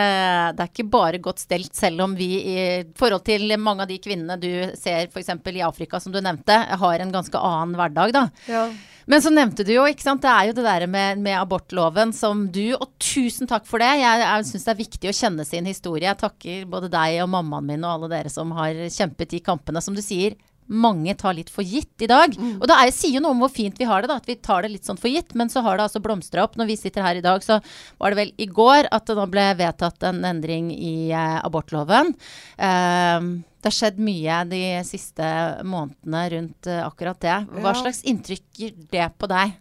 det 0.55 0.63
er 0.63 0.69
ikke 0.71 0.89
bare 0.91 1.19
godt 1.23 1.43
stelt, 1.43 1.73
selv 1.75 2.05
om 2.05 2.13
vi 2.15 2.29
i 2.39 2.59
forhold 2.99 3.25
til 3.27 3.51
mange 3.59 3.83
av 3.83 3.91
de 3.91 3.99
kvinnene 3.99 4.39
du 4.39 4.51
ser 4.79 5.09
f.eks. 5.11 5.33
i 5.51 5.65
Afrika, 5.65 5.99
som 5.99 6.15
du 6.15 6.21
nevnte, 6.23 6.55
har 6.79 7.03
en 7.03 7.11
ganske 7.11 7.43
annen 7.49 7.75
hverdag, 7.79 8.15
da. 8.15 8.29
Ja. 8.47 8.69
Men 9.09 9.23
så 9.25 9.31
nevnte 9.33 9.63
du 9.65 9.71
jo, 9.73 9.87
ikke 9.89 10.05
sant, 10.05 10.21
det 10.21 10.29
er 10.29 10.47
jo 10.47 10.55
det 10.59 10.63
der 10.67 10.83
med, 10.85 11.21
med 11.25 11.33
abortloven 11.33 12.11
som 12.13 12.43
du, 12.53 12.75
og 12.75 12.91
tusen 13.01 13.49
takk 13.49 13.65
for 13.65 13.81
det. 13.81 13.89
Jeg, 13.97 14.21
jeg 14.21 14.45
syns 14.51 14.67
det 14.67 14.73
er 14.75 14.79
viktig 14.83 15.09
å 15.09 15.15
kjenne 15.17 15.45
sin 15.49 15.65
historie. 15.65 16.05
Jeg 16.05 16.19
takker 16.21 16.67
både 16.69 16.91
deg 16.93 17.17
og 17.23 17.31
mammaen 17.33 17.65
min 17.71 17.87
og 17.87 17.95
alle 17.95 18.11
dere 18.11 18.29
som 18.29 18.53
har 18.53 18.77
kjempet 18.93 19.33
de 19.33 19.41
kampene. 19.41 19.81
Som 19.81 19.97
du 19.97 20.03
sier, 20.05 20.37
mange 20.69 21.15
tar 21.17 21.33
litt 21.33 21.49
for 21.49 21.65
gitt 21.65 22.01
i 22.05 22.07
dag. 22.09 22.35
Og 22.59 22.65
det 22.69 22.75
er, 22.77 22.91
sier 22.93 23.15
jo 23.17 23.23
noe 23.25 23.33
om 23.35 23.41
hvor 23.43 23.51
fint 23.53 23.77
vi 23.81 23.87
har 23.89 24.01
det, 24.05 24.09
da, 24.11 24.17
at 24.21 24.29
vi 24.29 24.35
tar 24.37 24.63
det 24.63 24.71
litt 24.73 24.85
sånn 24.87 24.99
for 25.01 25.09
gitt. 25.11 25.33
Men 25.35 25.49
så 25.49 25.63
har 25.65 25.77
det 25.79 25.87
altså 25.89 26.01
blomstra 26.05 26.43
opp. 26.45 26.55
Når 26.59 26.69
vi 26.69 26.77
sitter 26.79 27.05
her 27.05 27.19
i 27.19 27.25
dag, 27.25 27.43
så 27.45 27.57
var 27.99 28.13
det 28.13 28.19
vel 28.21 28.33
i 28.37 28.47
går 28.47 28.87
at 28.93 29.05
det 29.09 29.17
da 29.19 29.25
ble 29.29 29.47
vedtatt 29.59 30.03
en 30.09 30.23
endring 30.29 30.71
i 30.75 31.09
eh, 31.11 31.37
abortloven. 31.43 32.13
Eh, 32.57 33.19
det 33.59 33.67
har 33.67 33.75
skjedd 33.75 33.97
mye 33.99 34.35
de 34.47 34.63
siste 34.87 35.29
månedene 35.67 36.21
rundt 36.35 36.67
eh, 36.71 36.81
akkurat 36.85 37.19
det. 37.25 37.37
Hva 37.59 37.73
Ja. 37.73 37.79
slags 37.81 38.03
inntrykk 38.07 38.45
gir 38.61 38.75
det 38.93 39.09
på 39.19 39.27
deg? 39.27 39.57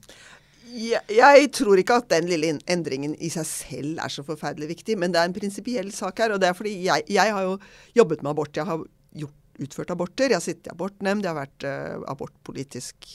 Jeg, 0.68 1.00
jeg 1.16 1.46
tror 1.56 1.80
ikke 1.80 1.96
at 2.02 2.10
den 2.12 2.26
lille 2.28 2.50
endringen 2.68 3.14
i 3.24 3.30
seg 3.32 3.46
selv 3.48 4.02
er 4.04 4.12
så 4.12 4.22
forferdelig 4.26 4.68
viktig, 4.74 4.98
men 5.00 5.10
det 5.14 5.18
er 5.22 5.30
en 5.30 5.34
prinsipiell 5.36 5.88
sak 5.96 6.20
her. 6.20 6.34
Og 6.36 6.42
det 6.42 6.50
er 6.50 6.56
fordi 6.58 6.74
jeg, 6.84 7.06
jeg 7.08 7.32
har 7.34 7.46
jo 7.46 7.54
jobbet 7.96 8.22
med 8.22 8.34
abort. 8.34 8.52
Jeg 8.54 8.68
har 8.68 8.82
gjort, 9.16 9.34
utført 9.62 9.90
aborter. 9.92 10.30
Jeg 10.30 10.38
har 10.38 10.44
sittet 10.44 10.68
i 10.68 10.72
abortnemnd. 10.72 11.24
Jeg 11.24 11.32
har 11.32 11.38
vært 11.38 11.66
uh, 11.66 12.04
abortpolitisk 12.10 13.08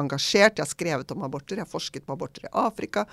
engasjert. 0.00 0.58
Jeg 0.58 0.64
har 0.64 0.70
skrevet 0.70 1.14
om 1.14 1.24
aborter. 1.26 1.58
Jeg 1.58 1.66
har 1.66 1.70
forsket 1.70 2.06
på 2.06 2.14
aborter 2.14 2.46
i 2.46 2.52
Afrika. 2.62 3.04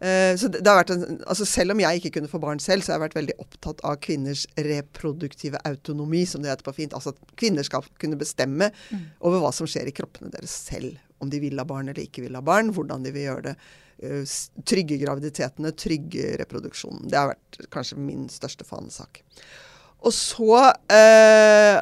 Uh, 0.00 0.34
så 0.40 0.50
det, 0.50 0.62
det 0.64 0.70
har 0.70 0.80
vært 0.80 0.94
en, 0.94 1.20
altså 1.28 1.46
Selv 1.48 1.74
om 1.74 1.82
jeg 1.82 2.00
ikke 2.00 2.14
kunne 2.18 2.32
få 2.32 2.40
barn 2.42 2.62
selv, 2.62 2.84
så 2.84 2.92
har 2.92 2.98
jeg 2.98 3.06
vært 3.08 3.18
veldig 3.20 3.36
opptatt 3.44 3.84
av 3.86 4.00
kvinners 4.04 4.46
reproduktive 4.70 5.60
autonomi, 5.68 6.24
som 6.28 6.42
det 6.42 6.52
heter 6.52 6.66
på 6.66 6.76
fint. 6.80 6.96
Altså 6.96 7.14
at 7.14 7.36
kvinner 7.40 7.66
skal 7.66 7.86
kunne 8.02 8.18
bestemme 8.20 8.72
over 9.20 9.44
hva 9.44 9.54
som 9.54 9.70
skjer 9.70 9.90
i 9.90 9.94
kroppene 9.96 10.32
deres 10.34 10.56
selv. 10.70 10.98
Om 11.20 11.30
de 11.32 11.42
vil 11.42 11.60
ha 11.60 11.68
barn 11.68 11.92
eller 11.92 12.02
ikke 12.02 12.24
vil 12.24 12.38
ha 12.38 12.44
barn, 12.44 12.72
hvordan 12.74 13.06
de 13.06 13.14
vil 13.14 13.28
gjøre 13.28 13.50
det. 13.50 13.56
Uh, 14.00 14.36
trygge 14.68 14.98
graviditetene, 15.02 15.74
trygge 15.76 16.36
reproduksjonen. 16.40 17.06
Det 17.08 17.20
har 17.20 17.34
vært 17.34 17.66
kanskje 17.72 18.00
min 18.00 18.30
største 18.32 18.66
fanesak. 18.66 19.22
Og 20.06 20.14
så 20.16 20.60
eh, 20.92 21.80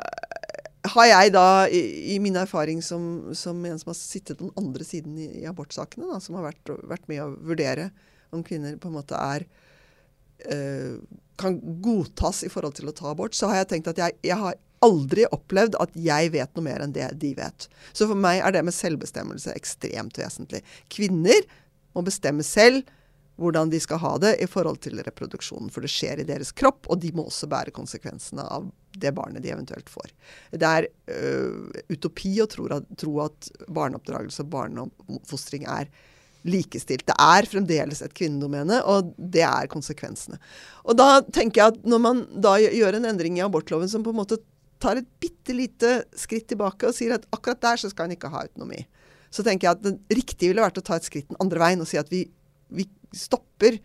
har 0.92 1.08
jeg 1.10 1.32
da, 1.34 1.46
i, 1.70 1.82
i 2.14 2.18
min 2.22 2.38
erfaring 2.40 2.82
som, 2.84 3.30
som 3.36 3.60
en 3.66 3.78
som 3.80 3.92
har 3.92 3.98
sittet 3.98 4.40
den 4.42 4.52
andre 4.58 4.86
siden 4.86 5.16
i, 5.20 5.28
i 5.42 5.46
abortsakene, 5.48 6.08
da, 6.10 6.20
som 6.22 6.38
har 6.38 6.48
vært, 6.50 6.74
vært 6.90 7.08
med 7.10 7.22
å 7.24 7.32
vurdere 7.50 7.90
om 8.34 8.44
kvinner 8.44 8.76
på 8.80 8.90
en 8.90 8.98
måte 8.98 9.18
er 9.18 9.46
eh, 10.50 10.98
kan 11.38 11.60
godtas 11.82 12.42
i 12.44 12.50
forhold 12.52 12.76
til 12.78 12.90
å 12.90 12.96
ta 12.96 13.12
abort, 13.12 13.36
så 13.36 13.50
har 13.50 13.62
jeg 13.62 13.70
tenkt 13.72 13.92
at 13.92 14.00
jeg, 14.02 14.18
jeg 14.26 14.38
har 14.40 14.58
aldri 14.84 15.24
opplevd 15.34 15.78
at 15.82 15.94
jeg 15.98 16.32
vet 16.34 16.52
noe 16.54 16.66
mer 16.66 16.82
enn 16.84 16.94
det 16.94 17.08
de 17.22 17.32
vet. 17.38 17.66
Så 17.92 18.06
for 18.06 18.18
meg 18.18 18.42
er 18.42 18.54
det 18.54 18.62
med 18.66 18.76
selvbestemmelse 18.76 19.54
ekstremt 19.58 20.18
vesentlig. 20.20 20.62
Kvinner 20.92 21.46
må 21.96 22.04
bestemme 22.06 22.46
selv 22.46 22.86
hvordan 23.38 23.70
de 23.70 23.78
skal 23.80 24.00
ha 24.02 24.12
det 24.22 24.34
i 24.42 24.48
forhold 24.50 24.80
til 24.82 24.98
reproduksjonen. 25.06 25.70
For 25.70 25.84
det 25.84 25.92
skjer 25.92 26.22
i 26.22 26.26
deres 26.28 26.50
kropp, 26.56 26.88
og 26.90 27.00
de 27.02 27.12
må 27.14 27.28
også 27.28 27.48
bære 27.50 27.74
konsekvensene 27.76 28.44
av 28.44 28.68
det 28.98 29.12
barnet 29.14 29.44
de 29.44 29.52
eventuelt 29.54 29.90
får. 29.92 30.10
Det 30.50 30.68
er 30.68 30.88
øh, 31.14 31.70
utopi 31.92 32.34
å 32.42 32.48
tro 32.50 32.66
at, 32.74 32.88
tro 32.98 33.14
at 33.22 33.50
barneoppdragelse 33.70 34.42
og 34.42 34.52
barnefostring 34.52 35.68
er 35.70 35.90
likestilt. 36.48 37.06
Det 37.06 37.16
er 37.18 37.48
fremdeles 37.50 38.02
et 38.02 38.14
kvinnedomene, 38.16 38.80
og 38.88 39.12
det 39.18 39.44
er 39.46 39.70
konsekvensene. 39.70 40.38
Og 40.86 40.98
da 40.98 41.20
tenker 41.22 41.62
jeg 41.62 41.74
at 41.74 41.88
når 41.88 42.02
man 42.02 42.22
da 42.34 42.56
gjør 42.62 42.98
en 42.98 43.08
endring 43.10 43.38
i 43.38 43.44
abortloven 43.44 43.90
som 43.90 44.06
på 44.06 44.14
en 44.14 44.20
måte 44.22 44.40
tar 44.82 45.00
et 45.00 45.08
bitte 45.22 45.54
lite 45.54 46.02
skritt 46.16 46.46
tilbake 46.50 46.86
og 46.86 46.94
sier 46.94 47.16
at 47.16 47.26
akkurat 47.34 47.60
der 47.64 47.80
så 47.82 47.90
skal 47.90 48.06
en 48.06 48.14
ikke 48.14 48.30
ha 48.30 48.44
autonomi, 48.46 48.84
så 49.30 49.44
tenker 49.44 49.68
jeg 49.68 49.76
at 49.76 49.84
det 49.84 50.20
riktige 50.20 50.52
ville 50.52 50.64
vært 50.64 50.78
å 50.80 50.86
ta 50.86 50.96
et 50.96 51.06
skritt 51.06 51.28
den 51.28 51.40
andre 51.42 51.60
veien 51.60 51.82
og 51.82 51.90
si 51.90 51.98
at 52.00 52.10
vi, 52.12 52.22
vi 52.70 52.86
stopper 53.16 53.78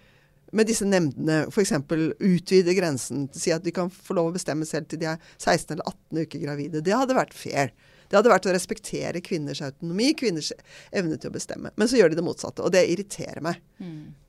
med 0.53 0.69
disse 0.69 0.85
nemndene, 0.85 1.47
f.eks. 1.49 1.73
utvide 2.19 2.75
grensen, 2.77 3.25
si 3.33 3.53
at 3.53 3.63
de 3.65 3.73
kan 3.73 3.89
få 3.89 4.13
lov 4.17 4.29
å 4.29 4.35
bestemme 4.35 4.67
selv 4.69 4.91
til 4.91 5.01
de 5.01 5.09
er 5.09 5.31
16 5.39 5.73
eller 5.73 5.87
18 5.89 6.21
uker 6.27 6.43
gravide. 6.43 6.83
Det 6.85 6.93
hadde 6.93 7.17
vært 7.17 7.33
fair. 7.33 7.73
Det 8.05 8.19
hadde 8.19 8.29
vært 8.29 8.45
å 8.45 8.53
respektere 8.53 9.23
kvinners 9.25 9.63
autonomi, 9.65 10.11
kvinners 10.13 10.51
evne 10.93 11.17
til 11.17 11.31
å 11.31 11.33
bestemme. 11.33 11.71
Men 11.81 11.89
så 11.89 11.97
gjør 11.97 12.13
de 12.13 12.19
det 12.19 12.25
motsatte, 12.27 12.61
og 12.61 12.75
det 12.75 12.83
irriterer 12.91 13.41
meg. 13.41 13.57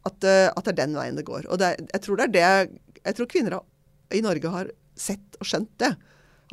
At, 0.08 0.24
eh, 0.24 0.48
at 0.48 0.64
det 0.64 0.72
er 0.72 0.80
den 0.80 0.96
veien 0.96 1.20
det 1.20 1.26
går. 1.28 1.50
Og 1.52 1.60
det 1.60 1.74
jeg 1.82 2.00
tror 2.06 2.16
det 2.16 2.24
er 2.24 2.34
det 2.34 2.80
Jeg 3.04 3.16
tror 3.18 3.28
kvinner 3.28 3.58
i 4.16 4.22
Norge 4.24 4.48
har 4.48 4.70
sett 4.96 5.36
og 5.36 5.44
skjønt 5.44 5.74
det. 5.82 5.92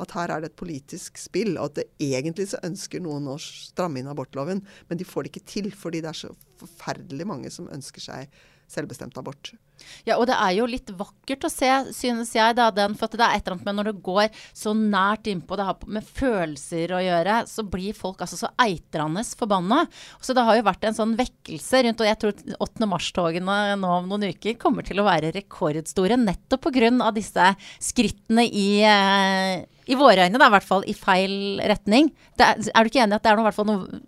At 0.00 0.14
her 0.16 0.32
er 0.32 0.40
det 0.40 0.52
et 0.52 0.60
politisk 0.60 1.18
spill, 1.20 1.56
og 1.58 1.70
at 1.70 1.82
det 1.82 1.88
egentlig 2.00 2.48
så 2.52 2.62
ønsker 2.64 3.02
noen 3.04 3.28
å 3.28 3.36
stramme 3.42 4.00
inn 4.00 4.08
abortloven, 4.08 4.62
men 4.88 5.00
de 5.00 5.06
får 5.08 5.26
det 5.26 5.32
ikke 5.34 5.50
til 5.52 5.68
fordi 5.76 6.00
det 6.04 6.12
er 6.12 6.20
så 6.24 6.32
forferdelig 6.62 7.26
mange 7.28 7.52
som 7.52 7.68
ønsker 7.72 8.04
seg 8.04 8.42
selvbestemt 8.72 9.18
abort. 9.20 9.52
Ja, 10.06 10.16
og 10.16 10.26
det 10.30 10.36
er 10.36 10.54
jo 10.56 10.68
litt 10.70 10.90
vakkert 10.96 11.46
å 11.46 11.50
se, 11.50 11.68
synes 11.94 12.32
jeg, 12.36 12.56
da, 12.58 12.68
den, 12.74 12.94
for 12.98 13.10
det 13.10 13.24
er 13.24 13.36
et 13.36 13.46
eller 13.46 13.56
annet 13.56 13.68
med 13.68 13.78
når 13.78 13.90
det 13.90 14.04
går 14.06 14.44
så 14.56 14.74
nært 14.78 15.28
innpå, 15.30 15.58
det 15.58 15.66
har 15.66 15.88
med 15.90 16.06
følelser 16.06 16.94
å 16.94 17.02
gjøre, 17.02 17.40
så 17.50 17.66
blir 17.66 17.98
folk 17.98 18.22
altså 18.22 18.38
så 18.44 18.52
eitrende 18.62 19.24
forbanna. 19.38 19.82
Så 20.22 20.36
det 20.36 20.46
har 20.46 20.58
jo 20.58 20.66
vært 20.66 20.86
en 20.88 20.98
sånn 20.98 21.16
vekkelse 21.18 21.82
rundt, 21.86 22.02
og 22.02 22.10
jeg 22.10 22.20
tror 22.22 22.56
8. 22.68 22.88
mars-togene 22.90 23.58
nå 23.80 23.92
om 23.98 24.08
noen 24.10 24.30
uker 24.32 24.58
kommer 24.60 24.86
til 24.86 25.02
å 25.02 25.08
være 25.08 25.34
rekordstore, 25.36 26.20
nettopp 26.20 26.70
pga. 26.70 27.10
disse 27.14 27.52
skrittene 27.82 28.46
i 28.46 28.68
eh, 28.86 29.68
i 29.90 29.98
våre 29.98 30.28
øyne, 30.28 30.38
da, 30.38 30.46
i 30.46 30.54
hvert 30.54 30.66
fall 30.66 30.84
i 30.86 30.94
feil 30.94 31.60
retning. 31.66 32.12
Er, 32.38 32.54
er, 32.54 32.84
du 32.84 32.90
ikke 32.90 33.02
enig 33.02 33.16
i 33.16 33.18
at 33.18 33.24
det 33.24 33.32
er 33.32 33.40
noe, 33.40 33.66
noe 33.66 34.02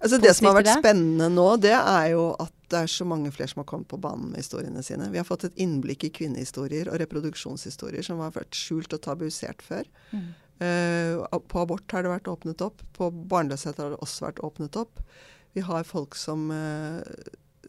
altså 0.00 0.18
Det 0.22 0.34
som 0.36 0.48
har 0.50 0.58
vært 0.60 0.72
spennende 0.80 1.28
nå, 1.32 1.46
det 1.62 1.74
er 1.76 2.10
jo 2.12 2.30
at 2.40 2.52
det 2.68 2.82
er 2.82 2.90
så 2.92 3.06
mange 3.08 3.30
flere 3.32 3.48
som 3.48 3.62
har 3.62 3.68
kommet 3.70 3.88
på 3.88 4.00
banen 4.00 4.32
med 4.32 4.42
historiene 4.42 4.82
sine. 4.84 5.08
Vi 5.12 5.20
har 5.20 5.26
fått 5.26 5.46
et 5.48 5.62
innblikk 5.62 6.04
i 6.04 6.12
kvinnehistorier 6.12 6.90
og 6.92 7.00
reproduksjonshistorier 7.00 8.04
som 8.04 8.20
har 8.20 8.34
vært 8.34 8.56
skjult 8.56 8.92
og 8.92 9.02
tabuisert 9.06 9.64
før. 9.64 9.88
Mm. 10.12 10.28
Uh, 10.58 11.38
på 11.48 11.62
abort 11.62 11.94
har 11.94 12.04
det 12.04 12.12
vært 12.12 12.28
åpnet 12.28 12.64
opp. 12.64 12.82
På 12.96 13.08
barnløshet 13.10 13.78
har 13.80 13.94
det 13.94 14.00
også 14.04 14.26
vært 14.26 14.42
åpnet 14.44 14.76
opp. 14.80 15.00
Vi 15.56 15.64
har 15.64 15.88
folk 15.88 16.18
som 16.18 16.50
uh, 16.52 17.00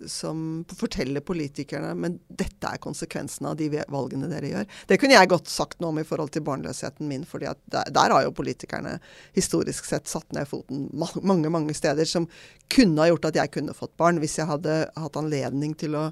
som 0.08 0.66
forteller 0.78 1.24
politikerne 1.26 1.92
men 1.98 2.18
dette 2.28 2.70
er 2.70 2.82
konsekvensene 2.82 3.52
av 3.52 3.58
de 3.60 3.68
valgene 3.92 4.30
dere 4.32 4.52
gjør. 4.52 4.70
Det 4.88 4.98
kunne 5.02 5.18
jeg 5.18 5.32
godt 5.32 5.52
sagt 5.52 5.80
noe 5.82 5.92
om 5.94 6.00
i 6.02 6.06
forhold 6.08 6.32
til 6.36 6.46
barnløsheten 6.48 7.10
min. 7.10 7.26
fordi 7.28 7.52
der, 7.72 7.92
der, 7.92 8.16
har 8.16 8.24
jo 8.24 8.36
politikerne 8.36 9.00
historisk 9.36 9.86
sett 9.86 10.08
satt 10.08 10.32
ned 10.34 10.48
foten 10.48 10.88
mange 10.94 11.50
mange 11.50 11.74
steder 11.74 12.06
som 12.06 12.30
kunne 12.72 13.02
ha 13.02 13.10
gjort 13.10 13.30
at 13.32 13.42
jeg 13.42 13.54
kunne 13.58 13.76
fått 13.78 13.98
barn 13.98 14.22
hvis 14.24 14.40
jeg 14.40 14.50
hadde 14.50 14.82
hatt 14.96 15.20
anledning 15.20 15.76
til 15.76 15.98
å 16.00 16.10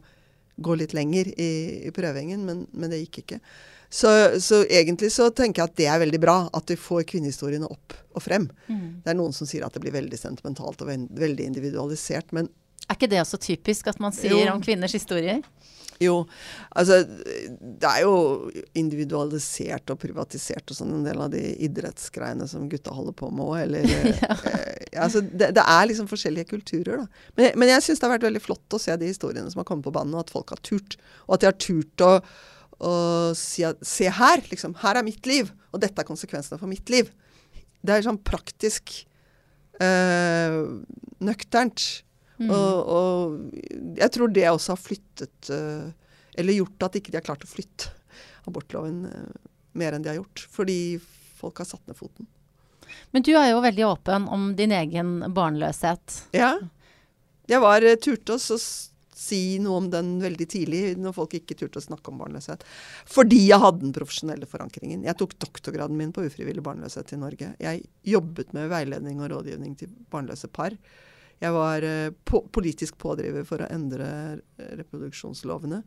gå 0.57 0.75
litt 0.75 0.93
lenger 0.97 1.27
i, 1.37 1.51
i 1.87 1.91
prøvingen, 1.93 2.45
men, 2.45 2.63
men, 2.73 2.89
det 2.89 3.03
gikk 3.03 3.19
ikke. 3.21 3.39
Så, 3.89 4.09
så, 4.41 4.63
egentlig 4.65 5.11
så 5.13 5.29
tenker 5.29 5.61
jeg 5.61 5.69
at 5.69 5.77
det 5.77 5.87
er 5.87 6.01
veldig 6.01 6.19
bra 6.19 6.37
at 6.49 6.73
vi 6.73 6.79
får 6.81 7.05
kvinnehistoriene 7.11 7.69
opp 7.69 7.93
og 8.17 8.23
frem. 8.25 8.49
Mm. 8.67 9.03
Det 9.05 9.13
er 9.13 9.19
noen 9.19 9.35
som 9.37 9.47
sier 9.47 9.67
at 9.67 9.77
det 9.77 9.83
blir 9.85 9.95
veldig 9.95 10.17
sentimentalt 10.19 10.81
og 10.81 10.89
veldig 10.89 11.45
individualisert. 11.45 12.33
men 12.35 12.49
er 12.87 12.97
ikke 12.97 13.09
det 13.11 13.23
også 13.23 13.39
typisk 13.43 13.89
at 13.91 13.99
man 14.03 14.15
sier 14.15 14.37
jo. 14.45 14.53
om 14.53 14.63
kvinners 14.63 14.95
historier? 14.95 15.43
Jo, 15.97 16.27
altså 16.77 16.99
det 17.01 17.89
er 17.89 18.03
jo 18.03 18.49
individualisert 18.77 19.89
og 19.89 19.97
privatisert 20.01 20.69
og 20.69 20.77
sånn 20.77 20.93
en 20.99 21.07
del 21.07 21.23
av 21.23 21.31
de 21.33 21.41
idrettsgreiene 21.65 22.45
som 22.49 22.67
gutta 22.69 22.93
holder 22.93 23.15
på 23.17 23.31
med 23.33 23.45
òg, 23.47 23.55
eller 23.63 23.87
ja. 24.21 24.37
eh, 24.51 24.99
altså, 25.01 25.23
det, 25.25 25.49
det, 25.57 25.63
er 25.63 25.89
liksom 25.89 26.09
forskjellige 26.11 26.51
kulturer, 26.51 27.01
da. 27.01 27.25
Men, 27.39 27.57
men 27.57 27.73
jeg 27.73 27.87
syns 27.87 28.01
det 28.01 28.07
har 28.07 28.13
vært 28.13 28.27
veldig 28.29 28.43
flott 28.45 28.77
å 28.77 28.81
se 28.81 28.93
de 29.01 29.09
historiene 29.09 29.49
som 29.53 29.63
har 29.63 29.69
kommet 29.69 29.87
på 29.89 29.95
banen, 29.97 30.13
og 30.13 30.27
at 30.27 30.33
folk 30.35 30.53
har 30.53 30.61
turt. 30.61 30.99
Og 31.25 31.37
at 31.37 31.43
de 31.43 31.49
har 31.49 31.57
turt 31.65 32.05
å, 32.05 32.13
å 32.77 32.93
si 33.37 33.65
at 33.65 33.81
se 33.85 34.11
her, 34.19 34.45
liksom. 34.51 34.77
Her 34.83 35.01
er 35.01 35.07
mitt 35.07 35.25
liv, 35.29 35.49
og 35.73 35.81
dette 35.81 36.03
er 36.03 36.09
konsekvensene 36.09 36.61
for 36.61 36.69
mitt 36.69 36.93
liv. 36.93 37.09
Det 37.81 37.95
er 37.95 38.05
sånn 38.05 38.21
praktisk 38.21 38.99
eh, 39.81 40.61
nøkternt. 41.25 41.87
Mm. 42.37 42.51
Og, 42.53 42.89
og, 42.93 43.37
jeg 43.97 44.13
tror 44.13 44.33
det 44.33 44.45
også 44.51 44.75
har 44.75 44.77
flyttet 44.77 45.49
uh, 45.49 45.87
Eller 46.37 46.59
gjort 46.59 46.83
at 46.85 46.97
ikke 46.99 47.09
de 47.09 47.17
har 47.17 47.25
klart 47.25 47.45
å 47.47 47.49
flytte 47.49 47.89
abortloven 48.45 48.99
uh, 49.09 49.47
mer 49.77 49.97
enn 49.97 50.05
de 50.05 50.11
har 50.11 50.19
gjort. 50.19 50.45
Fordi 50.53 50.79
folk 51.37 51.63
har 51.63 51.69
satt 51.69 51.85
ned 51.89 51.97
foten. 51.97 52.29
Men 53.11 53.25
du 53.25 53.33
er 53.35 53.51
jo 53.51 53.63
veldig 53.63 53.87
åpen 53.87 54.27
om 54.31 54.51
din 54.57 54.71
egen 54.75 55.19
barnløshet. 55.33 56.21
Ja. 56.37 56.53
Jeg 57.49 57.63
var 57.63 57.85
uh, 57.85 57.97
turte 58.01 58.37
å 58.37 58.39
si 59.17 59.57
noe 59.61 59.81
om 59.81 59.89
den 59.89 60.17
veldig 60.21 60.45
tidlig, 60.49 60.81
når 61.01 61.15
folk 61.15 61.33
ikke 61.39 61.57
turte 61.57 61.81
å 61.81 61.85
snakke 61.87 62.11
om 62.11 62.21
barnløshet. 62.21 62.63
Fordi 63.09 63.39
jeg 63.47 63.59
hadde 63.63 63.81
den 63.81 63.95
profesjonelle 63.95 64.49
forankringen. 64.49 65.05
Jeg 65.07 65.17
tok 65.17 65.33
doktorgraden 65.41 65.97
min 65.97 66.13
på 66.13 66.27
ufrivillig 66.27 66.63
barnløshet 66.65 67.15
i 67.15 67.19
Norge. 67.21 67.51
Jeg 67.63 67.87
jobbet 68.05 68.53
med 68.53 68.69
veiledning 68.71 69.23
og 69.23 69.31
rådgivning 69.33 69.73
til 69.79 69.91
barnløse 70.13 70.49
par. 70.53 70.77
Jeg 71.43 71.53
var 71.53 71.85
eh, 71.85 72.11
po 72.25 72.43
politisk 72.53 72.97
pådriver 73.01 73.45
for 73.47 73.61
å 73.61 73.71
endre 73.73 74.07
reproduksjonslovene. 74.57 75.83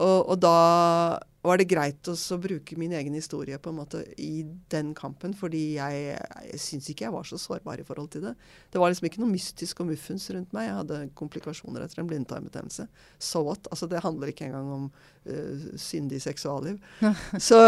Og, 0.00 0.18
og, 0.24 0.38
da 0.40 1.20
var 1.42 1.58
det 1.58 1.66
greit 1.68 2.06
å 2.08 2.14
bruke 2.40 2.76
min 2.78 2.94
egen 2.94 3.16
historie 3.18 3.58
på 3.60 3.72
en 3.72 3.80
måte 3.80 4.00
i 4.22 4.44
den 4.72 4.92
kampen, 4.96 5.34
fordi 5.36 5.74
jeg, 5.74 6.14
jeg 6.46 6.60
syns 6.62 6.88
ikke 6.88 7.08
jeg 7.08 7.14
var 7.14 7.26
så 7.28 7.38
sårbar 7.40 7.82
i 7.82 7.86
forhold 7.86 8.12
til 8.14 8.24
det. 8.28 8.32
Det 8.72 8.80
var 8.80 8.92
liksom 8.92 9.08
ikke 9.08 9.20
noe 9.24 9.34
mystisk 9.34 9.82
og 9.82 9.90
muffens 9.90 10.28
rundt 10.32 10.54
meg. 10.54 10.68
Jeg 10.68 10.78
hadde 10.78 11.00
komplikasjoner 11.18 11.84
etter 11.84 12.00
en 12.00 12.08
blindtarmbetennelse. 12.08 12.86
So 13.18 13.42
what? 13.48 13.66
Altså, 13.74 13.90
det 13.90 14.04
handler 14.06 14.30
ikke 14.32 14.46
engang 14.48 14.70
om 14.78 14.88
uh, 15.26 15.68
syndig 15.82 16.22
seksualliv. 16.24 16.78
så, 17.50 17.60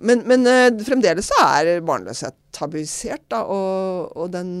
men, 0.00 0.24
men 0.30 0.48
uh, 0.48 0.70
fremdeles 0.86 1.28
så 1.34 1.42
er 1.50 1.74
barnløshet 1.84 2.38
tabuisert, 2.54 3.26
da, 3.34 3.42
og, 3.50 4.14
og 4.14 4.32
den 4.32 4.54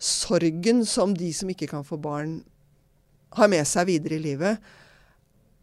sorgen 0.00 0.84
som 0.88 1.12
de 1.16 1.30
som 1.36 1.50
ikke 1.52 1.68
kan 1.70 1.84
få 1.86 2.00
barn, 2.00 2.40
har 3.36 3.50
med 3.52 3.66
seg 3.68 3.86
videre 3.92 4.16
i 4.16 4.24
livet, 4.24 4.72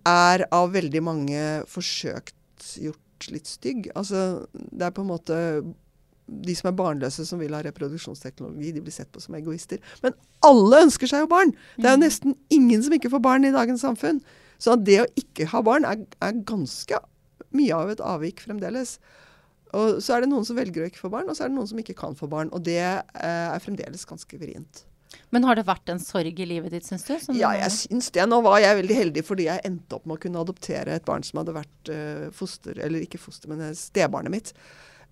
er 0.08 0.45
av 0.56 0.71
veldig 0.71 1.02
mange 1.04 1.41
forsøkt 1.67 2.69
gjort 2.80 3.28
litt 3.34 3.50
stygg. 3.50 3.89
Altså, 3.97 4.45
det 4.54 4.88
er 4.88 4.95
på 4.95 5.04
en 5.04 5.12
måte 5.12 5.39
de 6.28 6.56
som 6.56 6.69
er 6.69 6.76
barnløse 6.78 7.23
som 7.28 7.39
vil 7.39 7.56
ha 7.56 7.62
reproduksjonsteknologi, 7.63 8.73
de 8.76 8.84
blir 8.84 8.93
sett 8.95 9.10
på 9.13 9.21
som 9.23 9.36
egoister. 9.38 9.80
Men 10.04 10.15
alle 10.45 10.84
ønsker 10.88 11.10
seg 11.10 11.23
jo 11.23 11.30
barn! 11.32 11.54
Det 11.78 11.88
er 11.88 11.95
jo 11.95 12.02
mm. 12.02 12.04
nesten 12.04 12.36
ingen 12.54 12.84
som 12.84 12.95
ikke 12.97 13.12
får 13.13 13.23
barn 13.23 13.47
i 13.47 13.54
dagens 13.56 13.84
samfunn. 13.86 14.19
Så 14.60 14.76
det 14.80 15.00
å 15.04 15.08
ikke 15.19 15.47
ha 15.54 15.62
barn 15.63 15.88
er, 15.88 16.04
er 16.23 16.43
ganske 16.47 17.00
mye 17.56 17.78
av 17.78 17.93
et 17.93 18.04
avvik 18.04 18.43
fremdeles. 18.43 18.97
Og 19.75 19.97
så 20.03 20.15
er 20.15 20.23
det 20.23 20.30
noen 20.32 20.45
som 20.47 20.58
velger 20.58 20.84
å 20.84 20.91
ikke 20.91 21.03
få 21.03 21.12
barn, 21.12 21.27
og 21.27 21.38
så 21.38 21.45
er 21.45 21.51
det 21.51 21.58
noen 21.58 21.69
som 21.69 21.82
ikke 21.82 21.97
kan 21.97 22.15
få 22.17 22.30
barn. 22.32 22.51
Og 22.56 22.63
det 22.63 22.80
eh, 22.84 23.01
er 23.23 23.63
fremdeles 23.63 24.08
ganske 24.08 24.39
vrient. 24.39 24.86
Men 25.32 25.45
har 25.47 25.58
det 25.60 25.65
vært 25.67 25.89
en 25.91 26.01
sorg 26.03 26.39
i 26.39 26.47
livet 26.47 26.71
ditt, 26.71 26.86
syns 26.88 27.06
du? 27.08 27.13
ja, 27.39 27.53
jeg 27.58 27.73
syns 27.75 28.10
det. 28.15 28.25
Nå 28.30 28.39
var 28.45 28.60
jeg 28.63 28.80
veldig 28.82 28.97
heldig 29.01 29.23
fordi 29.27 29.47
jeg 29.47 29.63
endte 29.67 29.97
opp 29.97 30.08
med 30.08 30.17
å 30.17 30.23
kunne 30.23 30.43
adoptere 30.43 30.95
et 30.95 31.08
barn 31.08 31.25
som 31.25 31.41
hadde 31.41 31.56
vært 31.56 31.91
eh, 31.93 32.27
foster, 32.36 32.80
eller 32.84 33.03
ikke 33.03 33.21
foster, 33.21 33.51
men 33.51 33.75
stebarnet 33.77 34.34
mitt. 34.34 34.53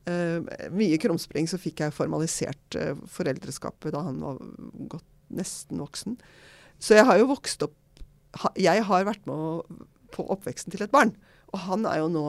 Eh, 0.05 0.67
mye 0.75 0.99
krumspring 1.01 1.49
så 1.49 1.59
fikk 1.61 1.81
jeg 1.81 1.95
formalisert 1.95 2.77
uh, 2.77 2.91
foreldreskapet 3.09 3.95
da 3.95 4.03
han 4.05 4.19
var 4.21 4.41
godt, 4.91 5.07
nesten 5.33 5.81
voksen. 5.81 6.19
Så 6.77 6.99
jeg 6.99 7.07
har 7.07 7.17
jo 7.17 7.31
vokst 7.31 7.63
opp 7.65 7.73
Jeg 8.59 8.83
har 8.83 9.05
vært 9.07 9.23
med 9.29 9.31
å, 9.39 9.87
på 10.11 10.25
oppveksten 10.35 10.73
til 10.73 10.83
et 10.83 10.91
barn. 10.91 11.13
Og 11.53 11.62
han 11.67 11.86
er 11.88 12.01
jo 12.01 12.10
nå 12.12 12.25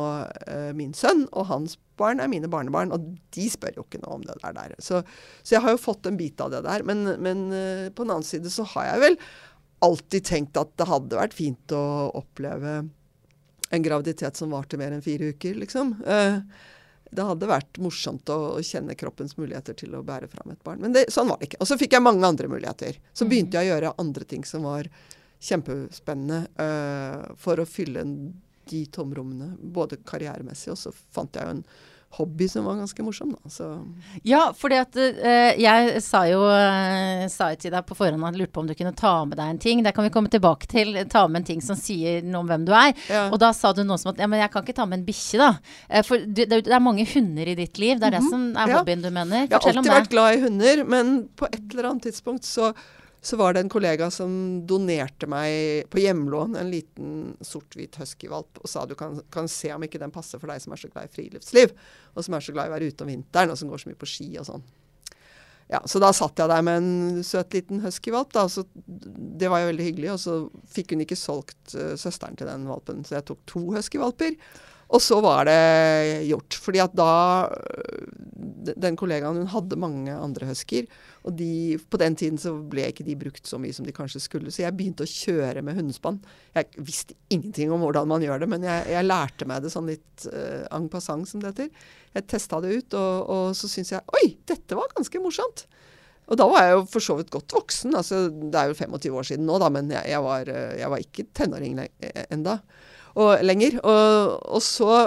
eh, 0.47 0.71
min 0.77 0.93
sønn, 0.97 1.25
og 1.33 1.49
hans 1.51 1.77
barn 1.99 2.21
er 2.23 2.31
mine 2.31 2.51
barnebarn. 2.53 2.93
Og 2.95 3.09
de 3.35 3.49
spør 3.51 3.81
jo 3.81 3.87
ikke 3.87 4.03
noe 4.05 4.19
om 4.19 4.27
det 4.27 4.37
der. 4.45 4.77
Så, 4.83 5.03
så 5.43 5.57
jeg 5.57 5.65
har 5.65 5.75
jo 5.75 5.83
fått 5.83 6.07
en 6.09 6.19
bit 6.21 6.41
av 6.45 6.53
det 6.55 6.63
der. 6.67 6.85
Men, 6.87 7.17
men 7.25 7.49
uh, 7.51 7.89
på 7.91 8.05
den 8.05 8.15
annen 8.15 8.27
side 8.27 8.53
så 8.53 8.67
har 8.77 8.93
jeg 8.93 9.05
vel 9.07 9.19
alltid 9.85 10.25
tenkt 10.25 10.61
at 10.61 10.73
det 10.79 10.89
hadde 10.89 11.19
vært 11.19 11.37
fint 11.37 11.75
å 11.77 11.83
oppleve 12.17 12.79
en 13.75 13.83
graviditet 13.83 14.39
som 14.39 14.55
varte 14.55 14.79
mer 14.79 14.95
enn 14.95 15.05
fire 15.05 15.33
uker, 15.35 15.59
liksom. 15.59 15.97
Uh, 16.07 16.41
det 17.17 17.25
hadde 17.25 17.49
vært 17.49 17.79
morsomt 17.83 18.29
å, 18.33 18.39
å, 18.57 18.63
kjenne 18.65 18.97
kroppens 18.99 19.37
muligheter 19.39 19.77
til 19.79 19.95
å 19.97 20.05
bære 20.07 20.29
fram 20.31 20.53
et 20.53 20.63
barn. 20.67 20.81
Men 20.83 20.95
det, 20.95 21.07
sånn 21.15 21.29
var 21.31 21.41
det 21.41 21.51
ikke. 21.51 21.61
Og 21.63 21.71
så 21.71 21.79
fikk 21.81 21.97
jeg 21.97 22.05
mange 22.05 22.27
andre 22.27 22.51
muligheter. 22.51 22.99
Så 23.15 23.27
mm. 23.27 23.31
begynte 23.31 23.61
jeg 23.61 23.71
å 23.71 23.75
gjøre 23.75 23.95
andre 24.03 24.27
ting 24.29 24.47
som 24.47 24.67
var 24.67 24.89
kjempespennende 25.47 26.47
uh, 26.59 27.33
for 27.41 27.61
å 27.61 27.69
fylle 27.69 28.03
en 28.03 28.17
de 28.71 28.87
tomrommene, 28.93 29.55
både 29.61 30.01
karrieremessig, 30.07 30.73
og 30.75 30.81
så 30.81 30.95
fant 31.15 31.37
jeg 31.37 31.47
jo 31.47 31.59
en 31.59 31.67
hobby 32.17 32.49
som 32.49 32.65
var 32.65 32.77
ganske 32.77 33.03
morsom, 33.03 33.33
da. 33.33 33.51
Så. 33.51 33.67
Ja, 34.23 34.53
fordi 34.57 34.79
at 34.81 34.97
uh, 34.97 35.53
jeg 35.61 36.03
sa 36.05 36.23
jo, 36.31 36.41
uh, 36.49 37.27
sa 37.33 37.51
til 37.59 37.75
deg 37.75 37.85
på 37.87 37.97
forhånd 37.99 38.25
at 38.25 38.39
lurte 38.39 38.55
på 38.55 38.63
om 38.63 38.71
du 38.71 38.75
kunne 38.79 38.95
ta 38.97 39.13
med 39.29 39.37
deg 39.41 39.53
en 39.53 39.61
ting. 39.61 39.83
Det 39.85 39.93
kan 39.97 40.07
vi 40.07 40.13
komme 40.15 40.33
tilbake 40.33 40.69
til. 40.71 40.95
Ta 41.13 41.27
med 41.29 41.43
en 41.43 41.49
ting 41.51 41.63
som 41.65 41.79
sier 41.79 42.25
noe 42.25 42.45
om 42.45 42.51
hvem 42.51 42.67
du 42.69 42.73
er. 42.77 42.95
Ja. 43.11 43.27
Og 43.29 43.41
da 43.43 43.53
sa 43.57 43.75
du 43.77 43.83
noe 43.85 44.01
som 44.01 44.15
at 44.15 44.23
ja, 44.23 44.31
men 44.31 44.41
jeg 44.41 44.53
kan 44.55 44.65
ikke 44.65 44.79
ta 44.79 44.89
med 44.89 45.03
en 45.03 45.07
bikkje, 45.09 45.43
da. 45.43 45.53
Uh, 45.91 46.03
for 46.07 46.25
det, 46.25 46.49
det, 46.55 46.63
er 46.65 46.85
mange 46.85 47.07
hunder 47.11 47.53
i 47.53 47.59
ditt 47.59 47.83
liv. 47.83 47.99
Det 48.01 48.09
er 48.09 48.17
mm 48.17 48.27
-hmm. 48.27 48.31
det 48.31 48.39
mhm. 48.39 48.53
som 48.55 48.63
er 48.63 48.77
hobbyen 48.79 49.01
ja. 49.01 49.09
du 49.09 49.15
mener. 49.15 49.49
Fortell 49.51 49.79
om 49.79 49.85
det. 49.85 49.91
Jeg 49.91 49.93
har 49.93 50.01
alltid 50.01 50.01
vært 50.01 50.15
glad 50.15 50.35
i 50.35 50.43
hunder, 50.47 50.85
men 50.85 51.29
på 51.37 51.47
et 51.53 51.65
eller 51.71 51.91
annet 51.91 52.03
tidspunkt 52.03 52.45
så 52.45 52.73
så 53.27 53.37
var 53.41 53.55
det 53.55 53.65
en 53.65 53.71
kollega 53.73 54.07
som 54.15 54.31
donerte 54.71 55.27
meg 55.27 55.89
på 55.91 55.99
hjemlån 55.99 56.55
en 56.61 56.69
liten 56.71 57.15
sort-hvit 57.43 57.99
huskyvalp 57.99 58.61
og 58.61 58.71
sa 58.71 58.85
du 58.87 58.95
kan, 58.99 59.19
kan, 59.35 59.49
se 59.51 59.73
om 59.75 59.83
ikke 59.83 59.99
den 59.99 60.15
passer 60.15 60.39
for 60.39 60.53
deg 60.53 60.63
som 60.63 60.77
er 60.77 60.79
så 60.79 60.91
glad 60.93 61.09
i 61.09 61.15
friluftsliv, 61.17 61.75
og 62.15 62.23
som 62.23 62.37
er 62.39 62.47
så 62.47 62.55
glad 62.55 62.69
i 62.69 62.71
å 62.71 62.77
være 62.77 62.91
ute 62.93 63.03
om 63.03 63.11
vinteren, 63.11 63.51
og 63.51 63.59
som 63.59 63.73
går 63.73 63.83
så 63.83 63.91
mye 63.91 63.99
på 63.99 64.11
ski 64.13 64.29
og 64.39 64.47
sånn. 64.47 64.63
Ja, 65.67 65.81
Så 65.91 65.99
da 65.99 66.13
satt 66.15 66.39
jeg 66.39 66.51
der 66.53 66.63
med 66.63 66.79
en 66.79 67.25
søt 67.27 67.57
liten 67.57 67.83
huskyvalp, 67.83 68.31
da. 68.37 68.47
Så 68.47 68.63
det 68.87 69.51
var 69.51 69.65
jo 69.65 69.73
veldig 69.73 69.89
hyggelig. 69.89 70.13
Og 70.15 70.21
så 70.23 70.37
fikk 70.71 70.95
hun 70.95 71.03
ikke 71.03 71.19
solgt 71.19 71.75
uh, 71.75 71.97
søsteren 71.99 72.39
til 72.39 72.47
den 72.47 72.69
valpen, 72.71 73.03
så 73.03 73.19
jeg 73.19 73.27
tok 73.33 73.43
to 73.51 73.65
huskyvalper. 73.75 74.39
Og 74.95 75.03
så 75.03 75.19
var 75.19 75.49
det 75.49 76.27
gjort. 76.29 76.61
fordi 76.63 76.79
at 76.79 76.95
da 76.95 77.51
Den 78.77 78.97
kollegaen 78.99 79.43
hun 79.43 79.51
hadde 79.51 79.79
mange 79.83 80.15
andre 80.15 80.47
husker. 80.53 80.87
Og 81.27 81.35
de, 81.35 81.75
på 81.91 81.99
den 81.99 82.15
tiden 82.19 82.39
så 82.39 82.53
ble 82.71 82.85
ikke 82.93 83.05
de 83.07 83.17
brukt 83.19 83.49
så 83.49 83.59
mye 83.59 83.75
som 83.75 83.87
de 83.87 83.95
kanskje 83.95 84.23
skulle. 84.23 84.53
Så 84.55 84.63
jeg 84.63 84.75
begynte 84.79 85.03
å 85.03 85.11
kjøre 85.11 85.65
med 85.67 85.75
hundespann. 85.75 86.21
Jeg 86.55 86.85
visste 86.87 87.17
ingenting 87.35 87.73
om 87.75 87.83
hvordan 87.83 88.07
man 88.13 88.23
gjør 88.23 88.45
det, 88.45 88.49
men 88.53 88.67
jeg, 88.67 88.85
jeg 88.95 89.09
lærte 89.09 89.49
meg 89.51 89.65
det 89.65 89.73
sånn 89.75 89.91
litt 89.91 90.29
uh, 90.31 90.63
en 90.77 90.87
passant, 90.93 91.27
som 91.27 91.43
det 91.43 91.51
heter. 91.51 91.89
Jeg 92.15 92.29
testa 92.31 92.61
det 92.63 92.77
ut, 92.77 92.99
og, 93.01 93.33
og 93.35 93.59
så 93.59 93.71
syntes 93.71 93.97
jeg 93.97 94.17
Oi, 94.21 94.37
dette 94.47 94.79
var 94.79 94.95
ganske 94.95 95.23
morsomt. 95.25 95.67
Og 96.27 96.39
da 96.39 96.47
var 96.51 96.65
jeg 96.65 96.77
jo 96.77 96.87
for 96.91 97.07
så 97.07 97.19
vidt 97.19 97.35
godt 97.35 97.55
voksen. 97.55 97.99
altså 97.99 98.23
Det 98.31 98.61
er 98.61 98.71
jo 98.71 98.79
25 98.79 99.19
år 99.19 99.27
siden 99.27 99.51
nå, 99.51 99.59
da, 99.63 99.71
men 99.73 99.91
jeg, 99.95 100.07
jeg, 100.11 100.23
var, 100.23 100.51
jeg 100.79 100.93
var, 100.95 101.03
ikke 101.03 101.27
tenåring 101.39 101.83
enda 102.31 102.61
og 103.17 103.43
lenger. 103.47 103.79
Og, 103.83 104.33
og 104.59 104.63
så 104.63 105.03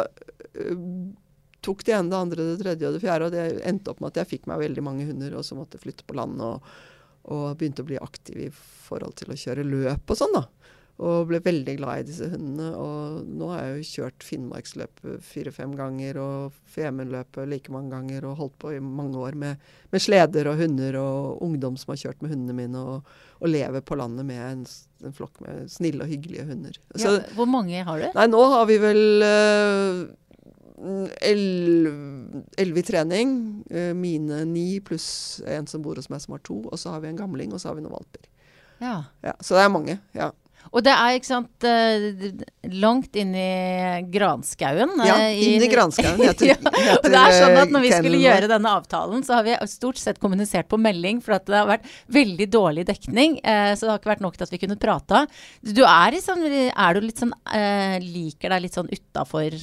tok 1.66 1.84
det 1.88 1.96
ene, 1.96 2.12
det 2.12 2.20
andre, 2.20 2.46
det 2.52 2.60
tredje 2.62 2.90
og 2.90 2.96
det 2.96 3.04
fjerde. 3.04 3.28
Og 3.28 3.36
det 3.36 3.48
endte 3.68 3.94
opp 3.94 4.04
med 4.04 4.14
at 4.14 4.22
jeg 4.24 4.32
fikk 4.36 4.48
meg 4.52 4.64
veldig 4.64 4.86
mange 4.86 5.08
hunder, 5.10 5.36
og 5.40 5.46
så 5.48 5.58
måtte 5.60 5.82
flytte 5.82 6.08
på 6.08 6.18
land 6.20 6.42
og, 6.46 6.70
og 7.30 7.50
begynte 7.60 7.86
å 7.86 7.90
bli 7.90 8.00
aktiv 8.02 8.46
i 8.48 8.54
forhold 8.54 9.18
til 9.20 9.34
å 9.34 9.40
kjøre 9.40 9.68
løp 9.68 10.16
og 10.16 10.22
sånn, 10.22 10.38
da. 10.40 10.48
Og 11.00 11.30
ble 11.30 11.40
veldig 11.40 11.78
glad 11.80 12.02
i 12.02 12.08
disse 12.10 12.28
hundene. 12.28 12.74
Og 12.76 13.28
nå 13.40 13.48
har 13.54 13.62
jeg 13.64 13.76
jo 13.78 13.88
kjørt 13.88 14.26
Finnmarksløpet 14.28 15.24
fire-fem 15.24 15.72
ganger 15.80 16.20
og 16.20 16.58
Femundløpet 16.68 17.48
like 17.48 17.72
mange 17.72 17.94
ganger 17.94 18.28
og 18.28 18.42
holdt 18.42 18.58
på 18.60 18.74
i 18.76 18.82
mange 18.84 19.16
år 19.22 19.38
med, 19.40 19.64
med, 19.94 20.04
sleder 20.04 20.52
og 20.52 20.60
hunder 20.60 21.00
og 21.00 21.40
ungdom 21.46 21.80
som 21.80 21.94
har 21.94 22.02
kjørt 22.04 22.26
med 22.26 22.34
hundene 22.36 22.58
mine 22.58 22.84
og, 22.84 23.16
og 23.40 23.52
lever 23.52 23.86
på 23.88 23.96
landet 24.00 24.28
med 24.28 24.44
en, 24.44 24.68
en, 25.06 25.16
flokk 25.16 25.40
med 25.46 25.72
snille 25.72 26.04
og 26.04 26.12
hyggelige 26.12 26.50
hunder. 26.52 26.76
Så, 26.92 27.16
ja, 27.16 27.24
hvor 27.38 27.48
mange 27.48 27.86
har 27.88 28.04
du? 28.04 28.10
Nei, 28.20 28.28
nå 28.36 28.44
har 28.58 28.68
vi 28.68 28.80
vel 28.84 29.04
uh, 29.24 30.04
elleve 31.22 32.80
i 32.80 32.86
trening. 32.86 33.64
Uh, 33.72 33.94
mine 33.98 34.44
ni 34.50 34.80
pluss 34.80 35.42
en 35.48 35.68
som 35.68 35.84
bor 35.84 36.00
hos 36.00 36.10
meg 36.12 36.24
som 36.24 36.36
har 36.38 36.44
to. 36.46 36.62
Og 36.70 36.80
så 36.80 36.94
har 36.96 37.04
vi 37.04 37.12
en 37.12 37.20
gamling, 37.20 37.54
og 37.54 37.62
så 37.62 37.72
har 37.72 37.80
vi 37.80 37.86
noen 37.86 37.98
valper. 37.98 38.30
Ja. 38.80 39.02
ja 39.26 39.36
så 39.44 39.60
det 39.60 39.66
er 39.66 39.76
mange. 39.80 40.00
ja. 40.18 40.32
Og 40.76 40.84
det 40.84 40.92
er 40.92 41.16
ikke 41.16 41.26
sant 41.26 41.66
uh, 41.66 42.42
langt 42.84 43.16
inn 43.18 43.32
i 43.32 44.04
granskauen. 44.12 44.92
Ja, 45.08 45.16
inn 45.32 45.64
i 45.64 45.70
granskauen 45.72 46.20
heter, 46.20 46.50
ja, 46.52 46.58
og 46.98 47.08
det 47.08 47.16
er 47.16 47.36
sånn 47.38 47.58
at 47.62 47.72
Når 47.74 47.86
vi 47.86 47.94
skulle 47.96 48.20
gjøre 48.20 48.50
denne 48.52 48.74
avtalen, 48.78 49.24
så 49.26 49.40
har 49.40 49.48
vi 49.48 49.56
stort 49.72 49.98
sett 49.98 50.20
kommunisert 50.22 50.68
på 50.70 50.78
melding, 50.78 51.24
for 51.26 51.40
det 51.40 51.58
har 51.58 51.72
vært 51.72 51.88
veldig 52.12 52.50
dårlig 52.52 52.86
dekning. 52.92 53.40
Så 53.40 53.88
det 53.88 53.94
har 53.94 54.02
ikke 54.02 54.12
vært 54.12 54.26
nok 54.28 54.36
til 54.36 54.46
at 54.46 54.54
vi 54.54 54.62
kunne 54.62 54.78
prata. 54.84 55.24
Du 55.64 55.82
er, 55.88 56.18
liksom, 56.20 56.44
er 56.70 57.00
du 57.00 57.08
litt 57.08 57.24
sånn 57.24 57.34
Liker 58.04 58.52
deg 58.52 58.68
litt 58.68 58.78
sånn 58.78 58.92
utafor 58.92 59.56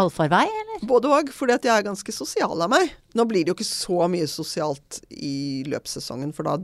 allfarvei, 0.00 0.46
eller? 0.46 0.86
Både 0.88 1.10
òg, 1.12 1.30
fordi 1.34 1.54
at 1.56 1.66
jeg 1.66 1.74
er 1.74 1.86
ganske 1.86 2.14
sosial 2.14 2.64
av 2.64 2.72
meg. 2.72 2.92
Nå 3.14 3.26
blir 3.30 3.44
det 3.44 3.52
jo 3.52 3.58
ikke 3.58 3.68
så 3.68 4.08
mye 4.10 4.28
sosialt 4.30 5.00
i 5.10 5.64
løpssesongen, 5.70 6.34
for 6.36 6.48
da 6.48 6.58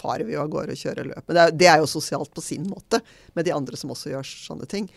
farer 0.00 0.24
vi 0.24 0.36
jo 0.36 0.44
av 0.44 0.52
gårde 0.52 0.76
og 0.76 0.80
kjører 0.80 1.10
løp. 1.10 1.26
Men 1.26 1.36
det 1.36 1.42
er, 1.42 1.56
det 1.62 1.68
er, 1.68 1.82
jo 1.82 1.90
sosialt 1.90 2.32
på 2.36 2.44
sin 2.44 2.64
måte, 2.70 3.02
med 3.36 3.46
de 3.46 3.54
andre 3.56 3.76
som 3.76 3.92
også 3.92 4.14
gjør 4.14 4.30
sånne 4.30 4.68
ting. 4.70 4.88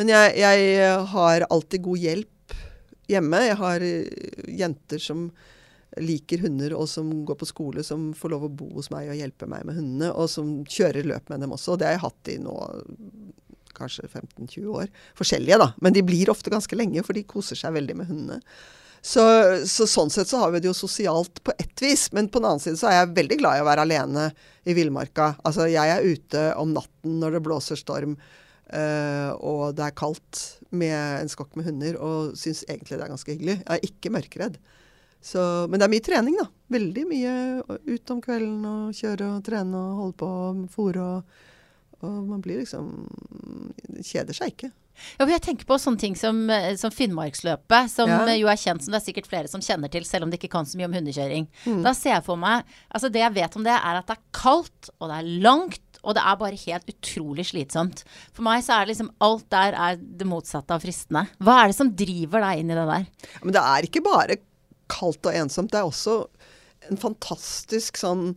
Men 0.00 0.12
jeg, 0.12 0.32
jeg 0.40 0.96
har 1.12 1.46
alltid 1.50 1.84
god 1.84 2.06
hjelp 2.06 2.56
hjemme. 3.12 3.42
Jeg 3.50 3.60
har 3.60 3.84
eh, 3.84 4.40
jenter 4.62 5.02
som 5.02 5.28
liker 6.02 6.42
hunder, 6.44 6.74
og 6.76 6.88
som 6.90 7.08
går 7.24 7.38
på 7.40 7.48
skole, 7.48 7.84
som 7.86 8.10
får 8.16 8.32
lov 8.34 8.48
å 8.48 8.52
bo 8.52 8.68
hos 8.76 8.90
meg 8.92 9.08
og 9.12 9.16
hjelpe 9.16 9.48
meg 9.48 9.64
med 9.64 9.78
hundene, 9.78 10.10
og 10.12 10.28
som 10.28 10.58
kjører 10.68 11.08
løp 11.08 11.30
med 11.32 11.44
dem 11.44 11.54
også. 11.56 11.74
Og 11.74 11.80
det 11.80 11.88
har 11.88 11.96
jeg 11.96 12.04
hatt 12.04 12.32
i 12.32 12.40
nå 12.42 12.56
kanskje 13.76 14.08
15-20 14.08 14.72
år. 14.82 14.90
Forskjellige, 15.18 15.60
da. 15.62 15.70
Men 15.84 15.94
de 15.96 16.04
blir 16.06 16.32
ofte 16.32 16.52
ganske 16.52 16.78
lenge, 16.78 17.04
for 17.06 17.16
de 17.16 17.26
koser 17.28 17.58
seg 17.58 17.76
veldig 17.76 17.96
med 18.00 18.10
hundene. 18.10 18.40
Så, 19.06 19.22
så, 19.70 19.86
sånn 19.86 20.10
sett 20.10 20.26
så 20.26 20.40
har 20.40 20.50
vi 20.50 20.60
det 20.62 20.66
jo 20.66 20.74
sosialt 20.74 21.38
på 21.46 21.52
ett 21.62 21.82
vis. 21.82 22.08
Men 22.16 22.30
på 22.32 22.40
den 22.40 22.48
annen 22.50 22.62
side 22.62 22.80
så 22.80 22.88
er 22.90 22.98
jeg 22.98 23.14
veldig 23.20 23.38
glad 23.42 23.58
i 23.58 23.62
å 23.62 23.68
være 23.68 23.84
alene 23.86 24.24
i 24.66 24.74
villmarka. 24.74 25.34
Altså 25.46 25.68
jeg 25.70 25.92
er 25.92 26.06
ute 26.06 26.48
om 26.58 26.72
natten 26.74 27.20
når 27.20 27.36
det 27.36 27.44
blåser 27.46 27.78
storm 27.78 28.16
uh, 28.16 29.30
og 29.38 29.76
det 29.78 29.86
er 29.86 29.98
kaldt 29.98 30.42
med 30.74 30.96
en 30.96 31.30
skokk 31.30 31.54
med 31.54 31.68
hunder, 31.68 32.00
og 32.02 32.34
syns 32.38 32.64
egentlig 32.66 32.98
det 32.98 33.06
er 33.06 33.12
ganske 33.14 33.32
hyggelig. 33.32 33.58
Jeg 33.60 33.76
er 33.76 33.86
ikke 33.86 34.14
mørkredd. 34.16 34.58
Så, 35.22 35.42
men 35.70 35.78
det 35.78 35.86
er 35.86 35.94
mye 35.94 36.06
trening, 36.06 36.38
da. 36.38 36.46
Veldig 36.74 37.04
mye 37.08 37.34
ut 37.86 38.12
om 38.14 38.22
kvelden 38.22 38.66
og 38.70 38.96
kjøre 38.98 39.30
og 39.36 39.44
trene 39.46 39.78
og 39.80 40.00
holde 40.02 40.18
på 40.22 40.32
med 40.58 40.74
fôr 40.74 40.98
og 41.02 41.38
og 42.06 42.26
man 42.30 42.42
blir 42.44 42.62
liksom 42.62 42.92
Kjeder 44.06 44.36
seg 44.36 44.52
ikke. 44.52 44.68
Ja, 45.16 45.26
jeg 45.28 45.42
tenker 45.44 45.68
på 45.68 45.76
sånne 45.80 46.00
ting 46.00 46.14
som, 46.18 46.38
eh, 46.52 46.74
som 46.80 46.92
Finnmarksløpet, 46.92 47.90
som 47.92 48.10
ja. 48.10 48.20
jo 48.36 48.48
er 48.48 48.60
kjent 48.60 48.84
som 48.84 48.94
det 48.94 49.00
er 49.00 49.06
sikkert 49.06 49.28
flere 49.28 49.50
som 49.50 49.62
kjenner 49.64 49.92
til, 49.92 50.06
selv 50.08 50.26
om 50.26 50.32
de 50.32 50.38
ikke 50.40 50.52
kan 50.52 50.68
så 50.68 50.78
mye 50.78 50.88
om 50.88 50.96
hundekjøring. 50.96 51.48
Mm. 51.64 51.82
Da 51.84 51.92
ser 51.96 52.16
jeg 52.16 52.26
for 52.26 52.40
meg 52.40 52.64
Altså, 52.90 53.10
det 53.12 53.22
jeg 53.22 53.34
vet 53.36 53.58
om 53.58 53.66
det, 53.66 53.74
er 53.76 54.00
at 54.00 54.08
det 54.08 54.16
er 54.16 54.24
kaldt, 54.36 54.90
og 54.96 55.10
det 55.10 55.18
er 55.18 55.30
langt, 55.44 56.00
og 56.02 56.16
det 56.16 56.22
er 56.22 56.40
bare 56.40 56.62
helt 56.62 56.90
utrolig 56.92 57.46
slitsomt. 57.50 58.04
For 58.36 58.46
meg 58.46 58.64
så 58.64 58.76
er 58.76 58.84
det 58.84 58.94
liksom 58.94 59.12
alt 59.26 59.46
der 59.52 59.76
er 59.86 59.96
det 59.98 60.28
motsatte 60.28 60.76
av 60.76 60.84
fristende. 60.84 61.26
Hva 61.42 61.60
er 61.62 61.72
det 61.72 61.78
som 61.78 61.92
driver 61.98 62.44
deg 62.46 62.62
inn 62.62 62.72
i 62.72 62.78
det 62.78 62.86
der? 62.92 63.08
Men 63.42 63.56
det 63.56 63.64
er 63.64 63.88
ikke 63.88 64.04
bare 64.06 64.38
kaldt 64.92 65.26
og 65.26 65.34
ensomt. 65.34 65.72
Det 65.74 65.80
er 65.80 65.88
også 65.88 66.20
en 66.90 67.00
fantastisk 67.00 67.98
sånn 67.98 68.36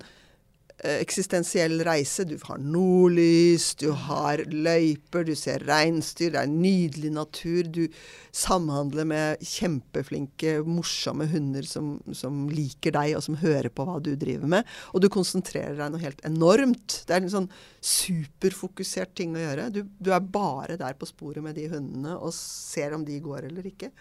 eksistensiell 0.84 1.82
reise. 1.84 2.24
Du 2.28 2.38
har 2.48 2.60
nordlys, 2.62 3.74
du 3.80 3.90
har 3.92 4.44
løyper, 4.48 5.26
du 5.28 5.34
ser 5.36 5.64
reinsdyr, 5.68 6.32
det 6.36 6.44
er 6.44 6.52
nydelig 6.52 7.12
natur. 7.16 7.68
Du 7.68 7.82
samhandler 8.36 9.08
med 9.10 9.44
kjempeflinke, 9.44 10.60
morsomme 10.68 11.28
hunder 11.32 11.68
som, 11.68 11.98
som, 12.16 12.46
liker 12.54 12.96
deg, 12.96 13.18
og 13.18 13.26
som 13.26 13.40
hører 13.42 13.72
på 13.74 13.88
hva 13.88 13.98
du 14.04 14.14
driver 14.20 14.54
med. 14.56 14.72
Og 14.94 15.04
du 15.04 15.10
konsentrerer 15.12 15.76
deg 15.80 15.92
noe 15.94 16.04
helt 16.04 16.24
enormt. 16.28 17.02
Det 17.08 17.18
er 17.18 17.26
en 17.26 17.36
sånn 17.36 17.52
superfokusert 17.84 19.16
ting 19.20 19.36
å 19.36 19.44
gjøre. 19.44 19.70
Du, 19.76 19.84
du 20.00 20.14
er 20.16 20.24
bare 20.24 20.80
der 20.80 20.96
på 21.00 21.10
sporet 21.10 21.44
med 21.44 21.60
de 21.60 21.68
hundene 21.74 22.16
og 22.18 22.34
ser 22.36 22.96
om 22.96 23.06
de 23.08 23.20
går 23.24 23.50
eller 23.52 23.68
ikke. 23.74 23.92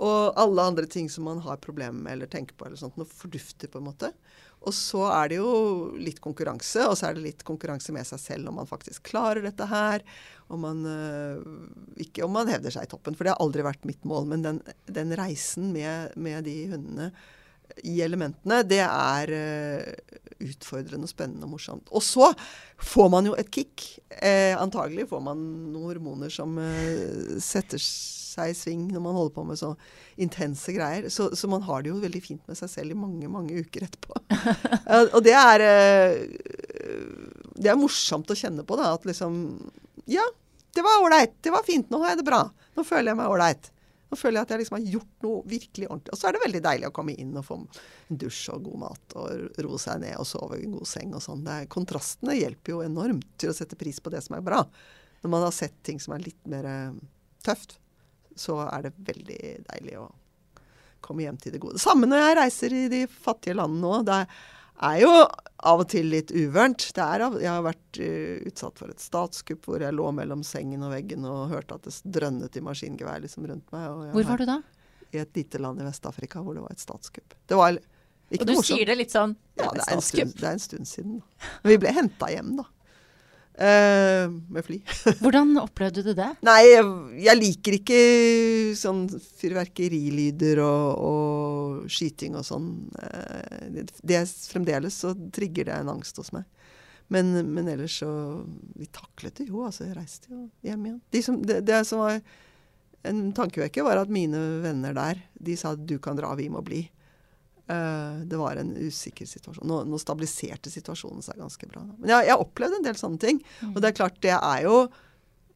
Og 0.00 0.38
alle 0.40 0.64
andre 0.64 0.86
ting 0.88 1.10
som 1.12 1.26
man 1.28 1.42
har 1.44 1.60
problemer 1.60 1.98
med 1.98 2.14
eller 2.14 2.30
tenker 2.30 2.56
på, 2.56 2.66
eller 2.66 2.80
sånt, 2.80 2.96
noe 2.96 3.08
fordufter 3.08 3.68
på 3.68 3.80
en 3.80 3.90
måte. 3.90 4.14
Og 4.60 4.74
så 4.76 5.06
er 5.08 5.30
det 5.32 5.38
jo 5.38 5.52
litt 5.96 6.18
konkurranse, 6.20 6.84
og 6.84 6.98
så 6.98 7.08
er 7.08 7.16
det 7.16 7.24
litt 7.24 7.44
konkurranse 7.48 7.94
med 7.96 8.04
seg 8.08 8.20
selv 8.20 8.50
om 8.50 8.58
man 8.60 8.68
faktisk 8.68 9.06
klarer 9.08 9.46
dette 9.46 9.66
her. 9.70 10.04
Om 10.52 10.66
man, 10.66 10.82
øh, 10.84 11.40
ikke 12.04 12.26
om 12.26 12.34
man 12.36 12.50
hevder 12.50 12.74
seg 12.74 12.84
i 12.84 12.90
toppen, 12.92 13.16
for 13.16 13.24
det 13.24 13.32
har 13.32 13.40
aldri 13.40 13.64
vært 13.64 13.88
mitt 13.88 14.04
mål. 14.08 14.28
Men 14.34 14.44
den, 14.44 14.60
den 14.90 15.14
reisen 15.16 15.70
med, 15.72 16.16
med, 16.20 16.44
de 16.44 16.56
hundene 16.74 17.08
i 17.86 18.00
elementene, 18.04 18.62
det 18.66 18.82
er 18.84 19.32
øh, 19.36 20.20
utfordrende, 20.50 21.08
spennende 21.10 21.46
og 21.46 21.54
morsomt. 21.54 21.90
Og 21.92 22.04
så 22.04 22.30
får 22.80 23.10
man 23.12 23.28
jo 23.28 23.34
et 23.38 23.50
kick. 23.52 23.84
Eh, 24.20 24.54
antagelig 24.58 25.08
får 25.10 25.22
man 25.24 25.42
noen 25.72 25.90
hormoner 25.90 26.32
som 26.32 26.56
øh, 26.60 27.36
setter 27.42 27.80
seg 27.80 28.52
i 28.52 28.56
sving 28.56 28.84
når 28.92 29.02
man 29.04 29.16
holder 29.16 29.34
på 29.34 29.44
med 29.48 29.60
så 29.60 29.72
intense 30.22 30.74
greier. 30.76 31.08
Så, 31.12 31.30
så, 31.36 31.50
man 31.50 31.64
har 31.66 31.82
det 31.82 31.92
jo 31.92 32.00
veldig 32.02 32.22
fint 32.24 32.50
med 32.50 32.58
seg 32.58 32.72
selv 32.72 32.94
i 32.94 32.98
mange, 32.98 33.30
mange 33.32 33.64
uker 33.64 33.86
etterpå. 33.88 34.20
og 35.16 35.20
det 35.26 35.36
er 35.36 35.66
eh, 35.66 36.20
Det 37.60 37.72
er 37.72 37.80
morsomt 37.80 38.30
å 38.30 38.38
kjenne 38.38 38.64
på, 38.66 38.78
da. 38.80 38.94
At 38.96 39.08
liksom 39.08 39.42
Ja, 40.10 40.24
det 40.74 40.86
var 40.86 41.02
ålreit. 41.04 41.36
Det 41.42 41.52
var 41.52 41.66
fint. 41.66 41.90
Nå 41.90 42.00
har 42.02 42.14
jeg 42.14 42.22
det 42.22 42.30
bra. 42.30 42.44
Nå 42.76 42.86
føler 42.86 43.12
jeg 43.12 43.20
meg 43.20 43.34
ålreit. 43.34 43.72
Nå 44.10 44.18
føler 44.18 44.40
jeg 44.40 44.46
at 44.46 44.52
jeg 44.54 44.62
liksom 44.64 44.76
har 44.76 44.88
gjort 44.96 45.26
noe 45.26 45.42
virkelig 45.48 45.86
ordentlig. 45.88 46.14
Og 46.14 46.18
så 46.18 46.28
er 46.28 46.34
det 46.34 46.44
veldig 46.44 46.62
deilig 46.66 46.88
å 46.88 46.94
komme 46.94 47.14
inn 47.22 47.36
og 47.38 47.46
få 47.46 47.58
en 47.60 48.22
dusj 48.22 48.40
og 48.56 48.64
god 48.66 48.80
mat 48.84 49.18
og 49.20 49.60
roe 49.66 49.78
seg 49.78 50.00
ned 50.02 50.16
og 50.18 50.26
sove 50.26 50.58
i 50.58 50.64
en 50.66 50.74
god 50.74 50.90
seng 50.90 51.14
og 51.14 51.22
sånn. 51.22 51.46
Kontrastene 51.70 52.34
hjelper 52.38 52.74
jo 52.74 52.82
enormt 52.86 53.28
til 53.38 53.52
å 53.52 53.56
sette 53.56 53.78
pris 53.78 54.02
på 54.02 54.10
det 54.10 54.24
som 54.26 54.34
er 54.38 54.42
bra. 54.46 54.64
Når 55.22 55.32
man 55.36 55.46
har 55.46 55.54
sett 55.54 55.78
ting 55.86 56.02
som 56.02 56.16
er 56.16 56.26
litt 56.26 56.42
mer 56.50 56.66
uh, 56.66 56.98
tøft 57.46 57.78
så 58.40 58.60
er 58.68 58.86
det 58.86 58.96
veldig 59.08 59.42
deilig 59.68 59.98
å 60.00 60.06
komme 61.04 61.24
hjem 61.24 61.38
til 61.40 61.54
det 61.54 61.60
gode. 61.62 61.80
Samme 61.80 62.08
når 62.08 62.22
jeg 62.22 62.38
reiser 62.38 62.76
i 62.76 62.86
de 62.92 63.04
fattige 63.10 63.56
landene 63.58 64.02
nå. 64.06 64.18
Er 64.80 65.02
jo 65.02 65.12
av 65.68 65.82
og 65.82 65.88
til 65.92 66.08
litt 66.08 66.30
uvørent. 66.32 66.86
jeg 66.96 67.48
har 67.50 67.62
vært 67.64 68.00
uh, 68.00 68.48
utsatt 68.48 68.80
for 68.80 68.88
et 68.88 69.02
statskupp 69.02 69.66
hvor 69.68 69.82
jeg 69.84 69.92
lå 69.92 70.08
mellom 70.16 70.42
sengen 70.46 70.82
og 70.86 70.94
veggen 70.94 71.26
og 71.28 71.50
hørte 71.52 71.76
at 71.76 71.84
det 71.84 71.94
drønnet 72.16 72.56
i 72.56 72.64
maskingevær 72.64 73.20
liksom 73.20 73.46
rundt 73.50 73.68
meg. 73.74 74.12
hvor 74.14 74.28
var 74.32 74.40
du 74.40 74.48
da? 74.48 74.60
I 75.12 75.20
et 75.20 75.36
lite 75.36 75.58
land 75.60 75.80
i 75.82 75.84
Vest-Afrika 75.84 76.40
hvor 76.40 76.56
det 76.56 76.64
var 76.64 76.72
et 76.72 76.80
statskupp. 76.80 77.34
Det 77.50 77.58
var 77.58 77.76
ikke 78.30 78.44
og 78.44 78.46
du 78.46 78.52
morsomt. 78.54 78.78
sier 78.78 78.86
det 78.86 78.96
litt 78.96 79.12
sånn 79.12 79.34
Ja, 79.58 79.68
det 79.74 79.84
er, 79.84 80.00
stund, 80.06 80.36
det 80.38 80.46
er 80.46 80.54
en 80.54 80.62
stund, 80.62 80.88
siden. 80.88 81.16
Da. 81.18 81.48
Men 81.64 81.72
vi 81.74 81.78
ble 81.82 81.94
henta 81.96 82.28
hjem, 82.30 82.52
da. 82.60 82.66
Uh, 83.60 84.30
med 84.48 84.64
fly. 84.64 84.78
Hvordan 85.22 85.52
opplevde 85.60 86.04
du 86.06 86.14
det? 86.16 86.28
Nei, 86.46 86.60
jeg, 86.70 86.84
jeg 87.26 87.36
liker 87.36 87.76
ikke 87.76 87.98
sånn 88.78 89.02
fyrverkerilyder 89.40 90.62
og, 90.64 91.02
og 91.04 91.90
skyting 91.92 92.38
og 92.40 92.46
sånn. 92.46 92.70
Uh, 92.96 93.66
det, 93.74 93.88
det 94.00 94.22
Fremdeles 94.48 94.96
så 95.02 95.12
trigger 95.34 95.68
det 95.68 95.76
en 95.76 95.92
angst 95.92 96.22
hos 96.22 96.32
meg. 96.36 96.46
Men, 97.10 97.34
men, 97.50 97.66
ellers 97.66 97.96
så 97.98 98.10
Vi 98.78 98.86
taklet 98.94 99.40
det 99.42 99.48
jo, 99.50 99.64
altså. 99.66 99.88
Jeg 99.88 99.98
reiste 99.98 100.30
jo 100.30 100.44
hjem 100.64 100.86
igjen. 100.86 101.00
De 101.10 101.22
som, 101.26 101.40
det, 101.42 101.58
det 101.66 101.82
som 101.88 102.04
var 102.04 102.20
en 103.10 103.20
tankevekker 103.34 103.84
var 103.84 104.00
at 104.00 104.12
mine 104.12 104.38
venner 104.62 104.94
der, 104.96 105.20
de 105.40 105.56
sa 105.58 105.74
at 105.74 105.84
du 105.88 105.96
kan 106.02 106.18
dra, 106.18 106.32
vi 106.38 106.48
må 106.52 106.62
bli. 106.64 106.84
Uh, 107.70 108.26
det 108.26 108.38
var 108.40 108.58
en 108.58 108.72
usikker 108.74 109.28
situasjon. 109.30 109.66
Nå, 109.68 109.82
nå, 109.86 109.98
stabiliserte 110.02 110.72
situasjonen 110.72 111.22
seg 111.22 111.38
ganske 111.38 111.70
bra. 111.70 111.84
Men 112.00 112.16
jeg 112.16 112.32
har 112.32 112.42
opplevd 112.42 112.80
en 112.80 112.86
del 112.88 112.98
sånne 112.98 113.22
ting. 113.22 113.38
Mm. 113.60 113.74
Og 113.74 113.80
det 113.80 113.90
er 113.90 113.98
klart, 114.00 114.18
det 114.24 114.34
er 114.34 114.64
jo 114.64 114.76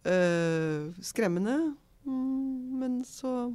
øh, 0.07 0.93
skremmende. 1.03 1.57
Mm, 2.07 2.79
men 2.79 3.01
så 3.09 3.53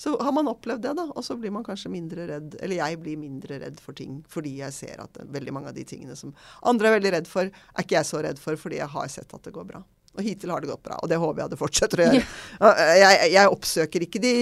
så 0.00 0.14
har 0.22 0.32
man 0.32 0.48
opplevd 0.48 0.80
det, 0.80 0.94
da, 0.96 1.02
og 1.12 1.24
så 1.24 1.34
blir 1.36 1.52
man 1.52 1.64
kanskje 1.66 1.90
mindre 1.92 2.24
redd. 2.30 2.54
Eller 2.64 2.78
jeg 2.78 2.96
blir 3.02 3.18
mindre 3.20 3.58
redd 3.60 3.82
for 3.84 3.92
ting 3.92 4.22
fordi 4.32 4.54
jeg 4.62 4.72
ser 4.72 5.02
at 5.02 5.18
veldig 5.28 5.52
mange 5.52 5.68
av 5.68 5.76
de 5.76 5.84
tingene 5.84 6.16
som 6.16 6.32
andre 6.64 6.88
er 6.88 6.94
veldig 6.94 7.12
redd 7.18 7.28
for, 7.28 7.50
er 7.50 7.84
ikke 7.84 7.98
jeg 7.98 8.08
så 8.08 8.22
redd 8.24 8.40
for 8.40 8.56
fordi 8.56 8.78
jeg 8.78 8.88
har 8.94 9.10
sett 9.12 9.34
at 9.36 9.44
det 9.44 9.52
går 9.52 9.66
bra. 9.68 9.82
Og 10.16 10.22
hittil 10.24 10.54
har 10.54 10.64
det 10.64 10.70
gått 10.72 10.86
bra, 10.88 10.96
og 11.04 11.12
det 11.12 11.18
håper 11.20 11.42
jeg 11.42 11.52
det 11.52 11.58
fortsetter 11.60 12.00
å 12.00 12.06
gjøre. 12.08 12.30
Jeg, 13.02 13.28
jeg 13.34 13.52
oppsøker 13.52 14.04
ikke 14.06 14.22
de 14.24 14.32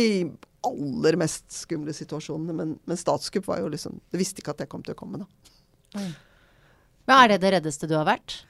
aller 0.67 1.19
mest 1.21 1.47
skumle 1.55 1.95
situasjonene, 1.95 2.55
men, 2.57 2.75
men 2.89 2.99
statskupp 2.99 3.47
var 3.47 3.63
jo 3.63 3.71
liksom 3.73 4.01
Du 4.11 4.19
visste 4.19 4.43
ikke 4.43 4.57
at 4.57 4.65
det 4.65 4.71
kom 4.73 4.83
til 4.85 4.97
å 4.97 4.99
komme, 4.99 5.23
da. 5.23 6.05
Hva 7.09 7.23
er 7.23 7.33
det 7.33 7.43
det 7.45 7.55
reddeste 7.57 7.89
du 7.89 7.95
har 7.97 8.09
vært? 8.09 8.41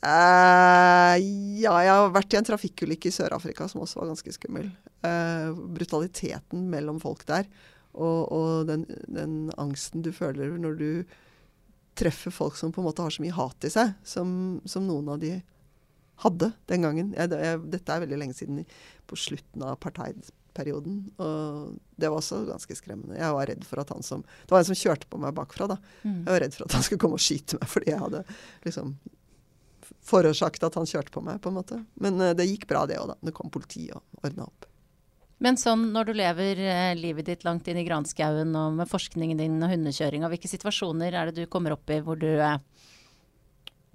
Uh, 0.00 1.18
ja, 1.60 1.74
jeg 1.84 1.90
har 1.92 2.12
vært 2.14 2.32
i 2.32 2.38
en 2.38 2.46
trafikkulykke 2.46 3.10
i 3.10 3.12
Sør-Afrika 3.12 3.66
som 3.68 3.82
også 3.84 4.00
var 4.00 4.08
ganske 4.12 4.32
skummel. 4.32 4.70
Uh, 5.04 5.52
brutaliteten 5.76 6.70
mellom 6.72 7.00
folk 7.02 7.26
der, 7.28 7.48
og, 7.92 8.30
og 8.32 8.70
den, 8.70 8.86
den, 9.10 9.34
angsten 9.60 10.04
du 10.06 10.12
føler 10.14 10.54
når 10.62 10.78
du 10.78 10.90
treffer 11.98 12.32
folk 12.32 12.56
som 12.56 12.72
på 12.72 12.80
en 12.80 12.86
måte 12.86 13.04
har 13.04 13.12
så 13.12 13.24
mye 13.24 13.34
hat 13.36 13.66
i 13.66 13.72
seg, 13.72 13.92
som, 14.06 14.30
som 14.64 14.86
noen 14.88 15.10
av 15.12 15.20
de 15.20 15.34
hadde 16.22 16.52
den 16.70 16.86
gangen. 16.86 17.12
Jeg, 17.16 17.32
jeg, 17.34 17.60
dette 17.74 17.92
er 17.92 18.04
veldig 18.06 18.20
lenge 18.22 18.36
siden, 18.38 18.62
på 19.10 19.18
slutten 19.18 19.66
av 19.66 19.76
apartheidperioden. 20.50 21.12
Og 21.18 21.78
det 21.96 22.08
var 22.08 22.18
også 22.18 22.46
ganske 22.46 22.74
skremmende. 22.76 23.18
Jeg 23.18 23.34
var 23.34 23.46
redd 23.46 23.64
for 23.64 23.80
at 23.80 23.90
han 23.90 24.02
som 24.02 24.22
Det 24.22 24.50
var 24.50 24.60
en 24.60 24.64
som 24.64 24.74
kjørte 24.74 25.06
på 25.06 25.18
meg 25.18 25.34
bakfra, 25.34 25.66
da. 25.66 25.76
Mm. 26.02 26.24
Jeg 26.26 26.32
var 26.32 26.40
redd 26.40 26.54
for 26.54 26.64
at 26.64 26.72
han 26.72 26.82
skulle 26.82 27.00
komme 27.00 27.14
og 27.14 27.20
skyte 27.20 27.58
meg 27.58 27.68
fordi 27.68 27.90
jeg 27.90 28.00
hadde 28.00 28.24
liksom 28.64 28.98
forårsaket 30.10 30.64
at 30.64 30.74
han 30.74 30.86
kjørte 30.86 31.12
på 31.12 31.20
meg, 31.20 31.40
på 31.40 31.50
en 31.50 31.54
måte. 31.54 31.84
Men 32.00 32.20
uh, 32.20 32.32
det 32.34 32.48
gikk 32.48 32.66
bra, 32.68 32.86
det 32.86 32.98
òg, 32.98 33.12
da. 33.12 33.16
Det 33.22 33.34
kom 33.36 33.50
politi 33.50 33.90
og 33.92 34.02
ordna 34.24 34.46
opp. 34.48 34.66
Men 35.40 35.56
sånn 35.56 35.86
når 35.94 36.10
du 36.10 36.12
lever 36.18 36.58
eh, 36.60 36.94
livet 36.98 37.24
ditt 37.24 37.44
langt 37.46 37.68
inn 37.68 37.78
i 37.80 37.84
granskauen 37.86 38.50
og 38.60 38.74
med 38.76 38.88
forskningen 38.90 39.38
din 39.40 39.56
og 39.64 39.70
hundekjøringa, 39.72 40.28
hvilke 40.28 40.50
situasjoner 40.50 41.16
er 41.16 41.30
det 41.30 41.46
du 41.46 41.48
kommer 41.48 41.72
opp 41.72 41.88
i 41.88 41.96
hvor 42.04 42.18
du, 42.20 42.28
eh, 42.28 42.58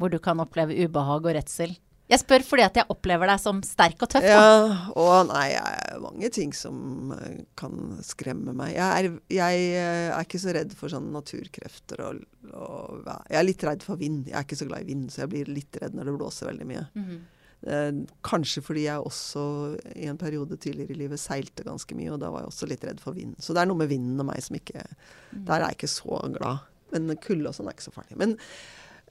hvor 0.02 0.10
du 0.10 0.18
kan 0.18 0.42
oppleve 0.42 0.74
ubehag 0.74 1.22
og 1.22 1.36
redsel? 1.38 1.76
Jeg 2.06 2.22
spør 2.22 2.44
fordi 2.46 2.64
at 2.68 2.76
jeg 2.78 2.86
opplever 2.94 3.30
deg 3.32 3.40
som 3.42 3.60
sterk 3.66 4.04
og 4.06 4.12
tøff. 4.14 4.26
Ja, 4.30 4.90
og 4.94 5.32
nei, 5.32 5.48
jeg 5.56 5.78
er 5.90 6.02
mange 6.04 6.30
ting 6.34 6.52
som 6.54 7.14
eh, 7.16 7.40
kan 7.58 7.96
skremme 8.06 8.54
meg. 8.54 8.76
Jeg 8.76 8.86
er, 8.86 9.16
jeg 9.34 9.64
eh, 9.72 10.10
er 10.14 10.28
ikke 10.28 10.42
så 10.44 10.54
redd 10.54 10.76
for 10.78 10.94
sånne 10.94 11.10
naturkrefter. 11.16 12.04
Og, 12.06 12.20
og. 12.52 13.08
Jeg 13.32 13.40
er 13.40 13.48
litt 13.48 13.66
redd 13.66 13.86
for 13.88 13.98
vind. 14.02 14.30
Jeg 14.30 14.38
er 14.38 14.46
ikke 14.46 14.60
så 14.60 14.70
glad 14.70 14.86
i 14.86 14.92
vind, 14.92 15.08
så 15.10 15.24
jeg 15.24 15.34
blir 15.34 15.50
litt 15.50 15.82
redd 15.82 15.98
når 15.98 16.12
det 16.12 16.16
blåser 16.20 16.52
veldig 16.52 16.70
mye. 16.70 16.86
Mm 16.94 17.08
-hmm. 17.10 17.26
eh, 17.74 17.92
kanskje 18.22 18.62
fordi 18.62 18.86
jeg 18.86 19.00
også 19.02 19.48
i 19.96 20.06
en 20.06 20.22
periode 20.22 20.58
tidligere 20.58 20.94
i 20.94 21.02
livet 21.02 21.20
seilte 21.20 21.64
ganske 21.66 21.96
mye, 21.96 22.14
og 22.14 22.20
da 22.20 22.30
var 22.30 22.46
jeg 22.46 22.54
også 22.54 22.70
litt 22.70 22.86
redd 22.86 23.00
for 23.02 23.18
vind. 23.18 23.36
Så 23.40 23.54
det 23.54 23.62
er 23.62 23.66
noe 23.66 23.82
med 23.82 23.90
vinden 23.90 24.20
og 24.20 24.26
meg 24.26 24.44
som 24.44 24.56
ikke 24.56 24.86
mm. 25.32 25.46
Der 25.46 25.54
er 25.54 25.66
jeg 25.66 25.82
ikke 25.82 25.88
så 25.88 26.22
glad. 26.38 26.58
Men 26.92 27.18
kulde 27.18 27.50
og 27.50 27.56
sånn 27.56 27.68
er 27.68 27.74
ikke 27.74 27.90
så 27.90 27.98
farlig. 27.98 28.18
Men 28.18 28.38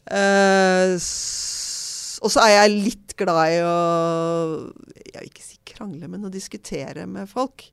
eh, 0.07 0.99
og 2.25 2.33
så 2.33 2.45
er 2.45 2.55
jeg 2.55 2.75
litt 2.75 3.15
glad 3.21 3.53
i 3.53 3.59
å 3.63 3.75
Jeg 5.05 5.19
vil 5.19 5.31
ikke 5.31 5.45
si 5.45 5.59
krangle, 5.69 6.09
men 6.11 6.25
å 6.25 6.33
diskutere 6.33 7.05
med 7.11 7.29
folk. 7.31 7.67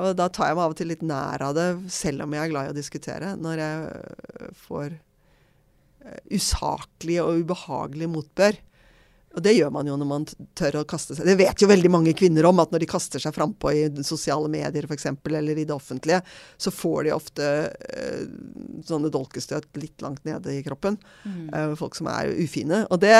Og 0.00 0.14
da 0.18 0.28
tar 0.32 0.50
jeg 0.50 0.58
meg 0.58 0.64
av 0.64 0.74
og 0.74 0.78
til 0.78 0.90
litt 0.90 1.02
nær 1.06 1.42
av 1.44 1.54
det, 1.56 1.66
selv 1.92 2.24
om 2.24 2.34
jeg 2.34 2.42
er 2.42 2.52
glad 2.52 2.68
i 2.68 2.72
å 2.72 2.76
diskutere. 2.76 3.34
Når 3.38 3.62
jeg 3.62 4.54
får 4.64 4.86
eh, 4.94 6.22
usaklig 6.34 7.20
og 7.22 7.42
ubehagelig 7.44 8.10
motbør. 8.10 8.58
Og 9.34 9.42
det 9.42 9.54
gjør 9.56 9.72
man 9.74 9.88
jo 9.88 9.96
når 9.98 10.08
man 10.08 10.26
tør 10.56 10.80
å 10.80 10.84
kaste 10.88 11.16
seg 11.16 11.26
Det 11.26 11.36
vet 11.38 11.62
jo 11.62 11.68
veldig 11.70 11.90
mange 11.90 12.14
kvinner 12.16 12.46
om, 12.48 12.60
at 12.62 12.72
når 12.74 12.84
de 12.84 12.88
kaster 12.90 13.22
seg 13.22 13.34
frampå 13.34 13.72
i 13.74 13.82
sosiale 14.06 14.50
medier 14.50 14.86
f.eks., 14.86 15.08
eller 15.10 15.58
i 15.58 15.66
det 15.66 15.74
offentlige, 15.74 16.20
så 16.60 16.70
får 16.74 17.08
de 17.08 17.14
ofte 17.14 17.48
uh, 17.74 18.22
sånne 18.86 19.10
dolkestøt 19.12 19.68
litt 19.80 20.04
langt 20.04 20.22
nede 20.28 20.54
i 20.54 20.62
kroppen. 20.66 20.98
Mm. 21.24 21.48
Uh, 21.50 21.74
folk 21.78 21.98
som 21.98 22.08
er 22.12 22.30
ufine. 22.38 22.84
Og 22.94 23.00
det, 23.02 23.14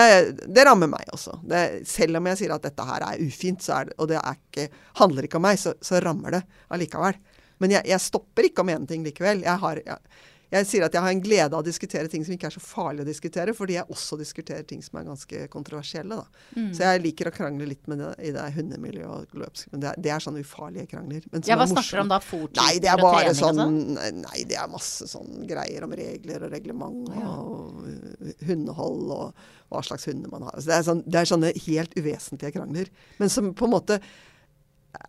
det 0.46 0.66
rammer 0.68 0.90
meg 0.92 1.10
også. 1.14 1.40
Det, 1.50 1.64
selv 1.90 2.20
om 2.20 2.30
jeg 2.30 2.42
sier 2.42 2.54
at 2.54 2.66
dette 2.66 2.88
her 2.88 3.08
er 3.08 3.24
ufint, 3.24 3.64
er 3.74 3.90
det, 3.90 3.98
og 3.98 4.10
det 4.10 4.20
ikke, 4.20 4.68
handler 5.00 5.26
ikke 5.26 5.40
om 5.40 5.48
meg, 5.48 5.58
så, 5.60 5.74
så 5.82 6.02
rammer 6.04 6.38
det 6.38 6.44
allikevel. 6.74 7.18
Men 7.62 7.76
jeg, 7.76 7.86
jeg, 7.90 8.02
stopper 8.02 8.48
ikke 8.48 8.64
å 8.64 8.68
mene 8.68 8.88
ting 8.88 9.04
likevel. 9.06 9.44
Jeg 9.46 9.62
har, 9.62 9.80
jeg, 9.86 10.22
jeg 10.54 10.68
sier 10.68 10.84
at 10.86 10.94
jeg 10.94 11.02
har 11.02 11.10
en 11.10 11.22
glede 11.22 11.48
av 11.50 11.62
å 11.62 11.66
diskutere 11.66 12.10
ting 12.10 12.24
som 12.26 12.34
ikke 12.36 12.48
er 12.48 12.54
så 12.54 12.62
farlig 12.62 13.02
å 13.02 13.08
diskutere, 13.08 13.54
fordi 13.56 13.76
jeg 13.76 13.90
også 13.90 14.18
diskuterer 14.20 14.66
ting 14.68 14.82
som 14.84 15.00
er 15.00 15.06
ganske 15.08 15.46
kontroversielle. 15.52 16.20
Mm. 16.54 16.68
Så 16.76 16.84
jeg 16.86 17.02
liker 17.02 17.30
å 17.30 17.32
krangle 17.34 17.66
litt 17.68 17.88
med 17.90 18.02
det 18.02 18.12
i 18.28 18.32
det 18.34 18.44
hundemiljøet 18.54 19.34
og 19.34 19.40
løpsk. 19.42 19.72
Men 19.72 19.82
det 19.82 19.90
er, 19.90 20.02
det 20.06 20.12
er, 20.14 20.24
sånne 20.24 20.44
ufarlige 20.44 20.86
krangler. 20.92 21.26
ja, 21.48 21.58
Hva 21.58 21.66
snakker 21.70 21.98
du 21.98 22.02
om 22.04 22.12
da? 22.12 22.20
Fortid 22.24 22.60
nei, 22.60 22.76
det 22.82 22.92
er 22.92 23.02
bare 23.02 23.32
sånn, 23.36 23.60
sånn? 23.60 24.20
Nei, 24.22 24.44
det 24.50 24.58
er 24.60 24.70
masse 24.70 25.08
sånn 25.10 25.42
greier 25.48 25.86
om 25.86 25.96
regler 25.98 26.46
og 26.46 26.54
reglement 26.54 27.10
og, 27.10 27.18
ja. 27.18 27.32
og 27.34 28.46
hundehold 28.48 29.16
og 29.16 29.48
hva 29.72 29.82
slags 29.86 30.06
hunder 30.10 30.30
man 30.32 30.46
har. 30.48 30.60
Så 30.60 30.70
det, 30.70 30.78
er 30.78 30.86
sånn, 30.86 31.02
det 31.06 31.20
er 31.20 31.32
sånne 31.32 31.54
helt 31.66 31.98
uvesentlige 31.98 32.54
krangler. 32.58 32.92
Men 33.18 33.32
som 33.32 33.50
på 33.56 33.66
en 33.66 33.74
måte 33.74 33.98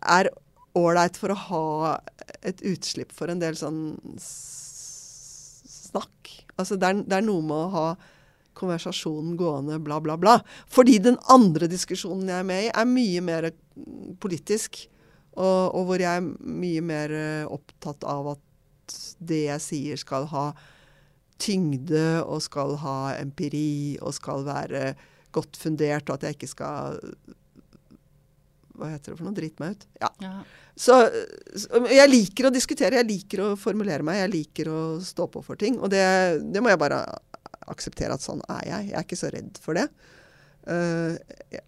er 0.02 0.32
ålreit 0.76 1.16
for 1.16 1.32
å 1.32 1.40
ha 1.46 1.66
et 2.46 2.60
utslipp 2.66 3.14
for 3.14 3.30
en 3.32 3.40
del 3.40 3.56
sånn 3.58 3.78
snakk. 5.96 6.34
Altså 6.56 6.78
det 6.80 6.88
er, 6.88 7.02
det 7.04 7.18
er 7.18 7.26
noe 7.26 7.44
med 7.44 7.56
å 7.56 7.72
ha 7.74 7.86
konversasjonen 8.56 9.36
gående, 9.36 9.78
bla, 9.84 9.98
bla, 10.00 10.16
bla. 10.20 10.38
Fordi 10.72 10.98
den 11.04 11.18
andre 11.32 11.68
diskusjonen 11.68 12.30
jeg 12.30 12.40
er 12.40 12.48
med 12.48 12.68
i, 12.68 12.70
er 12.72 12.88
mye 12.88 13.24
mer 13.24 13.50
politisk. 14.22 14.86
Og, 15.36 15.74
og 15.76 15.90
hvor 15.90 16.00
jeg 16.00 16.22
er 16.22 16.30
mye 16.64 16.84
mer 16.84 17.12
eh, 17.12 17.50
opptatt 17.52 18.06
av 18.08 18.32
at 18.32 18.96
det 19.18 19.42
jeg 19.50 19.64
sier, 19.64 20.00
skal 20.00 20.28
ha 20.32 20.46
tyngde 21.42 22.22
og 22.24 22.40
skal 22.44 22.78
ha 22.80 22.98
empiri 23.18 23.98
og 24.00 24.14
skal 24.16 24.46
være 24.46 24.94
godt 25.36 25.58
fundert, 25.60 26.08
og 26.08 26.16
at 26.16 26.24
jeg 26.24 26.38
ikke 26.38 26.48
skal 26.48 26.96
Hva 28.76 28.90
heter 28.92 29.12
det 29.12 29.18
for 29.18 29.26
noe? 29.28 29.36
Drit 29.36 29.60
meg 29.62 29.76
ut. 29.76 29.86
Ja. 30.02 30.10
ja. 30.22 30.34
Så, 30.76 30.98
jeg 31.88 32.10
liker 32.10 32.48
å 32.48 32.52
diskutere, 32.54 33.00
jeg 33.00 33.08
liker 33.08 33.42
å 33.44 33.48
formulere 33.60 34.04
meg, 34.06 34.20
jeg 34.20 34.32
liker 34.34 34.70
å 34.72 34.80
stå 35.04 35.28
på 35.32 35.42
for 35.46 35.60
ting. 35.60 35.78
Og 35.80 35.92
det, 35.92 36.04
det 36.52 36.62
må 36.62 36.72
jeg 36.72 36.82
bare 36.82 37.00
akseptere 37.66 38.16
at 38.16 38.24
sånn 38.24 38.42
er 38.44 38.68
jeg. 38.68 38.90
Jeg 38.90 38.98
er 38.98 39.08
ikke 39.08 39.20
så 39.20 39.32
redd 39.32 39.62
for 39.62 39.78
det. 39.78 39.88
Uh, 40.66 41.14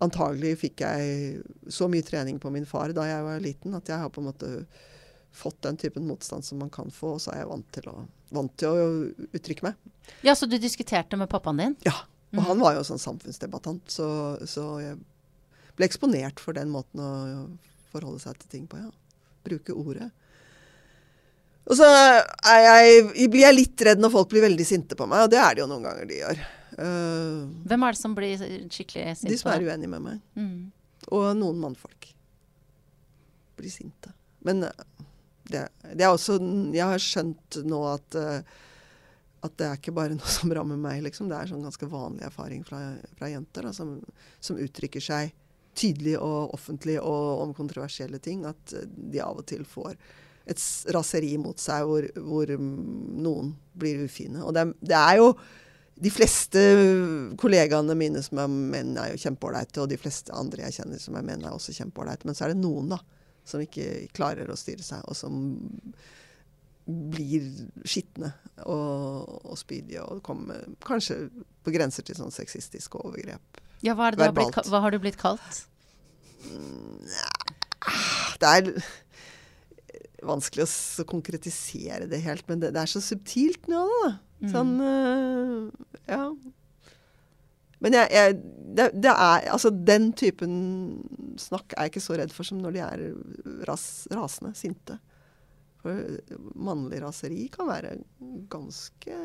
antagelig 0.02 0.56
fikk 0.64 0.82
jeg 0.82 1.40
så 1.70 1.86
mye 1.90 2.02
trening 2.02 2.40
på 2.42 2.50
min 2.50 2.66
far 2.66 2.90
da 2.96 3.04
jeg 3.06 3.26
var 3.26 3.42
liten, 3.42 3.76
at 3.78 3.90
jeg 3.90 4.02
har 4.02 4.10
på 4.10 4.22
en 4.22 4.30
måte 4.32 4.52
fått 5.38 5.60
den 5.62 5.76
typen 5.78 6.06
motstand 6.08 6.44
som 6.44 6.58
man 6.58 6.70
kan 6.70 6.90
få, 6.90 7.14
og 7.14 7.22
så 7.22 7.30
er 7.34 7.44
jeg 7.44 7.50
vant 7.52 7.68
til 7.76 7.90
å, 7.92 7.96
vant 8.34 8.54
til 8.58 8.74
å 8.74 9.28
uttrykke 9.38 9.68
meg. 9.68 9.92
Ja, 10.26 10.34
Så 10.34 10.48
du 10.50 10.56
diskuterte 10.58 11.18
med 11.20 11.30
pappaen 11.30 11.62
din? 11.62 11.76
Ja. 11.86 11.94
Og 12.34 12.42
mm. 12.42 12.46
han 12.48 12.60
var 12.60 12.74
jo 12.76 12.84
sånn 12.84 13.00
samfunnsdebattant, 13.00 13.86
så, 13.92 14.08
så 14.48 14.66
jeg 14.82 14.98
ble 15.78 15.86
eksponert 15.86 16.42
for 16.42 16.58
den 16.58 16.72
måten 16.74 17.02
å 17.02 17.10
forholde 17.92 18.20
seg 18.22 18.38
til 18.42 18.54
ting 18.54 18.66
på. 18.70 18.80
ja. 18.82 18.90
Bruke 19.48 19.72
ordet. 19.72 20.10
Og 21.68 21.76
så 21.76 21.86
jeg, 21.88 23.28
blir 23.28 23.44
jeg 23.44 23.54
litt 23.56 23.82
redd 23.84 24.00
når 24.00 24.12
folk 24.12 24.30
blir 24.32 24.46
veldig 24.46 24.66
sinte 24.66 24.96
på 24.98 25.06
meg, 25.08 25.26
og 25.26 25.32
det 25.32 25.40
er 25.40 25.56
det 25.56 25.62
jo 25.62 25.68
noen 25.70 25.84
ganger 25.84 26.08
de 26.08 26.20
gjør. 26.22 26.40
Uh, 26.78 27.48
Hvem 27.68 27.84
er 27.84 27.94
det 27.94 28.00
som 28.00 28.14
blir 28.16 28.44
skikkelig 28.72 29.18
sinte? 29.18 29.32
De 29.32 29.40
som 29.40 29.50
er 29.52 29.66
uenige 29.66 29.92
med 29.92 30.04
meg. 30.04 30.22
Mm. 30.38 31.02
Og 31.12 31.26
noen 31.36 31.60
mannfolk 31.60 32.08
blir 33.58 33.72
sinte. 33.72 34.14
Men 34.46 34.64
uh, 34.64 34.86
det, 35.48 35.66
det, 35.90 36.04
er 36.04 36.12
også 36.12 36.38
Jeg 36.76 36.84
har 36.84 37.02
skjønt 37.02 37.58
nå 37.68 37.82
at, 37.90 38.16
uh, 38.16 38.40
at 39.44 39.58
det 39.60 39.68
er 39.68 39.80
ikke 39.80 39.96
bare 39.96 40.16
noe 40.18 40.32
som 40.38 40.54
rammer 40.56 40.80
meg, 40.80 41.02
liksom. 41.04 41.28
Det 41.28 41.36
er 41.36 41.52
sånn 41.52 41.66
ganske 41.68 41.90
vanlig 41.92 42.24
erfaring 42.30 42.64
fra, 42.68 42.80
fra 43.18 43.28
jenter 43.32 43.68
da, 43.68 43.74
som, 43.76 43.98
som 44.40 44.60
uttrykker 44.62 45.04
seg 45.04 45.36
tydelig 45.78 46.16
og 46.18 46.54
offentlig 46.56 46.98
og 47.00 47.44
om 47.44 47.54
kontroversielle 47.56 48.20
ting, 48.22 48.44
at 48.48 48.74
eh, 48.76 48.88
de 48.88 49.22
av 49.24 49.38
og 49.38 49.46
til 49.48 49.64
får 49.68 49.94
et 50.48 50.60
raseri 50.96 51.34
mot 51.40 51.58
seg 51.60 51.86
hvor, 51.86 52.06
hvor 52.24 52.50
mm, 52.50 52.68
noen 53.20 53.52
blir 53.78 54.04
ufine. 54.06 54.42
Og 54.44 54.54
det, 54.56 54.70
det, 54.80 54.96
er 54.96 55.20
jo 55.20 55.32
De 55.98 56.12
fleste 56.14 56.60
kollegaene 57.40 57.96
mine 57.98 58.22
som 58.22 58.38
er 58.38 58.48
menn, 58.48 58.94
er 58.96 59.12
jo 59.12 59.22
kjempeålreite, 59.24 59.82
og 59.82 59.90
de 59.90 59.98
fleste 60.00 60.34
andre 60.34 60.68
jeg 60.68 60.80
kjenner 60.80 61.02
som 61.02 61.18
er 61.18 61.26
menn, 61.26 61.44
er 61.44 61.54
også 61.54 61.74
kjempeålreite. 61.74 62.28
Men 62.28 62.38
så 62.38 62.46
er 62.46 62.54
det 62.54 62.62
noen 62.62 62.94
da, 62.94 63.00
som 63.48 63.64
ikke 63.64 64.06
klarer 64.16 64.48
å 64.48 64.58
styre 64.58 64.86
seg, 64.86 65.03
og 65.05 65.18
som 65.18 65.42
blir 66.88 67.44
skitne 67.84 68.30
og, 68.64 69.42
og 69.44 69.59
spydige 69.61 70.00
og 70.07 70.22
kommer 70.24 70.62
kanskje 70.86 71.26
på 71.61 71.74
grenser 71.74 72.07
til 72.07 72.16
sånn 72.16 72.32
sexistiske 72.32 73.03
overgrep. 73.03 73.61
Ja, 73.85 73.95
hva, 73.95 74.11
har 74.11 74.33
blitt, 74.35 74.57
hva 74.68 74.81
har 74.85 74.95
du 74.95 74.99
blitt 75.03 75.18
kalt? 75.20 75.64
det 78.39 78.49
er 78.49 78.70
vanskelig 80.26 80.66
å 80.66 81.07
konkretisere 81.09 82.09
det 82.11 82.20
helt, 82.24 82.47
men 82.51 82.62
det, 82.62 82.72
det 82.74 82.83
er 82.83 82.91
så 82.91 83.03
subtilt 83.05 83.68
nå, 83.70 83.85
da. 84.05 84.14
Sånn 84.53 84.76
øh, 84.79 85.66
Ja. 86.07 86.22
Men 87.83 87.95
jeg, 87.95 88.11
jeg 88.11 88.37
det, 88.79 88.89
det 89.03 89.11
er 89.11 89.45
Altså, 89.51 89.70
den 89.70 90.12
typen 90.18 90.53
snakk 91.39 91.74
er 91.74 91.87
jeg 91.87 91.93
ikke 91.93 92.03
så 92.03 92.16
redd 92.18 92.35
for 92.35 92.47
som 92.47 92.61
når 92.62 92.74
de 92.74 92.83
er 92.83 93.05
ras, 93.66 93.87
rasende, 94.14 94.55
sinte. 94.59 94.99
For 95.83 96.18
mannlig 96.59 97.03
raseri 97.05 97.47
kan 97.55 97.70
være 97.70 97.97
ganske 98.51 99.18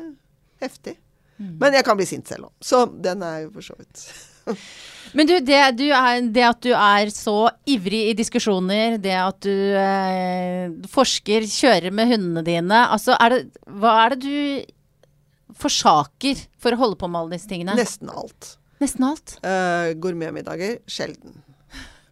heftig. 0.62 0.96
Men 1.38 1.74
jeg 1.74 1.86
kan 1.86 1.98
bli 1.98 2.06
sint 2.08 2.30
selv 2.30 2.48
òg. 2.48 2.52
Så 2.62 2.84
den 3.02 3.24
er 3.26 3.44
jo 3.44 3.54
for 3.56 3.66
så 3.66 3.76
vidt 3.78 4.04
Men 5.16 5.28
du 5.28 5.32
det, 5.46 5.60
du 5.78 5.84
er, 5.88 6.20
det 6.34 6.44
at 6.46 6.60
du 6.64 6.70
er 6.74 7.10
så 7.14 7.36
ivrig 7.70 8.00
i 8.10 8.16
diskusjoner, 8.18 8.98
det 9.00 9.14
at 9.16 9.38
du 9.46 9.52
eh, 9.78 10.72
forsker, 10.90 11.46
kjører 11.48 11.94
med 11.94 12.10
hundene 12.10 12.42
dine, 12.46 12.80
altså 12.90 13.14
er 13.22 13.34
det, 13.34 13.40
hva 13.78 13.94
er 14.02 14.14
det 14.16 14.20
du 14.24 15.54
forsaker 15.60 16.42
for 16.58 16.74
å 16.74 16.80
holde 16.80 16.98
på 16.98 17.08
med 17.08 17.20
alle 17.20 17.38
disse 17.38 17.50
tingene? 17.50 17.76
Nesten 17.78 18.10
alt. 18.10 18.56
Nesten 18.82 19.06
alt. 19.06 19.36
Uh, 19.46 19.94
Gourmetmiddager 20.02 20.80
sjelden. 20.90 21.38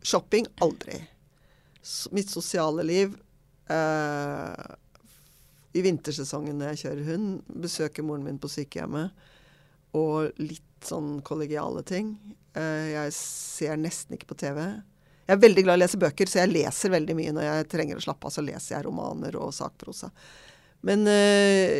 Shopping 0.06 0.46
aldri. 0.62 1.02
S 1.82 2.06
mitt 2.14 2.30
sosiale 2.30 2.84
liv 2.86 3.16
eh, 3.66 4.66
I 5.72 5.82
vintersesongen 5.84 6.58
når 6.58 6.72
jeg 6.72 6.82
kjører 6.84 7.10
hund, 7.12 7.28
besøker 7.64 8.04
moren 8.04 8.26
min 8.26 8.40
på 8.40 8.50
sykehjemmet, 8.52 9.12
og 9.96 10.40
litt 10.40 10.86
sånn 10.86 11.20
kollegiale 11.24 11.84
ting. 11.86 12.14
Eh, 12.58 12.92
jeg 12.92 13.12
ser 13.16 13.78
nesten 13.80 14.16
ikke 14.16 14.32
på 14.32 14.38
TV. 14.42 14.60
Jeg 15.22 15.36
er 15.36 15.42
veldig 15.42 15.64
glad 15.64 15.76
i 15.76 15.80
å 15.80 15.82
lese 15.84 16.00
bøker, 16.00 16.28
så 16.28 16.42
jeg 16.42 16.52
leser 16.52 16.92
veldig 16.92 17.16
mye. 17.16 17.34
Når 17.36 17.46
jeg 17.46 17.68
trenger 17.72 18.00
å 18.00 18.04
slappe 18.04 18.28
av, 18.28 18.34
så 18.34 18.44
leser 18.44 18.74
jeg 18.76 18.86
romaner 18.88 19.36
og 19.40 19.52
sakprosa. 19.56 20.10
Men 20.82 21.06
øh, 21.06 21.76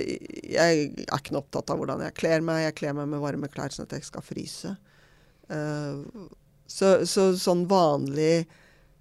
jeg 0.47 0.85
er 1.03 1.19
ikke 1.19 1.35
noe 1.35 1.43
opptatt 1.43 1.73
av 1.75 1.81
hvordan 1.81 2.05
jeg 2.07 2.17
kler 2.21 2.45
meg. 2.47 2.63
Jeg 2.69 2.79
kler 2.79 2.97
meg 2.97 3.11
med 3.11 3.23
varme 3.25 3.51
klær 3.51 3.75
sånn 3.75 3.89
at 3.89 3.97
jeg 3.97 4.05
ikke 4.05 4.13
skal 4.13 4.27
fryse. 4.27 4.75
Uh, 5.53 6.29
så, 6.71 7.03
så, 7.09 7.33
sånn 7.37 7.67
vanlig 7.69 8.47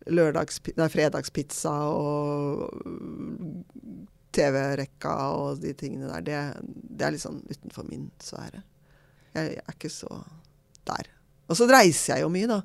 lørdags, 0.10 0.58
nei, 0.76 0.88
fredagspizza 0.92 1.76
og 1.94 2.66
TV-rekka 4.36 5.16
og 5.38 5.62
de 5.64 5.74
tingene 5.78 6.10
der, 6.12 6.24
det, 6.28 6.68
det, 6.90 7.06
er 7.06 7.16
litt 7.16 7.24
sånn 7.24 7.42
utenfor 7.50 7.88
min 7.90 8.08
sfære. 8.24 8.64
Jeg, 9.36 9.58
jeg 9.58 9.66
er 9.66 9.76
ikke 9.76 9.92
så 9.94 10.22
der. 10.88 11.12
Og 11.52 11.60
så 11.60 11.68
reiser 11.70 12.16
jeg 12.16 12.26
jo 12.26 12.32
mye, 12.34 12.50
da. 12.50 12.62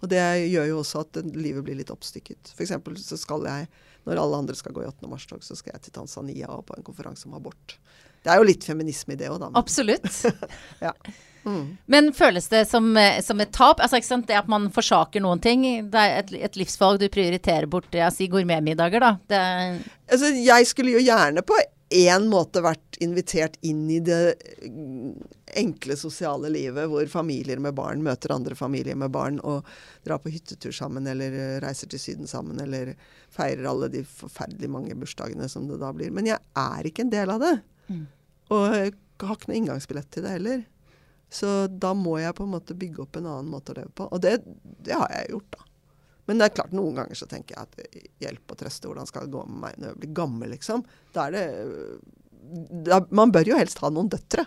Og 0.00 0.08
det 0.08 0.20
gjør 0.48 0.68
jo 0.70 0.78
også 0.80 1.04
at 1.04 1.20
livet 1.36 1.64
blir 1.66 1.76
litt 1.76 1.92
oppstykket. 1.92 2.54
For 2.54 2.64
eksempel 2.64 2.96
så 3.00 3.18
skal 3.20 3.44
jeg, 3.48 3.68
når 4.06 4.22
alle 4.22 4.38
andre 4.44 4.56
skal 4.56 4.72
gå 4.76 4.84
i 4.84 4.88
8. 4.88 5.10
mars-tog, 5.12 5.44
så 5.44 5.56
skal 5.58 5.76
jeg 5.76 5.84
til 5.86 5.96
Tanzania 5.98 6.48
og 6.54 6.64
på 6.70 6.78
en 6.78 6.86
konferanse 6.86 7.28
om 7.28 7.36
abort. 7.36 7.76
Det 8.20 8.32
er 8.32 8.40
jo 8.40 8.46
litt 8.48 8.66
feminisme 8.66 9.16
i 9.16 9.18
det 9.20 9.30
òg, 9.32 9.40
da. 9.40 9.50
Men, 9.50 9.58
Absolutt. 9.60 10.22
ja. 10.86 10.94
Mm. 11.44 11.78
Men 11.86 12.12
føles 12.12 12.48
det 12.52 12.66
som, 12.68 12.90
eh, 12.96 13.22
som 13.24 13.40
et 13.40 13.52
tap? 13.52 13.80
Altså, 13.80 14.00
ikke 14.00 14.10
sant? 14.10 14.28
Det 14.28 14.36
at 14.36 14.50
man 14.50 14.68
forsaker 14.74 15.24
noen 15.24 15.40
ting. 15.40 15.64
Det 15.90 16.04
er 16.04 16.20
et, 16.20 16.32
et 16.50 16.60
livsvalg 16.60 17.00
du 17.00 17.08
prioriterer 17.12 17.68
bort. 17.70 17.88
Jeg 17.96 18.16
sier 18.16 18.32
gourmetmiddager, 18.32 19.00
da. 19.00 19.16
Det, 19.30 19.42
Altså, 20.10 20.32
jeg 20.34 20.66
skulle 20.66 20.96
jo 20.98 21.04
gjerne 21.04 21.44
på 21.46 21.56
én 21.90 22.26
måte 22.30 22.62
vært 22.62 22.98
invitert 23.02 23.56
inn 23.66 23.82
i 23.90 23.98
det 24.04 24.34
mm, 24.62 25.14
enkle 25.58 25.96
sosiale 25.98 26.50
livet, 26.52 26.86
hvor 26.90 27.06
familier 27.10 27.58
med 27.62 27.74
barn 27.74 28.04
møter 28.06 28.34
andre 28.34 28.54
familier 28.54 28.98
med 28.98 29.10
barn 29.10 29.40
og 29.42 29.66
drar 30.06 30.20
på 30.22 30.30
hyttetur 30.30 30.74
sammen, 30.74 31.08
eller 31.10 31.34
eh, 31.34 31.56
reiser 31.62 31.90
til 31.90 32.02
Syden 32.02 32.30
sammen, 32.30 32.60
eller 32.62 32.94
feirer 33.34 33.66
alle 33.70 33.90
de 33.90 34.04
forferdelig 34.06 34.70
mange 34.70 34.98
bursdagene 34.98 35.50
som 35.50 35.66
det 35.70 35.80
da 35.82 35.90
blir. 35.96 36.14
Men 36.14 36.30
jeg 36.30 36.38
er 36.58 36.86
ikke 36.86 37.06
en 37.06 37.14
del 37.14 37.34
av 37.34 37.42
det. 37.42 37.56
Mm. 37.90 38.04
Og 38.54 38.64
jeg 38.74 38.92
har 39.22 39.36
ikke 39.36 39.50
noe 39.50 39.58
inngangsbillett 39.60 40.10
til 40.14 40.24
det 40.26 40.36
heller. 40.38 40.62
Så 41.30 41.50
da 41.70 41.92
må 41.94 42.16
jeg 42.18 42.34
på 42.34 42.42
en 42.46 42.54
måte 42.56 42.74
bygge 42.74 43.04
opp 43.04 43.18
en 43.20 43.26
annen 43.30 43.50
måte 43.52 43.70
å 43.74 43.76
leve 43.76 43.92
på. 43.94 44.06
Og 44.10 44.22
det, 44.24 44.38
det 44.82 44.96
har 44.98 45.10
jeg 45.14 45.30
gjort, 45.34 45.50
da. 45.58 45.66
Men 46.26 46.38
det 46.40 46.46
er 46.48 46.54
klart, 46.56 46.72
noen 46.76 46.94
ganger 46.98 47.18
så 47.18 47.26
tenker 47.30 47.56
jeg 47.56 47.66
at 47.66 48.02
hjelp 48.22 48.52
og 48.54 48.58
trøste, 48.60 48.86
hvordan 48.90 49.06
skal 49.08 49.26
det 49.26 49.34
gå 49.34 49.44
med 49.50 49.60
meg 49.64 49.78
når 49.82 49.88
jeg 49.92 50.00
blir 50.02 50.12
gammel, 50.18 50.52
liksom. 50.54 50.82
Da 51.14 51.26
er 51.28 51.34
det 51.36 51.44
da, 52.86 53.00
Man 53.10 53.32
bør 53.34 53.50
jo 53.52 53.58
helst 53.58 53.78
ha 53.82 53.90
noen 53.92 54.10
døtre 54.12 54.46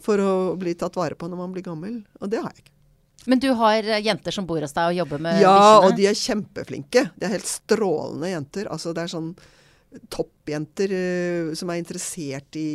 for 0.00 0.20
å 0.24 0.34
bli 0.60 0.72
tatt 0.80 0.96
vare 0.96 1.16
på 1.18 1.28
når 1.28 1.40
man 1.40 1.54
blir 1.54 1.64
gammel. 1.66 1.98
Og 2.20 2.30
det 2.32 2.40
har 2.40 2.52
jeg 2.54 2.64
ikke. 2.64 2.76
men 3.28 3.40
du 3.42 3.50
har 3.52 3.84
eh, 3.84 4.00
jenter 4.04 4.32
som 4.32 4.46
bor 4.48 4.60
hos 4.64 4.72
deg 4.76 4.92
og 4.94 4.96
jobber 5.02 5.20
med 5.20 5.40
Ja, 5.42 5.52
bikkjene? 5.56 5.88
og 5.90 5.96
de 5.98 6.06
er 6.08 6.20
kjempeflinke. 6.24 7.02
De 7.20 7.26
er 7.28 7.34
helt 7.36 7.48
strålende 7.50 8.30
jenter. 8.32 8.70
Altså 8.72 8.94
det 8.96 9.04
er 9.04 9.12
sånn 9.12 9.34
toppjenter 10.12 10.92
eh, 10.94 11.52
som 11.58 11.70
er 11.70 11.80
interessert 11.80 12.56
i 12.58 12.70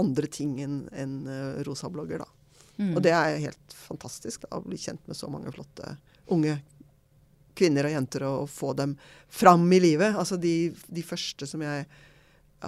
andre 0.00 0.28
ting 0.28 0.58
enn 0.64 0.80
en 0.92 1.18
eh, 1.30 1.60
rosablogger, 1.66 2.24
da. 2.24 2.30
Mm. 2.76 2.94
Og 2.96 3.02
det 3.06 3.12
er 3.14 3.42
helt 3.44 3.76
fantastisk 3.86 4.44
da, 4.46 4.58
å 4.58 4.64
bli 4.64 4.78
kjent 4.80 5.04
med 5.06 5.16
så 5.16 5.28
mange 5.30 5.52
flotte 5.54 5.94
unge 6.34 6.56
kvinner 7.54 7.86
og 7.86 7.94
jenter 7.94 8.24
og, 8.26 8.40
og 8.44 8.50
få 8.50 8.72
dem 8.76 8.96
fram 9.30 9.68
i 9.72 9.78
livet. 9.82 10.16
Altså 10.18 10.38
de, 10.40 10.72
de 10.90 11.04
første 11.06 11.46
som 11.46 11.62
jeg 11.62 11.86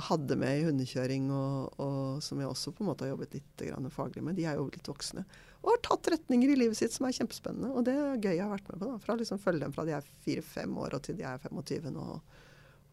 hadde 0.07 0.37
med 0.39 0.61
i 0.61 0.64
hundekjøring, 0.66 1.29
og, 1.33 1.81
og 1.83 2.22
som 2.24 2.41
jeg 2.41 2.51
også 2.51 2.72
på 2.77 2.85
en 2.85 2.91
måte 2.91 3.07
har 3.07 3.14
jobbet 3.14 3.37
litt 3.39 3.66
faglig 3.95 4.22
med, 4.22 4.37
de 4.39 4.47
er 4.47 4.61
jo 4.61 4.68
litt 4.70 4.89
voksne. 4.89 5.24
Og 5.64 5.72
har 5.72 5.83
tatt 5.83 6.12
retninger 6.14 6.53
i 6.53 6.59
livet 6.61 6.79
sitt 6.79 6.95
som 6.95 7.09
er 7.09 7.16
kjempespennende. 7.16 7.72
Og 7.74 7.87
det 7.89 7.97
er 7.99 8.20
gøy 8.20 8.35
jeg 8.37 8.45
har 8.45 8.53
vært 8.53 8.68
med 8.70 8.79
på. 8.79 8.91
da, 8.91 8.99
Fra 9.03 9.16
å 9.16 9.20
liksom 9.20 9.41
følge 9.43 9.64
dem 9.64 9.74
fra 9.74 9.87
de 9.89 9.97
er 9.97 10.11
fire-fem 10.24 10.77
år 10.85 10.99
og 10.99 11.07
til 11.07 11.18
de 11.18 11.27
er 11.27 11.41
25 11.43 11.91
nå. 11.97 12.05
Og, 12.16 12.43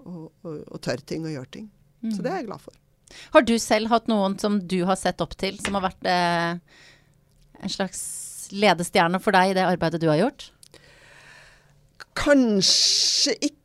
og, 0.06 0.32
og 0.46 0.80
tør 0.84 1.04
ting 1.08 1.26
og 1.28 1.34
gjør 1.36 1.50
ting. 1.58 1.70
Mm. 2.04 2.12
Så 2.16 2.24
det 2.24 2.32
er 2.32 2.42
jeg 2.42 2.50
glad 2.52 2.64
for. 2.64 2.78
Har 3.34 3.46
du 3.46 3.56
selv 3.62 3.92
hatt 3.94 4.10
noen 4.12 4.38
som 4.42 4.60
du 4.60 4.82
har 4.88 4.98
sett 5.00 5.22
opp 5.24 5.36
til, 5.40 5.58
som 5.64 5.78
har 5.78 5.86
vært 5.88 6.08
eh, 6.10 6.78
en 7.64 7.74
slags 7.74 8.04
ledestjerne 8.54 9.22
for 9.24 9.36
deg 9.36 9.52
i 9.52 9.58
det 9.58 9.66
arbeidet 9.68 10.02
du 10.02 10.10
har 10.12 10.22
gjort? 10.22 10.50
Kanskje 12.18 13.36
ikke 13.40 13.60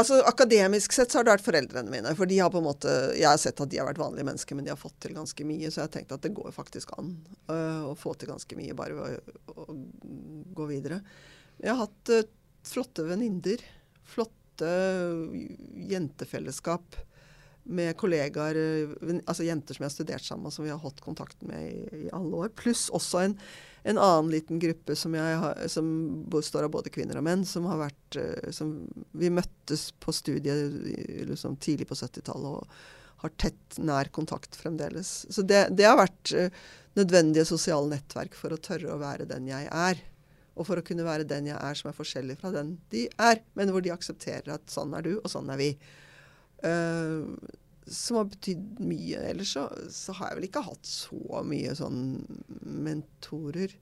altså 0.00 0.22
Akademisk 0.24 0.94
sett 0.96 1.12
så 1.12 1.20
har 1.20 1.26
det 1.26 1.34
vært 1.34 1.44
foreldrene 1.44 1.92
mine. 1.92 2.14
For 2.16 2.28
de 2.28 2.38
har 2.40 2.52
på 2.52 2.62
en 2.62 2.68
måte, 2.70 2.92
jeg 3.18 3.28
har 3.28 3.40
sett 3.40 3.60
at 3.60 3.70
de 3.70 3.80
har 3.80 3.88
vært 3.90 4.00
vanlige 4.00 4.26
mennesker, 4.30 4.56
men 4.56 4.66
de 4.66 4.72
har 4.72 4.80
fått 4.80 4.96
til 5.04 5.12
ganske 5.16 5.46
mye. 5.46 5.68
Så 5.68 5.82
jeg 5.82 5.86
har 5.86 5.94
tenkt 5.98 6.14
at 6.16 6.24
det 6.24 6.32
går 6.36 6.54
faktisk 6.56 6.94
an 6.96 7.12
uh, 7.52 7.90
å 7.90 7.94
få 7.98 8.14
til 8.16 8.32
ganske 8.32 8.56
mye 8.56 8.76
bare 8.76 8.96
ved 8.96 9.34
å, 9.52 9.66
å 9.66 9.76
gå 10.56 10.68
videre. 10.72 11.02
Jeg 11.60 11.74
har 11.74 11.82
hatt 11.84 12.14
uh, 12.16 12.24
flotte 12.66 13.04
venninner. 13.04 13.64
Flotte 14.10 14.39
jentefellesskap 15.90 16.98
med 17.70 17.96
kollegaer, 17.96 18.56
øh, 18.56 19.18
altså 19.26 19.44
jenter 19.46 19.76
som 19.76 19.84
jeg 19.84 19.90
har 19.90 19.94
studert 19.94 20.24
sammen 20.24 20.48
med, 20.48 20.54
som 20.54 20.64
vi 20.64 20.72
har 20.72 20.80
hatt 20.82 21.00
kontakt 21.04 21.42
med 21.46 21.66
i, 21.68 22.06
i 22.06 22.12
alle 22.16 22.44
år. 22.44 22.52
Pluss 22.58 22.88
også 22.96 23.24
en, 23.24 23.36
en 23.84 24.00
annen 24.00 24.30
liten 24.32 24.60
gruppe 24.62 24.96
som, 24.98 25.14
har, 25.14 25.60
som 25.70 25.90
består 26.32 26.66
av 26.66 26.74
både 26.74 26.92
kvinner 26.92 27.20
og 27.20 27.26
menn, 27.28 27.44
som 27.48 27.68
har 27.70 27.82
vært 27.84 28.20
eh, 28.20 28.50
som 28.54 28.74
Vi 29.12 29.30
møttes 29.32 29.90
på 30.00 30.14
studiet 30.14 30.72
liksom, 31.28 31.58
tidlig 31.62 31.88
på 31.90 31.98
70-tallet 31.98 32.60
og 32.60 32.80
har 33.20 33.32
tett, 33.36 33.76
nær 33.76 34.08
kontakt 34.08 34.56
fremdeles. 34.56 35.26
Så 35.28 35.44
det, 35.44 35.66
det 35.76 35.84
har 35.84 35.98
vært 36.00 36.32
eh, 36.32 36.54
nødvendige 36.98 37.44
sosiale 37.48 37.92
nettverk 37.92 38.36
for 38.38 38.54
å 38.54 38.60
tørre 38.60 38.94
å 38.94 39.02
være 39.02 39.28
den 39.28 39.50
jeg 39.50 39.68
er. 39.68 40.00
Og 40.58 40.66
for 40.68 40.80
å 40.80 40.84
kunne 40.84 41.06
være 41.06 41.28
den 41.28 41.48
jeg 41.50 41.56
er 41.56 41.78
som 41.78 41.90
er 41.90 41.96
forskjellig 41.96 42.36
fra 42.40 42.50
den 42.54 42.74
de 42.92 43.06
er, 43.22 43.40
men 43.58 43.70
hvor 43.72 43.84
de 43.84 43.92
aksepterer 43.94 44.54
at 44.56 44.72
sånn 44.72 44.92
er 44.98 45.06
du, 45.06 45.12
og 45.20 45.28
sånn 45.30 45.50
er 45.52 45.60
vi. 45.60 45.70
Uh, 46.64 47.36
som 47.90 48.20
har 48.20 48.28
betydd 48.30 48.82
mye. 48.86 49.22
Ellers 49.32 49.54
så, 49.56 49.64
så 49.90 50.14
har 50.18 50.30
jeg 50.30 50.40
vel 50.40 50.48
ikke 50.50 50.66
hatt 50.66 50.86
så 50.86 51.40
mye 51.46 51.72
sånn 51.78 52.02
mentorer. 52.60 53.72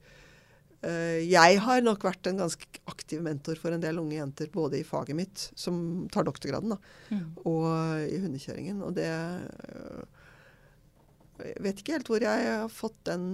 Uh, 0.79 1.19
jeg 1.25 1.59
har 1.65 1.83
nok 1.83 2.05
vært 2.07 2.29
en 2.31 2.39
ganske 2.39 2.83
aktiv 2.89 3.21
mentor 3.25 3.59
for 3.59 3.75
en 3.75 3.83
del 3.83 3.99
unge 3.99 4.15
jenter, 4.15 4.49
både 4.53 4.79
i 4.79 4.87
faget 4.87 5.17
mitt, 5.19 5.49
som 5.59 6.07
tar 6.13 6.27
doktorgraden, 6.29 6.77
da, 6.77 6.79
Mm. 7.09 7.25
og 7.49 7.65
i 8.05 8.21
hundekjøringen. 8.21 8.83
Og 8.85 8.93
det 8.95 9.09
uh, 9.09 10.05
Jeg 11.39 11.63
vet 11.63 11.79
ikke 11.81 11.93
helt 11.95 12.09
hvor 12.11 12.23
jeg 12.23 12.47
har 12.51 12.71
fått 12.71 12.97
den 13.07 13.25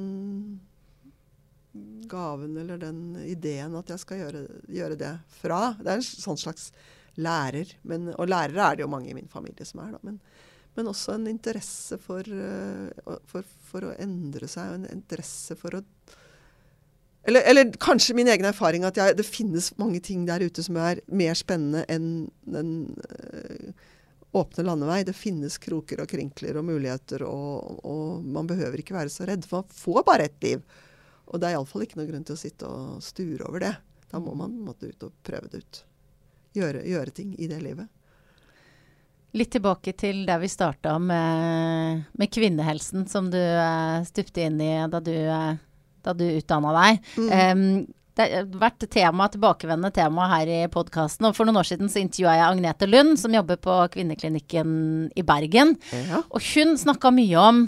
gaven 2.09 2.57
eller 2.61 2.79
den 2.81 3.15
ideen 3.25 3.75
at 3.77 3.89
jeg 3.93 4.01
skal 4.03 4.21
gjøre, 4.23 4.43
gjøre 4.71 4.99
det 4.99 5.13
fra. 5.39 5.61
Det 5.79 5.91
er 5.91 6.01
en 6.01 6.05
sånn 6.05 6.39
slags 6.39 6.69
lærer. 7.21 7.71
Men, 7.87 8.11
og 8.15 8.29
lærere 8.29 8.69
er 8.69 8.77
det 8.77 8.85
jo 8.85 8.91
mange 8.91 9.11
i 9.11 9.17
min 9.17 9.31
familie 9.31 9.67
som 9.67 9.81
er, 9.83 9.95
da. 9.95 10.01
Men, 10.05 10.19
men 10.75 10.91
også 10.91 11.15
en 11.15 11.29
interesse 11.31 11.97
for, 12.01 12.27
øh, 12.27 13.17
for, 13.31 13.47
for, 13.69 13.87
å 13.87 13.95
endre 14.01 14.49
seg, 14.51 14.75
en 14.75 14.87
interesse 14.91 15.57
for 15.59 15.79
å 15.79 15.83
eller, 17.25 17.41
eller 17.49 17.71
kanskje 17.81 18.13
min 18.13 18.27
egen 18.29 18.45
erfaring 18.45 18.83
at 18.85 18.99
jeg, 18.99 19.15
det 19.17 19.23
finnes 19.25 19.71
mange 19.81 19.97
ting 20.05 20.27
der 20.27 20.43
ute 20.45 20.61
som 20.61 20.77
er 20.77 20.99
mer 21.09 21.33
spennende 21.33 21.81
enn 21.89 22.27
den 22.45 22.69
øh, 23.01 23.71
åpne 24.37 24.65
landevei. 24.67 24.99
Det 25.07 25.15
finnes 25.17 25.57
kroker 25.63 26.03
og 26.03 26.11
krinkler 26.11 26.59
og 26.59 26.67
muligheter, 26.67 27.23
og, 27.25 27.79
og 27.81 28.27
man 28.29 28.45
behøver 28.45 28.83
ikke 28.83 28.97
være 28.97 29.13
så 29.13 29.25
redd. 29.25 29.47
For 29.49 29.63
man 29.63 29.79
får 29.79 30.05
bare 30.05 30.27
ett 30.29 30.45
liv. 30.45 30.61
Og 31.31 31.41
det 31.41 31.49
er 31.49 31.57
iallfall 31.57 31.85
ikke 31.85 31.99
noen 31.99 32.11
grunn 32.11 32.25
til 32.27 32.37
å 32.37 32.39
sitte 32.39 32.69
og 32.69 33.03
sture 33.03 33.47
over 33.47 33.63
det. 33.63 33.73
Da 34.11 34.21
må 34.21 34.35
man 34.37 34.53
måtte 34.63 34.91
ut 34.91 35.07
og 35.07 35.13
prøve 35.25 35.49
det 35.51 35.63
ut. 35.63 35.83
gjøre, 36.55 36.85
gjøre 36.87 37.11
ting 37.11 37.35
i 37.41 37.49
det 37.51 37.59
livet. 37.63 37.89
Litt 39.35 39.51
tilbake 39.51 39.91
til 39.99 40.21
der 40.27 40.39
vi 40.39 40.47
starta 40.47 40.93
med, 41.01 42.05
med, 42.15 42.31
kvinnehelsen, 42.31 43.03
som 43.11 43.27
du 43.33 43.41
uh, 43.41 43.99
stupte 44.07 44.45
inn 44.47 44.61
i 44.63 44.71
da 44.87 45.01
du, 45.03 45.11
uh, 45.11 45.57
da 46.05 46.13
du 46.15 46.23
utdanna 46.29 46.71
deg. 46.77 47.09
Mm. 47.19 47.33
Um, 47.35 47.65
det 48.15 48.29
har 48.31 48.45
vært 48.55 48.85
tema, 48.87 49.27
tilbakevendende 49.27 49.91
tema 49.91 50.29
her 50.31 50.47
i 50.47 50.61
podkasten. 50.71 51.27
Og 51.27 51.35
for 51.35 51.43
noen 51.43 51.59
år 51.59 51.67
siden 51.67 51.91
så 51.91 51.99
intervjua 51.99 52.37
jeg 52.37 52.45
Agnete 52.47 52.87
Lund, 52.87 53.17
som 53.19 53.35
jobber 53.35 53.59
på 53.59 53.75
Kvinneklinikken 53.97 54.69
i 55.11 55.25
Bergen. 55.27 55.75
Ja. 55.91 56.21
Og 56.29 56.39
hun 56.53 56.77
snakka 56.79 57.11
mye 57.11 57.41
om 57.41 57.65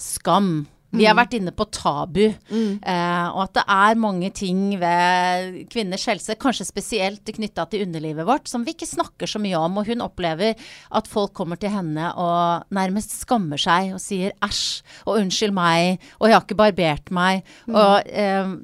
skam. 0.00 0.54
Vi 0.92 1.06
har 1.06 1.14
mm. 1.16 1.20
vært 1.22 1.36
inne 1.38 1.52
på 1.56 1.66
tabu, 1.72 2.24
mm. 2.52 2.72
eh, 2.84 3.28
og 3.32 3.40
at 3.46 3.54
det 3.56 3.64
er 3.74 4.00
mange 4.00 4.28
ting 4.36 4.60
ved 4.80 5.62
kvinners 5.72 6.04
helse, 6.10 6.36
kanskje 6.40 6.68
spesielt 6.68 7.32
knytta 7.32 7.64
til 7.72 7.86
underlivet 7.86 8.28
vårt, 8.28 8.50
som 8.50 8.66
vi 8.66 8.74
ikke 8.76 8.90
snakker 8.90 9.30
så 9.30 9.40
mye 9.40 9.56
om. 9.56 9.80
Og 9.80 9.88
hun 9.88 10.04
opplever 10.04 10.60
at 10.92 11.08
folk 11.08 11.32
kommer 11.38 11.60
til 11.60 11.72
henne 11.72 12.10
og 12.20 12.68
nærmest 12.76 13.16
skammer 13.22 13.60
seg 13.60 13.94
og 13.96 14.04
sier 14.04 14.36
æsj 14.44 14.82
og 15.06 15.22
unnskyld 15.22 15.56
meg, 15.56 16.02
og 16.20 16.28
jeg 16.28 16.36
har 16.36 16.46
ikke 16.46 16.60
barbert 16.60 17.12
meg. 17.14 17.42
Mm. 17.66 17.80
Og 17.80 18.12
eh, 18.12 18.54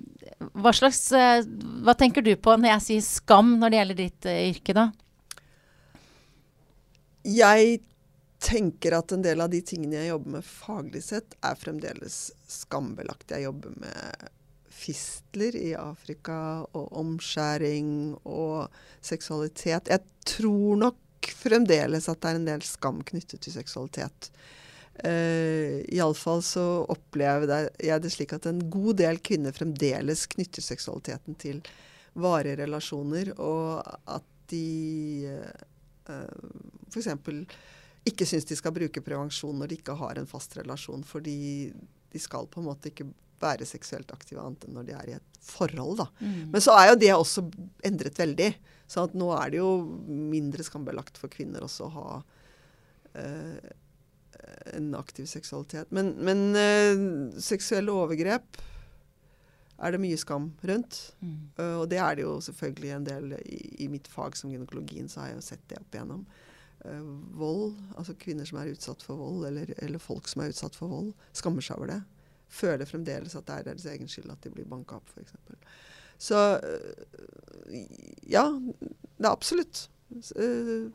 hva 0.58 0.72
slags 0.76 1.00
eh, 1.16 1.42
Hva 1.82 1.94
tenker 1.98 2.22
du 2.22 2.34
på 2.38 2.54
når 2.54 2.74
jeg 2.76 2.84
sier 2.84 3.06
skam 3.06 3.56
når 3.58 3.72
det 3.72 3.80
gjelder 3.80 4.00
ditt 4.04 4.28
eh, 4.28 4.42
yrke, 4.52 4.76
da? 4.76 4.90
Jeg 7.28 7.80
tenker 8.38 8.94
at 8.94 9.12
en 9.12 9.22
del 9.22 9.40
av 9.42 9.50
de 9.50 9.60
tingene 9.66 9.98
jeg 9.98 10.12
jobber 10.12 10.38
med 10.38 10.46
faglig 10.46 11.02
sett, 11.04 11.34
er 11.44 11.58
fremdeles 11.58 12.18
skambelagt. 12.48 13.32
Jeg 13.34 13.48
jobber 13.48 13.74
med 13.82 14.28
fistler 14.78 15.56
i 15.58 15.72
Afrika 15.78 16.38
og 16.76 16.92
omskjæring 17.00 17.90
og 18.22 18.70
seksualitet. 19.04 19.90
Jeg 19.90 20.04
tror 20.28 20.78
nok 20.84 21.32
fremdeles 21.38 22.08
at 22.08 22.22
det 22.22 22.30
er 22.30 22.38
en 22.38 22.48
del 22.48 22.64
skam 22.66 23.02
knyttet 23.06 23.42
til 23.42 23.56
seksualitet. 23.56 24.30
Uh, 24.98 25.84
Iallfall 25.94 26.40
så 26.42 26.64
opplever 26.90 27.68
jeg 27.78 28.02
det 28.02 28.10
slik 28.10 28.32
at 28.34 28.48
en 28.50 28.64
god 28.70 28.98
del 28.98 29.20
kvinner 29.22 29.54
fremdeles 29.54 30.24
knytter 30.32 30.64
seksualiteten 30.64 31.38
til 31.38 31.60
varige 32.18 32.64
relasjoner, 32.64 33.30
og 33.38 33.78
at 34.10 34.26
de 34.50 35.30
uh, 35.30 35.66
uh, 36.10 36.88
f.eks 36.90 37.12
ikke 38.10 38.26
syns 38.28 38.46
de 38.48 38.56
skal 38.58 38.74
bruke 38.74 39.02
prevensjon 39.04 39.56
når 39.58 39.70
de 39.70 39.78
ikke 39.80 39.96
har 39.98 40.18
en 40.18 40.28
fast 40.28 40.56
relasjon. 40.58 41.04
Fordi 41.06 41.38
de 42.12 42.22
skal 42.22 42.48
på 42.50 42.62
en 42.62 42.68
måte 42.68 42.92
ikke 42.92 43.08
være 43.42 43.66
seksuelt 43.68 44.10
aktive 44.14 44.42
annet 44.42 44.66
enn 44.66 44.78
når 44.78 44.86
de 44.88 44.94
er 44.96 45.10
i 45.10 45.16
et 45.18 45.42
forhold. 45.44 46.00
da. 46.00 46.08
Mm. 46.20 46.48
Men 46.54 46.64
så 46.64 46.74
er 46.78 46.90
jo 46.90 47.00
det 47.02 47.12
også 47.14 47.44
endret 47.86 48.18
veldig. 48.18 48.48
Så 48.88 49.04
at 49.04 49.14
nå 49.18 49.28
er 49.36 49.52
det 49.52 49.60
jo 49.60 49.72
mindre 50.08 50.64
skambelagt 50.64 51.20
for 51.20 51.32
kvinner 51.32 51.66
også 51.66 51.86
å 51.86 51.92
ha 51.98 52.08
uh, 53.20 53.68
en 54.72 54.90
aktiv 54.96 55.28
seksualitet. 55.28 55.92
Men, 55.94 56.14
men 56.24 56.44
uh, 56.56 57.38
seksuelle 57.42 57.94
overgrep 57.94 58.60
er 59.78 59.94
det 59.94 60.02
mye 60.02 60.18
skam 60.18 60.50
rundt. 60.66 61.00
Mm. 61.20 61.38
Uh, 61.60 61.76
og 61.82 61.86
det 61.92 62.00
er 62.02 62.18
det 62.18 62.26
jo 62.26 62.38
selvfølgelig 62.48 62.94
en 62.96 63.08
del 63.10 63.34
i, 63.44 63.60
i 63.84 63.90
mitt 63.92 64.08
fag 64.10 64.38
som 64.40 64.50
gynekologien, 64.50 65.10
så 65.10 65.22
har 65.22 65.32
jeg 65.32 65.40
jo 65.40 65.48
sett 65.52 65.66
det 65.70 65.82
opp 65.82 65.94
igjennom 65.94 66.24
vold, 67.38 67.74
altså 67.98 68.14
kvinner 68.18 68.46
som 68.48 68.60
er 68.60 68.72
utsatt 68.72 69.02
for 69.04 69.18
vold, 69.18 69.46
eller, 69.48 69.72
eller, 69.82 70.02
folk 70.02 70.28
som 70.30 70.44
er 70.44 70.52
utsatt 70.52 70.78
for 70.78 70.92
vold, 70.92 71.12
skammer 71.36 71.64
seg 71.64 71.80
over 71.80 71.92
det. 71.92 72.00
Føler 72.48 72.88
fremdeles 72.88 73.36
at 73.36 73.46
det 73.48 73.56
er 73.56 73.68
deres 73.70 73.86
egen 73.90 74.08
skyld 74.08 74.30
at 74.32 74.42
de 74.44 74.52
blir 74.54 74.68
banka 74.68 75.00
opp, 75.00 75.10
f.eks. 75.12 75.34
Så 76.18 76.38
øh, 76.64 77.86
ja, 78.26 78.46
det 78.48 79.26
er 79.26 79.30
absolutt. 79.30 79.88
Uh, 80.32 80.88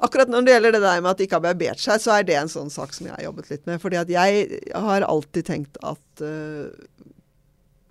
akkurat 0.00 0.30
når 0.32 0.46
det 0.46 0.54
gjelder 0.54 0.72
det 0.78 0.80
der 0.86 1.02
med 1.02 1.10
at 1.10 1.18
de 1.20 1.26
ikke 1.26 1.36
har 1.36 1.44
barbert 1.44 1.82
seg, 1.82 2.00
så 2.00 2.14
er 2.16 2.24
det 2.26 2.38
en 2.40 2.50
sånn 2.50 2.72
sak 2.72 2.94
som 2.96 3.06
jeg 3.06 3.14
har 3.14 3.26
jobbet 3.26 3.50
litt 3.52 3.68
med. 3.68 3.82
fordi 3.82 4.00
at 4.00 4.10
jeg 4.10 4.62
har 4.72 5.04
alltid 5.04 5.50
tenkt 5.50 5.76
at 5.84 6.24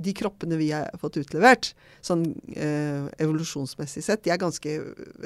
de 0.02 0.14
kroppene 0.18 0.58
vi 0.60 0.72
har 0.74 0.90
fått 1.02 1.20
utlevert, 1.22 1.72
sånn 2.06 2.26
uh, 2.56 3.08
evolusjonsmessig 3.22 4.04
sett, 4.06 4.24
de 4.26 4.34
er 4.34 4.42
ganske 4.42 4.78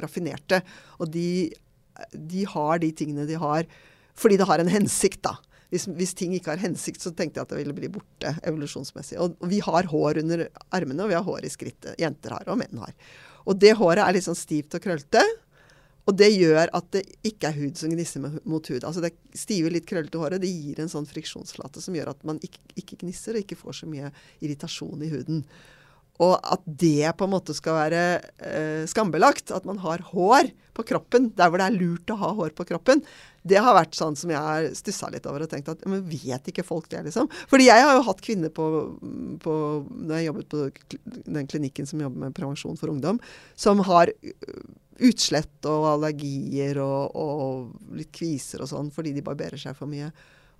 raffinerte. 0.03 0.61
Og 0.99 1.11
de 1.13 1.27
de 2.11 2.45
har 2.51 2.81
de 2.83 2.91
tingene 2.95 3.27
de 3.29 3.37
har 3.41 3.67
fordi 4.15 4.37
det 4.39 4.47
har 4.47 4.61
en 4.63 4.71
hensikt, 4.71 5.21
da. 5.27 5.35
Hvis, 5.73 5.89
hvis, 5.91 6.13
ting 6.15 6.31
ikke 6.37 6.53
har 6.53 6.61
hensikt, 6.61 7.01
så 7.03 7.11
tenkte 7.11 7.41
jeg 7.41 7.47
at 7.47 7.51
det 7.51 7.57
ville 7.59 7.75
bli 7.75 7.89
borte 7.91 8.31
evolusjonsmessig. 8.47 9.17
Og, 9.19 9.33
og 9.43 9.49
vi 9.51 9.59
har 9.65 9.89
hår 9.91 10.21
under 10.21 10.45
armene, 10.75 11.03
og 11.03 11.11
vi 11.11 11.17
har 11.17 11.25
hår 11.25 11.47
i 11.47 11.51
skrittet. 11.51 11.97
Jenter 11.99 12.37
har, 12.37 12.45
og 12.47 12.61
menn 12.61 12.79
har. 12.79 12.93
Og 13.43 13.59
det 13.59 13.73
håret 13.75 14.05
er 14.05 14.15
litt 14.15 14.23
sånn 14.23 14.39
stivt 14.39 14.77
og 14.77 14.85
krøllete. 14.85 15.23
Og 16.05 16.13
det 16.15 16.29
gjør 16.35 16.69
at 16.77 16.87
det 16.93 17.01
ikke 17.25 17.49
er 17.49 17.57
hud 17.57 17.79
som 17.79 17.91
gnisser 17.91 18.21
mot 18.23 18.67
hud. 18.69 18.83
Altså 18.85 19.01
det 19.03 19.15
stive, 19.35 19.71
litt 19.73 19.87
krøllete 19.89 20.21
håret 20.21 20.43
det 20.43 20.51
gir 20.53 20.79
en 20.81 20.91
sånn 20.91 21.07
friksjonsflate 21.09 21.81
som 21.81 21.97
gjør 21.97 22.13
at 22.13 22.21
man 22.29 22.39
ikke, 22.45 22.61
ikke 22.77 22.99
gnisser 23.01 23.35
og 23.35 23.41
ikke 23.41 23.57
får 23.57 23.81
så 23.81 23.89
mye 23.89 24.11
irritasjon 24.45 25.01
i 25.01 25.09
huden. 25.11 25.41
Og 26.23 26.35
at 26.39 26.61
det 26.65 27.11
på 27.19 27.27
en 27.27 27.33
måte 27.33 27.55
skal 27.55 27.75
være 27.75 28.03
eh, 28.39 28.83
skambelagt, 28.87 29.51
at 29.51 29.65
man 29.67 29.81
har 29.83 30.03
hår 30.13 30.51
på 30.75 30.85
kroppen 30.87 31.29
der 31.35 31.49
hvor 31.49 31.59
det 31.59 31.67
er 31.67 31.75
lurt 31.75 32.11
å 32.11 32.19
ha 32.19 32.29
hår 32.37 32.53
på 32.55 32.65
kroppen, 32.69 33.01
det 33.45 33.59
har 33.61 33.75
vært 33.77 33.97
sånn 33.97 34.15
som 34.17 34.31
jeg 34.31 34.41
har 34.41 34.69
stussa 34.77 35.09
litt 35.13 35.27
over 35.29 35.45
og 35.45 35.51
tenkt 35.51 35.69
at 35.71 35.83
men 35.89 36.05
vet 36.07 36.47
ikke 36.49 36.65
folk 36.65 36.87
det, 36.91 37.03
liksom? 37.09 37.27
Fordi 37.51 37.67
jeg 37.67 37.83
har 37.83 37.97
jo 37.97 38.05
hatt 38.07 38.23
kvinner 38.25 38.49
på, 38.49 38.65
på 39.43 39.57
Når 39.91 40.15
jeg 40.15 40.29
jobbet 40.29 40.47
på 40.49 40.63
den 41.35 41.51
klinikken 41.51 41.89
som 41.89 42.01
jobber 42.01 42.25
med 42.25 42.37
prevensjon 42.37 42.79
for 42.79 42.93
ungdom, 42.93 43.19
som 43.59 43.83
har 43.85 44.09
øh, 44.15 44.63
utslett 45.05 45.67
og 45.67 45.89
allergier 45.91 46.79
og, 46.81 47.11
og 47.11 47.99
litt 47.99 48.13
kviser 48.15 48.63
og 48.63 48.71
sånn 48.71 48.89
fordi 48.95 49.13
de 49.15 49.25
barberer 49.25 49.59
seg 49.59 49.75
for 49.77 49.91
mye. 49.91 50.09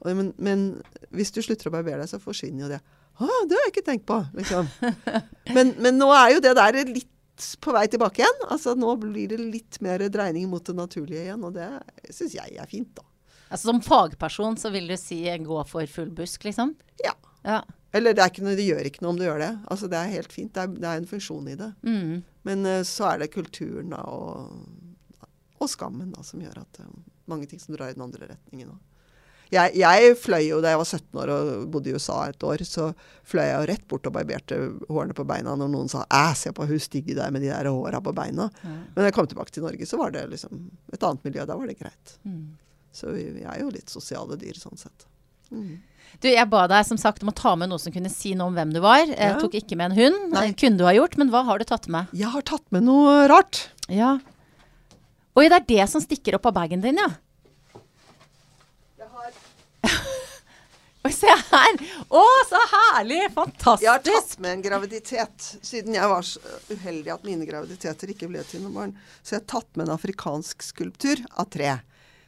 Og, 0.04 0.12
men, 0.12 0.34
men 0.38 0.68
hvis 1.16 1.32
du 1.32 1.42
slutter 1.42 1.72
å 1.72 1.76
barbere 1.78 2.04
deg, 2.04 2.12
så 2.12 2.22
forsvinner 2.22 2.66
jo 2.66 2.74
det. 2.76 2.82
Å, 3.16 3.28
det 3.48 3.56
har 3.56 3.68
jeg 3.68 3.74
ikke 3.74 3.86
tenkt 3.88 4.08
på, 4.10 4.20
liksom. 4.36 4.68
Men, 5.56 5.76
men, 5.80 5.96
nå 6.02 6.10
er 6.12 6.34
jo 6.34 6.40
det 6.44 6.56
der 6.58 6.80
litt 6.90 7.12
på 7.62 7.74
vei 7.76 7.86
tilbake 7.92 8.24
igjen. 8.24 8.42
Altså 8.52 8.74
Nå 8.80 8.96
blir 9.00 9.30
det 9.32 9.38
litt 9.40 9.80
mer 9.84 10.04
dreining 10.12 10.48
mot 10.52 10.64
det 10.66 10.76
naturlige 10.76 11.28
igjen, 11.28 11.44
og 11.46 11.56
det 11.56 11.70
syns 12.10 12.36
jeg 12.38 12.58
er 12.60 12.72
fint, 12.72 12.92
da. 12.98 13.06
Altså 13.46 13.70
Som 13.70 13.82
fagperson 13.86 14.58
så 14.58 14.72
vil 14.74 14.90
du 14.90 14.96
si 15.00 15.22
gå 15.22 15.60
for 15.70 15.88
full 15.92 16.12
busk, 16.16 16.48
liksom? 16.48 16.74
Ja. 17.04 17.14
ja. 17.46 17.62
Eller 17.96 18.16
det, 18.18 18.26
noe, 18.44 18.56
det, 18.58 18.66
gjør 18.68 18.90
ikke 18.90 19.06
noe 19.06 19.14
om 19.14 19.20
du 19.20 19.26
gjør 19.28 19.44
det. 19.44 19.52
Altså 19.72 19.88
Det 19.92 20.00
er 20.00 20.16
helt 20.16 20.34
fint. 20.34 20.54
Det 20.56 20.64
er, 20.64 20.74
det 20.74 20.90
er 20.90 21.04
en 21.04 21.10
funksjon 21.10 21.52
i 21.52 21.60
det. 21.60 21.72
Mm. 21.86 22.24
Men 22.50 22.68
uh, 22.68 22.82
så 22.88 23.12
er 23.14 23.22
det 23.24 23.32
kulturen 23.36 23.94
da, 23.94 24.02
og, 24.02 25.30
og, 25.60 25.70
skammen 25.72 26.12
da, 26.16 26.26
som 26.26 26.44
gjør 26.44 26.64
at 26.66 26.82
uh, 26.84 26.90
mange 27.32 27.48
ting 27.52 27.62
som 27.62 27.78
drar 27.78 27.94
i 27.94 27.98
den 27.98 28.04
andre 28.06 28.34
retningen. 28.34 28.74
Da. 28.74 28.95
Jeg, 29.54 29.76
jeg, 29.78 30.16
fløy 30.18 30.42
jo 30.48 30.60
da 30.64 30.74
jeg 30.74 30.82
var 30.82 30.90
17 30.90 31.20
år 31.22 31.32
og 31.36 31.50
bodde 31.74 31.92
i 31.92 31.96
USA 31.96 32.18
et 32.32 32.44
år, 32.46 32.64
så 32.66 32.90
fløy 33.28 33.44
jeg 33.46 33.56
jo 33.56 33.70
rett 33.70 33.88
bort 33.92 34.10
og 34.10 34.16
barberte 34.16 34.58
hårene 34.90 35.16
på 35.18 35.26
beina 35.28 35.56
når 35.60 35.72
noen 35.72 35.92
sa 35.92 36.06
'æ, 36.10 36.36
se 36.36 36.54
på 36.56 36.66
hun 36.66 36.82
stygge 36.82 37.16
der 37.18 37.32
med 37.32 37.46
de 37.46 37.54
der 37.54 37.70
håra 37.70 38.02
på 38.02 38.14
beina'. 38.16 38.50
Mm. 38.64 38.78
Men 38.94 39.02
da 39.02 39.10
jeg 39.10 39.18
kom 39.18 39.28
tilbake 39.28 39.52
til 39.52 39.64
Norge, 39.64 39.86
så 39.86 39.98
var 40.02 40.12
det 40.12 40.28
liksom 40.30 40.70
et 40.94 41.04
annet 41.04 41.24
miljø. 41.24 41.46
Da 41.46 41.58
var 41.58 41.68
det 41.68 41.80
greit. 41.80 42.18
Mm. 42.26 42.58
Så 42.92 43.12
vi, 43.12 43.30
vi, 43.36 43.44
er 43.44 43.60
jo 43.60 43.70
litt 43.70 43.92
sosiale 43.92 44.38
dyr 44.40 44.58
sånn 44.58 44.80
sett. 44.80 45.06
Mm. 45.52 45.82
Du, 46.22 46.30
Jeg 46.30 46.48
ba 46.50 46.66
deg 46.72 46.86
som 46.88 46.98
sagt 46.98 47.24
om 47.26 47.30
å 47.30 47.36
ta 47.36 47.56
med 47.60 47.70
noe 47.70 47.82
som 47.82 47.94
kunne 47.94 48.10
si 48.10 48.34
noe 48.38 48.48
om 48.48 48.56
hvem 48.56 48.72
du 48.74 48.80
var. 48.80 49.04
Jeg 49.04 49.34
ja. 49.34 49.40
tok 49.42 49.58
ikke 49.60 49.76
med 49.76 49.92
en 49.92 49.98
hund. 50.00 50.32
Nei. 50.34 50.54
Kunne 50.58 50.80
du 50.80 50.86
ha 50.88 50.94
gjort, 50.96 51.18
men 51.20 51.30
hva 51.34 51.44
har 51.46 51.60
du 51.60 51.68
tatt 51.68 51.90
med? 51.92 52.08
Jeg 52.16 52.32
har 52.32 52.46
tatt 52.48 52.66
med 52.72 52.88
noe 52.88 53.28
rart. 53.32 53.68
Ja. 53.92 54.18
Oi, 55.36 55.50
det 55.52 55.58
er 55.58 55.68
det 55.68 55.86
som 55.92 56.04
stikker 56.04 56.38
opp 56.38 56.48
av 56.48 56.56
bagen 56.56 56.84
din, 56.86 57.02
ja. 57.02 57.12
Oi, 61.06 61.12
se 61.14 61.30
her! 61.30 61.76
Å, 62.10 62.24
så 62.50 62.62
herlig! 62.72 63.20
Fantastisk. 63.36 63.84
Jeg 63.86 63.92
har 63.92 64.04
tatt 64.08 64.32
med 64.42 64.56
en 64.56 64.64
graviditet, 64.66 65.50
siden 65.62 65.98
jeg 65.98 66.10
var 66.10 66.26
så 66.26 66.42
uheldig 66.72 67.12
at 67.14 67.28
mine 67.28 67.46
graviditeter 67.46 68.14
ikke 68.14 68.30
ble 68.32 68.42
til 68.50 68.64
noen 68.64 68.78
barn. 68.80 68.96
Så 69.22 69.36
jeg 69.36 69.44
har 69.44 69.50
tatt 69.54 69.70
med 69.78 69.86
en 69.86 69.96
afrikansk 70.00 70.66
skulptur 70.66 71.22
av 71.38 71.52
tre, 71.54 71.76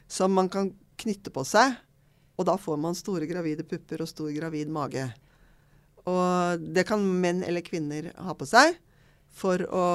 som 0.06 0.30
man 0.36 0.50
kan 0.52 0.70
knytte 1.02 1.32
på 1.34 1.42
seg. 1.48 1.74
Og 2.38 2.46
da 2.46 2.54
får 2.60 2.78
man 2.78 2.94
store 2.94 3.26
gravide 3.26 3.66
pupper 3.66 4.04
og 4.04 4.10
stor 4.10 4.30
gravid 4.30 4.70
mage. 4.70 5.08
Og 6.06 6.62
det 6.62 6.86
kan 6.88 7.02
menn 7.02 7.42
eller 7.44 7.66
kvinner 7.66 8.12
ha 8.14 8.36
på 8.38 8.46
seg 8.48 8.78
for 9.38 9.62
å 9.70 9.86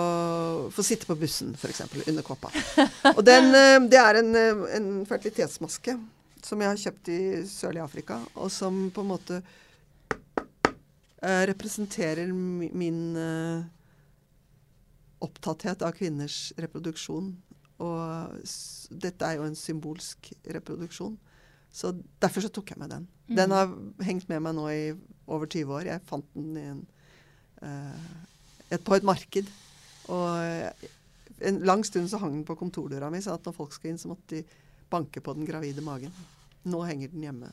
få 0.72 0.84
sitte 0.86 1.08
på 1.08 1.16
bussen, 1.20 1.56
f.eks. 1.58 1.82
under 2.08 2.24
kåpa. 2.24 2.52
Og 3.16 3.24
den, 3.26 3.50
eh, 3.58 3.80
det 3.92 4.00
er 4.00 4.20
en, 4.22 4.30
eh, 4.40 4.62
en 4.78 4.92
fertilitetsmaske 5.10 5.98
som 6.44 6.62
jeg 6.62 6.72
har 6.72 6.82
kjøpt 6.82 7.12
i 7.14 7.20
sørlige 7.48 7.86
Afrika, 7.86 8.20
og 8.36 8.52
som 8.52 8.90
på 8.94 9.04
en 9.04 9.12
måte 9.12 9.40
uh, 11.24 11.44
representerer 11.50 12.32
min 12.34 13.02
uh, 13.16 13.64
opptatthet 15.24 15.86
av 15.86 15.96
kvinners 15.96 16.52
reproduksjon. 16.60 17.32
Og 17.84 18.50
dette 19.04 19.28
er 19.28 19.40
jo 19.40 19.48
en 19.48 19.58
symbolsk 19.58 20.34
reproduksjon. 20.56 21.16
Så 21.74 21.94
derfor 22.22 22.46
så 22.46 22.52
tok 22.54 22.74
jeg 22.74 22.80
med 22.84 22.92
den. 22.94 23.08
Mm. 23.28 23.38
Den 23.40 23.56
har 23.56 23.72
hengt 24.06 24.28
med 24.30 24.44
meg 24.46 24.54
nå 24.58 24.68
i 24.70 24.84
over 25.26 25.50
20 25.50 25.74
år. 25.80 25.88
Jeg 25.90 26.06
fant 26.10 26.28
den 26.36 26.60
en, 26.60 26.84
uh, 27.64 28.20
et, 28.70 28.84
på 28.84 29.00
et 29.00 29.08
marked. 29.08 29.48
Og 30.12 30.92
En 31.44 31.58
lang 31.66 31.82
stund 31.84 32.08
så 32.08 32.20
hang 32.22 32.38
den 32.38 32.44
på 32.48 32.56
kontordøra 32.56 33.10
mi, 33.12 33.20
sånn 33.20 33.36
at 33.36 33.48
når 33.48 33.56
folk 33.58 33.74
skulle 33.74 33.92
inn, 33.92 34.00
så 34.00 34.12
måtte 34.12 34.38
de 34.38 34.44
banke 34.94 35.22
på 35.26 35.34
den 35.38 35.46
gravide 35.50 35.82
magen. 35.86 36.14
Nå 36.70 36.82
henger 36.88 37.12
den 37.12 37.26
hjemme. 37.28 37.52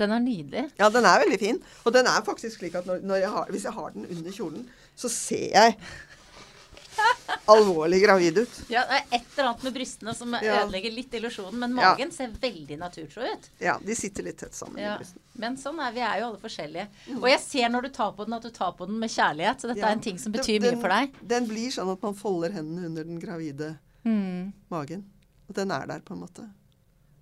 Den 0.00 0.12
er 0.12 0.20
nydelig. 0.20 0.66
Ja, 0.78 0.90
den 0.92 1.06
er 1.08 1.22
veldig 1.24 1.38
fin. 1.40 1.58
Og 1.84 1.92
den 1.96 2.06
er 2.10 2.22
faktisk 2.24 2.58
slik 2.60 2.74
at 2.76 2.86
når, 2.88 3.00
når 3.04 3.22
jeg 3.22 3.30
har, 3.32 3.46
hvis 3.54 3.64
jeg 3.64 3.72
har 3.76 3.94
den 3.94 4.04
under 4.12 4.34
kjolen, 4.36 4.66
så 4.96 5.08
ser 5.12 5.46
jeg 5.56 5.76
alvorlig 7.52 7.98
gravid 8.02 8.38
ut. 8.42 8.54
Ja, 8.72 8.82
Det 8.88 8.96
er 8.98 9.16
et 9.18 9.32
eller 9.38 9.48
annet 9.50 9.64
med 9.66 9.74
brystene 9.76 10.14
som 10.16 10.32
Ja. 10.42 10.62
ødelegger 10.64 10.92
litt 10.94 11.14
illusjonen, 11.14 11.58
men 11.60 11.76
Ja. 11.76 11.90
magen 11.92 12.10
ser 12.12 12.28
veldig 12.28 12.78
naturtro 12.80 13.22
ut. 13.22 13.48
Ja, 13.60 13.78
de 13.82 13.94
sitter 13.94 14.22
litt 14.24 14.38
tett 14.38 14.54
sammen. 14.54 14.78
Ja. 14.82 14.94
i 14.94 14.98
brystene. 14.98 15.22
Men 15.34 15.56
sånn 15.56 15.80
er 15.86 15.92
vi 15.92 16.00
er 16.00 16.20
jo 16.20 16.26
alle 16.30 16.38
forskjellige. 16.44 16.86
Og 17.20 17.28
jeg 17.28 17.40
ser 17.40 17.68
når 17.68 17.82
du 17.82 17.88
tar 17.90 18.12
på 18.12 18.24
den, 18.24 18.34
at 18.34 18.42
du 18.42 18.50
tar 18.50 18.72
på 18.72 18.86
den 18.86 18.98
med 18.98 19.10
kjærlighet. 19.10 19.60
Så 19.60 19.68
dette 19.68 19.78
Ja. 19.80 19.88
er 19.88 19.92
en 19.92 20.00
ting 20.00 20.18
som 20.18 20.32
betyr 20.32 20.60
den- 20.60 20.74
mye 20.74 20.80
for 20.80 20.88
deg. 20.88 21.14
Den 21.26 21.46
blir 21.46 21.68
sånn 21.70 21.92
at 21.92 22.02
man 22.02 22.14
folder 22.14 22.50
hendene 22.52 22.86
under 22.86 23.04
den 23.04 23.18
gravide 23.20 23.78
Mm. 24.04 24.52
magen. 24.70 25.04
Og 25.46 25.58
den 25.58 25.74
er 25.74 25.86
der, 25.88 26.02
på 26.04 26.16
en 26.16 26.22
måte. 26.24 26.46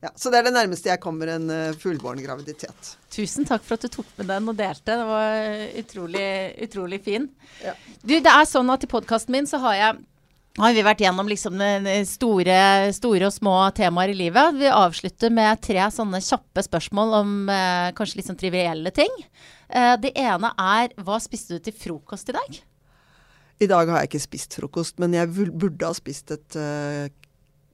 Ja, 0.04 0.10
så 0.20 0.28
det 0.28 0.40
er 0.40 0.48
det 0.48 0.54
nærmeste 0.56 0.90
jeg 0.90 1.00
kommer 1.00 1.30
en 1.32 1.48
uh, 1.48 1.76
fullbåren 1.80 2.20
graviditet. 2.20 2.90
Tusen 3.12 3.46
takk 3.48 3.62
for 3.64 3.78
at 3.78 3.86
du 3.86 3.92
tok 3.92 4.10
med 4.18 4.28
den 4.28 4.50
og 4.52 4.58
delte. 4.58 4.98
Det 5.00 5.06
var 5.08 5.62
utrolig, 5.80 6.26
utrolig 6.66 6.98
fin. 7.04 7.30
Ja. 7.64 7.72
Du, 8.02 8.18
det 8.18 8.28
er 8.28 8.44
sånn 8.48 8.72
at 8.74 8.84
i 8.84 8.90
podkasten 8.90 9.32
min 9.32 9.48
så 9.48 9.62
har 9.64 9.78
jeg 9.80 10.02
har 10.54 10.70
vi 10.70 10.84
vært 10.86 11.00
gjennom 11.02 11.26
liksom 11.26 11.58
store, 12.06 12.58
store 12.94 13.26
og 13.26 13.34
små 13.34 13.54
temaer 13.74 14.12
i 14.12 14.18
livet. 14.18 14.54
Vi 14.60 14.68
avslutter 14.70 15.32
med 15.34 15.58
tre 15.64 15.88
sånne 15.90 16.20
kjappe 16.22 16.62
spørsmål 16.62 17.16
om 17.18 17.32
eh, 17.50 17.88
kanskje 17.98 18.20
litt 18.20 18.28
sånn 18.30 18.38
trivielle 18.38 18.92
ting. 18.94 19.10
Eh, 19.66 19.96
det 19.98 20.12
ene 20.14 20.52
er 20.54 20.94
hva 21.02 21.18
spiste 21.22 21.58
du 21.58 21.64
til 21.66 21.74
frokost 21.74 22.30
i 22.30 22.36
dag? 22.38 22.60
I 23.66 23.70
dag 23.70 23.90
har 23.90 24.02
jeg 24.02 24.12
ikke 24.12 24.22
spist 24.28 24.54
frokost, 24.60 25.00
men 25.02 25.16
jeg 25.18 25.32
burde 25.34 25.90
ha 25.90 25.94
spist 25.96 26.30
et 26.36 26.58
eh, 26.60 27.10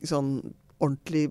sånn 0.07 0.39
ordentlig 0.81 1.29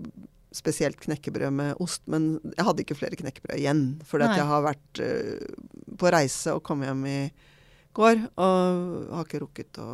spesielt 0.56 0.98
knekkebrød 1.02 1.54
med 1.54 1.82
ost. 1.84 2.04
Men 2.10 2.36
jeg 2.56 2.66
hadde 2.66 2.86
ikke 2.86 2.98
flere 2.98 3.20
knekkebrød 3.20 3.60
igjen, 3.60 3.84
fordi 4.08 4.28
at 4.30 4.40
jeg 4.40 4.50
har 4.50 4.66
vært 4.66 5.04
uh, 5.06 5.96
på 6.00 6.14
reise 6.14 6.56
og 6.58 6.64
kom 6.66 6.84
hjem 6.86 7.06
i 7.10 7.20
går 7.98 8.22
og 8.40 9.10
har 9.16 9.26
ikke 9.26 9.44
rukket 9.44 9.82
å 9.82 9.90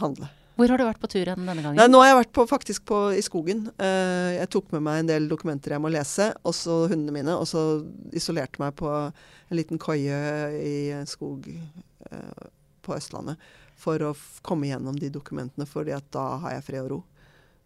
handle. 0.00 0.30
Hvor 0.54 0.70
har 0.70 0.78
du 0.78 0.84
vært 0.86 1.00
på 1.02 1.10
tur 1.10 1.26
denne 1.26 1.54
gangen? 1.58 1.74
Nei, 1.74 1.88
nå 1.90 1.98
har 1.98 2.12
jeg 2.12 2.18
vært 2.20 2.34
på, 2.36 2.44
faktisk 2.46 2.84
på, 2.86 2.98
i 3.18 3.22
skogen. 3.26 3.64
Uh, 3.74 4.36
jeg 4.36 4.50
tok 4.54 4.70
med 4.76 4.84
meg 4.86 5.00
en 5.00 5.10
del 5.10 5.26
dokumenter 5.30 5.74
jeg 5.74 5.82
må 5.82 5.90
lese, 5.90 6.28
og 6.46 6.54
så 6.54 6.84
hundene 6.92 7.14
mine. 7.16 7.34
Og 7.34 7.48
så 7.50 7.82
isolerte 8.14 8.62
meg 8.62 8.76
på 8.78 8.90
en 8.94 9.58
liten 9.58 9.80
koie 9.82 10.20
i 10.60 10.76
en 10.94 11.10
skog 11.10 11.48
uh, 11.50 12.46
på 12.86 12.94
Østlandet 12.94 13.50
for 13.80 13.98
å 14.06 14.12
komme 14.46 14.68
gjennom 14.70 14.94
de 15.00 15.10
dokumentene, 15.10 15.66
fordi 15.66 15.96
at 15.96 16.06
da 16.14 16.36
har 16.44 16.54
jeg 16.54 16.66
fred 16.68 16.84
og 16.84 16.92
ro. 16.92 17.00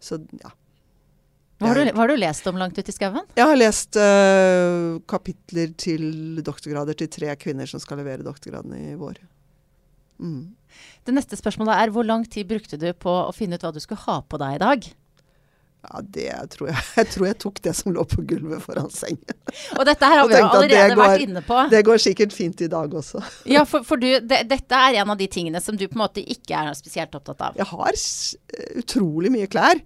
Så 0.03 0.21
ja. 0.39 0.53
hva, 1.59 1.73
har 1.73 1.81
du, 1.81 1.91
hva 1.91 2.05
har 2.05 2.13
du 2.13 2.19
lest 2.21 2.47
om 2.51 2.59
langt 2.61 2.79
ute 2.79 2.93
i 2.93 2.95
skauen? 2.95 3.27
Jeg 3.39 3.51
har 3.51 3.59
lest 3.59 3.99
uh, 3.99 5.01
kapitler 5.11 5.75
til 5.81 6.39
doktorgrader 6.47 6.99
til 6.99 7.11
tre 7.13 7.35
kvinner 7.41 7.71
som 7.71 7.83
skal 7.83 8.01
levere 8.03 8.27
doktorgraden 8.27 8.77
i 8.79 8.95
vår. 8.99 9.19
Mm. 10.23 10.55
Det 11.07 11.15
neste 11.15 11.39
spørsmålet 11.39 11.83
er 11.83 11.93
hvor 11.95 12.07
lang 12.07 12.25
tid 12.31 12.49
brukte 12.51 12.79
du 12.81 12.91
på 12.95 13.11
å 13.11 13.35
finne 13.35 13.59
ut 13.59 13.65
hva 13.65 13.75
du 13.75 13.81
skulle 13.83 14.05
ha 14.07 14.21
på 14.23 14.41
deg 14.41 14.59
i 14.59 14.63
dag? 14.65 14.89
Ja, 15.89 16.03
det 16.05 16.33
tror 16.53 16.69
jeg 16.69 16.81
Jeg 17.01 17.11
tror 17.15 17.27
jeg 17.29 17.39
tok 17.45 17.61
det 17.65 17.75
som 17.79 17.93
lå 17.95 18.05
på 18.09 18.23
gulvet 18.29 18.65
foran 18.65 18.91
sengen. 18.93 19.37
Og 19.79 19.85
dette 19.89 20.09
her 20.11 20.21
har 20.21 20.29
vi 20.29 20.37
jo 20.37 20.49
allerede 20.49 20.95
går, 20.95 21.03
vært 21.03 21.25
inne 21.25 21.45
på. 21.47 21.61
Det 21.73 21.83
går 21.89 22.03
sikkert 22.05 22.35
fint 22.37 22.65
i 22.65 22.71
dag 22.73 22.95
også. 23.01 23.23
Ja, 23.49 23.65
for, 23.69 23.87
for 23.89 24.01
du, 24.01 24.09
det, 24.21 24.43
dette 24.51 24.83
er 24.89 25.01
en 25.03 25.15
av 25.15 25.21
de 25.21 25.29
tingene 25.33 25.63
som 25.65 25.79
du 25.79 25.87
på 25.89 25.97
en 25.97 26.05
måte 26.05 26.25
ikke 26.25 26.61
er 26.61 26.77
spesielt 26.77 27.15
opptatt 27.17 27.47
av. 27.49 27.57
Jeg 27.59 27.69
har 27.73 28.03
utrolig 28.83 29.33
mye 29.33 29.49
klær. 29.51 29.81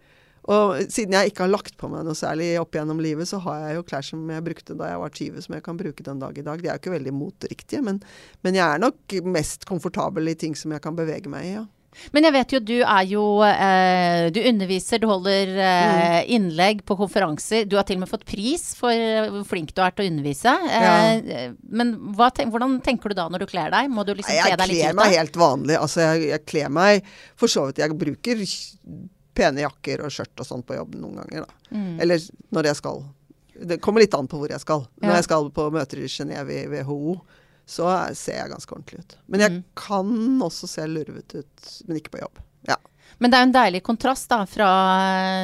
Og 0.51 0.91
siden 0.91 1.15
jeg 1.15 1.31
ikke 1.31 1.45
har 1.45 1.53
lagt 1.53 1.77
på 1.79 1.87
meg 1.91 2.03
noe 2.03 2.19
særlig 2.19 2.57
opp 2.59 2.75
gjennom 2.75 2.99
livet, 3.03 3.29
så 3.31 3.39
har 3.45 3.61
jeg 3.63 3.77
jo 3.77 3.85
klær 3.87 4.07
som 4.07 4.25
jeg 4.33 4.43
brukte 4.43 4.75
da 4.79 4.89
jeg 4.91 5.03
var 5.05 5.13
20, 5.15 5.45
som 5.45 5.55
jeg 5.55 5.65
kan 5.69 5.79
bruke 5.79 6.07
den 6.09 6.23
dag 6.23 6.39
i 6.39 6.43
dag. 6.43 6.59
De 6.59 6.67
er 6.71 6.75
jo 6.75 6.83
ikke 6.83 6.97
veldig 6.97 7.13
moteriktige, 7.15 7.83
men, 7.87 8.01
men 8.43 8.59
jeg 8.59 8.65
er 8.67 8.83
nok 8.83 9.15
mest 9.37 9.69
komfortabel 9.71 10.33
i 10.33 10.37
ting 10.39 10.59
som 10.59 10.75
jeg 10.75 10.83
kan 10.83 10.99
bevege 10.99 11.31
meg 11.31 11.47
i, 11.47 11.55
ja. 11.61 11.65
Men 12.13 12.25
jeg 12.25 12.33
vet 12.33 12.53
jo, 12.55 12.59
du 12.65 12.75
er 12.81 13.05
jo 13.11 13.23
eh, 13.45 14.31
Du 14.33 14.41
underviser, 14.49 14.99
du 15.03 15.07
holder 15.11 15.51
eh, 15.61 16.21
innlegg 16.33 16.81
på 16.89 16.97
konferanser. 16.97 17.67
Du 17.69 17.77
har 17.77 17.85
til 17.89 17.99
og 17.99 18.05
med 18.07 18.11
fått 18.13 18.25
pris 18.29 18.65
for 18.79 18.91
eh, 18.93 19.29
hvor 19.31 19.45
flink 19.51 19.75
du 19.77 19.83
er 19.85 19.93
til 19.97 20.07
å 20.07 20.11
undervise. 20.13 20.55
Eh, 20.73 21.51
Men 21.69 21.95
hva 22.17 22.31
ten 22.35 22.51
hvordan 22.53 22.79
tenker 22.85 23.13
du 23.13 23.19
da 23.21 23.29
når 23.33 23.45
du 23.45 23.51
kler 23.53 23.71
deg? 23.75 23.91
Må 23.93 24.05
du 24.09 24.15
liksom 24.15 24.33
kle 24.33 24.51
Jeg 24.55 24.59
deg 24.63 24.73
litt 24.73 24.83
kler 24.83 24.97
meg 24.99 25.17
helt 25.19 25.37
vanlig. 25.43 25.77
Altså, 25.81 26.01
jeg, 26.07 26.29
jeg 26.33 26.47
kler 26.49 26.73
meg 26.73 27.11
for 27.37 27.53
så 27.53 27.67
vidt 27.69 27.83
Jeg 27.85 27.99
bruker 28.01 28.45
pene 29.33 29.63
jakker 29.65 30.03
og 30.05 30.13
skjørt 30.13 30.43
og 30.43 30.49
sånn 30.49 30.65
på 30.69 30.75
jobb 30.77 30.97
noen 31.01 31.23
ganger, 31.23 31.47
da. 31.49 31.77
Mm. 31.77 31.93
Eller 32.05 32.25
når 32.53 32.67
jeg 32.69 32.81
skal. 32.83 32.99
Det 33.69 33.79
kommer 33.85 34.03
litt 34.05 34.13
an 34.17 34.29
på 34.29 34.41
hvor 34.41 34.53
jeg 34.53 34.61
skal. 34.61 34.83
Når 35.01 35.09
Ja. 35.13 35.21
jeg 35.21 35.25
skal 35.29 35.49
på 35.57 35.69
møter 35.73 36.03
i 36.03 36.09
Genéve 36.13 36.57
i 36.57 36.67
WHO, 36.73 37.15
så 37.67 37.87
er- 38.09 38.15
ser 38.15 38.37
jeg 38.41 38.51
ganske 38.51 38.73
ordentlig 38.75 38.99
ut. 39.01 39.17
Men 39.29 39.41
jeg 39.41 39.51
Mm. 39.53 39.65
kan 39.75 40.41
også 40.41 40.69
se 40.69 40.83
lurvete 40.87 41.39
ut, 41.45 41.83
men 41.89 41.97
ikke 42.01 42.11
på 42.11 42.21
jobb. 42.21 42.39
Ja. 42.69 42.77
Men 43.21 43.31
det 43.31 43.37
er 43.39 43.43
jo 43.45 43.49
en 43.49 43.53
deilig 43.55 43.83
kontrast 43.83 44.29
da, 44.29 44.45
fra 44.47 44.69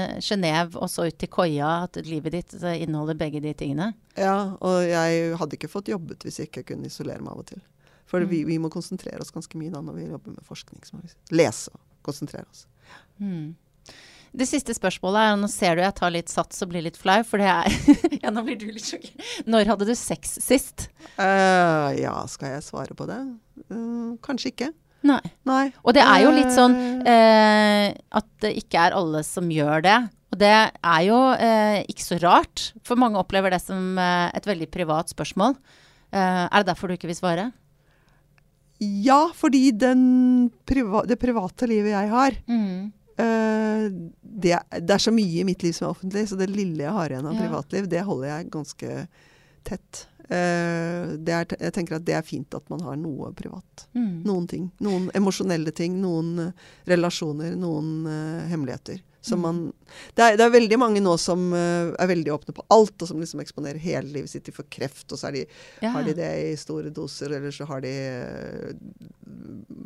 eh, 0.09 0.19
Genéve 0.19 0.77
og 0.77 0.89
så 0.89 1.07
ut 1.07 1.19
til 1.19 1.29
Koia, 1.29 1.85
at 1.85 1.97
livet 2.05 2.33
ditt 2.33 2.55
eh, 2.63 2.83
inneholder 2.83 3.15
begge 3.15 3.41
de 3.43 3.55
tingene. 3.55 3.95
ja, 4.17 4.57
og 4.61 4.83
jeg 4.89 5.37
hadde 5.39 5.57
ikke 5.57 5.69
fått 5.71 5.87
jobbet 5.89 6.19
hvis 6.25 6.39
jeg 6.39 6.49
ikke 6.51 6.67
kunne 6.75 6.87
isolere 6.87 7.21
meg 7.21 7.33
av 7.33 7.39
og 7.39 7.47
til. 7.47 7.61
For 8.07 8.21
vi, 8.25 8.43
vi 8.45 8.57
må 8.59 8.71
konsentrere 8.71 9.21
oss 9.21 9.31
ganske 9.31 9.55
mye 9.59 9.71
da 9.71 9.81
når 9.81 9.95
vi 9.95 10.07
jobber 10.09 10.31
med 10.35 10.45
forskning. 10.45 10.81
Lese 11.31 11.69
og 11.75 11.81
konsentrere 12.03 12.47
oss. 12.51 12.67
Mm. 13.21 13.55
Det 14.39 14.47
siste 14.47 14.75
spørsmålet 14.77 15.19
er, 15.21 15.33
og 15.35 15.41
nå 15.43 15.49
ser 15.51 15.75
du 15.79 15.83
jeg 15.83 15.95
tar 15.99 16.13
litt 16.15 16.31
sats 16.31 16.63
og 16.63 16.71
blir 16.71 16.85
litt 16.87 16.99
flau, 17.01 17.19
for 17.27 17.43
det 17.43 17.49
er 17.51 17.79
Ja, 18.23 18.31
nå 18.35 18.45
blir 18.47 18.59
du 18.61 18.69
litt 18.71 18.87
sjokkert. 18.87 19.19
Når 19.51 19.73
hadde 19.73 19.89
du 19.89 19.95
sex 19.99 20.37
sist? 20.45 20.89
Uh, 21.19 21.91
ja, 21.99 22.15
skal 22.31 22.55
jeg 22.57 22.67
svare 22.67 22.95
på 22.99 23.09
det? 23.11 23.19
Uh, 23.73 24.15
kanskje 24.25 24.53
ikke. 24.53 24.71
Nei. 25.07 25.21
Nei. 25.47 25.65
Og 25.87 25.95
det 25.95 26.03
er 26.03 26.23
jo 26.25 26.31
litt 26.35 26.51
sånn 26.51 26.75
eh, 27.07 27.93
at 28.19 28.27
det 28.43 28.51
ikke 28.59 28.81
er 28.89 28.97
alle 28.99 29.21
som 29.27 29.47
gjør 29.47 29.85
det. 29.87 29.99
Og 30.35 30.41
det 30.43 30.51
er 30.51 31.03
jo 31.07 31.19
eh, 31.39 31.85
ikke 31.87 32.03
så 32.03 32.19
rart, 32.19 32.65
for 32.85 32.99
mange 32.99 33.21
opplever 33.21 33.55
det 33.55 33.61
som 33.63 33.95
et 34.03 34.49
veldig 34.51 34.67
privat 34.75 35.15
spørsmål. 35.15 35.55
Eh, 36.11 36.45
er 36.51 36.51
det 36.59 36.67
derfor 36.73 36.91
du 36.91 36.97
ikke 36.97 37.13
vil 37.13 37.19
svare? 37.19 37.47
Ja, 38.83 39.29
fordi 39.35 39.71
den 39.75 40.03
priva 40.69 41.05
det 41.09 41.19
private 41.23 41.71
livet 41.71 41.95
jeg 41.95 42.11
har, 42.13 42.39
Mm. 42.51 42.93
Eh, 43.23 43.89
det, 44.21 44.55
det 44.81 44.95
er 44.95 45.03
så 45.03 45.15
mye 45.15 45.43
i 45.43 45.47
mitt 45.49 45.65
liv 45.65 45.75
som 45.77 45.89
er 45.89 45.97
offentlig, 45.97 46.29
så 46.31 46.39
det 46.39 46.51
lille 46.53 46.85
jeg 46.85 46.95
har 46.95 47.13
igjen 47.15 47.29
av 47.31 47.41
privatliv, 47.41 47.89
det 47.91 48.05
holder 48.07 48.31
jeg 48.31 48.53
ganske 48.55 48.95
tett. 49.69 50.05
Eh, 50.29 51.15
det 51.19 51.35
er, 51.35 51.57
jeg 51.59 51.75
tenker 51.77 51.99
at 51.99 52.07
det 52.09 52.17
er 52.19 52.27
fint 52.27 52.55
at 52.59 52.69
man 52.73 52.85
har 52.87 52.99
noe 53.01 53.33
privat. 53.37 53.89
Mm. 53.97 54.23
Noen 54.29 54.49
ting. 54.51 54.71
Noen 54.85 55.11
emosjonelle 55.19 55.75
ting, 55.77 55.99
noen 56.03 56.49
eh, 56.49 56.67
relasjoner, 56.91 57.57
noen 57.59 58.09
hemmeligheter. 58.51 59.03
Som 59.21 59.41
Mm. 59.41 59.43
man, 59.43 59.73
det, 60.15 60.23
er, 60.23 60.37
det 60.39 60.45
er 60.47 60.51
veldig 60.55 60.79
mange 60.79 61.01
nå 61.03 61.17
som 61.19 61.49
uh, 61.53 61.91
er 61.99 62.07
veldig 62.07 62.31
åpne 62.37 62.55
på 62.55 62.63
alt, 62.71 62.95
og 63.03 63.09
som 63.09 63.19
liksom 63.19 63.41
eksponerer 63.43 63.79
hele 63.83 64.07
livet 64.15 64.31
sitt. 64.31 64.49
for 64.55 64.63
kreft, 64.71 65.11
og 65.13 65.19
så 65.19 65.29
er 65.29 65.33
de, 65.33 65.47
Ja. 65.83 65.91
har 65.91 66.03
de 66.07 66.15
det 66.15 66.53
i 66.53 66.57
store 66.57 66.91
doser, 66.95 67.33
eller 67.35 67.51
så 67.51 67.67
har 67.67 67.81
de 67.83 67.93
uh, 67.93 68.73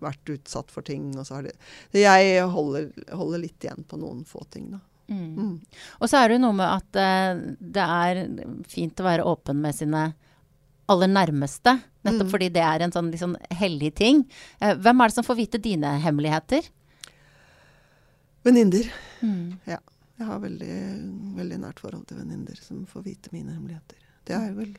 vært 0.02 0.32
utsatt 0.36 0.70
for 0.70 0.82
ting. 0.82 1.10
Og 1.18 1.26
så 1.26 1.38
har 1.38 1.42
de, 1.48 1.52
jeg 1.96 2.42
holder, 2.52 2.90
holder 3.12 3.38
litt 3.46 3.64
igjen 3.64 3.84
på 3.88 3.98
noen 4.00 4.24
få 4.28 4.44
ting, 4.50 4.70
da. 4.76 4.80
Mm. 5.12 5.36
Mm. 5.36 5.54
Og 6.00 6.08
så 6.08 6.20
er 6.22 6.28
det 6.30 6.36
jo 6.38 6.44
noe 6.46 6.56
med 6.56 6.68
at 6.68 7.00
uh, 7.00 7.40
det 7.58 7.86
er 7.88 8.20
fint 8.70 9.00
å 9.02 9.08
være 9.08 9.26
åpen 9.28 9.58
med 9.60 9.74
sine 9.76 10.04
aller 10.92 11.08
nærmeste. 11.10 11.78
Nettopp 12.04 12.26
Mm. 12.28 12.30
fordi 12.32 12.48
det 12.52 12.62
er 12.66 12.82
en 12.82 12.92
sånn 12.92 13.10
sånn 13.16 13.36
hellig 13.54 13.94
ting. 13.94 14.24
Hvem 14.60 15.00
er 15.02 15.08
det 15.08 15.14
som 15.14 15.24
får 15.24 15.36
vite 15.38 15.60
dine 15.62 15.98
hemmeligheter? 16.02 16.66
Venninner. 18.44 18.88
Mm. 19.22 19.58
Jeg 19.66 20.26
har 20.28 20.40
veldig, 20.42 20.74
veldig 21.38 21.58
nært 21.62 21.80
forhold 21.82 22.06
til 22.10 22.18
venninner 22.20 22.58
som 22.62 22.84
får 22.86 23.04
vite 23.06 23.32
mine 23.34 23.54
hemmeligheter. 23.54 23.98
Det 24.28 24.34
er 24.38 24.52
vel 24.56 24.72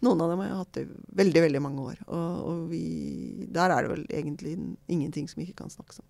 Noen 0.00 0.22
av 0.24 0.30
dem 0.32 0.40
har 0.40 0.46
jeg 0.48 0.56
hatt 0.62 0.78
i 0.80 0.82
veldig, 1.20 1.40
veldig 1.44 1.60
mange 1.60 1.82
år. 1.90 1.98
Og, 2.08 2.36
og 2.48 2.60
vi, 2.70 3.44
der 3.52 3.68
er 3.74 3.84
det 3.84 3.90
vel 3.92 4.04
egentlig 4.08 4.54
ingenting 4.88 5.26
som 5.28 5.42
ikke 5.44 5.58
kan 5.58 5.68
snakkes 5.68 6.00
om. 6.00 6.06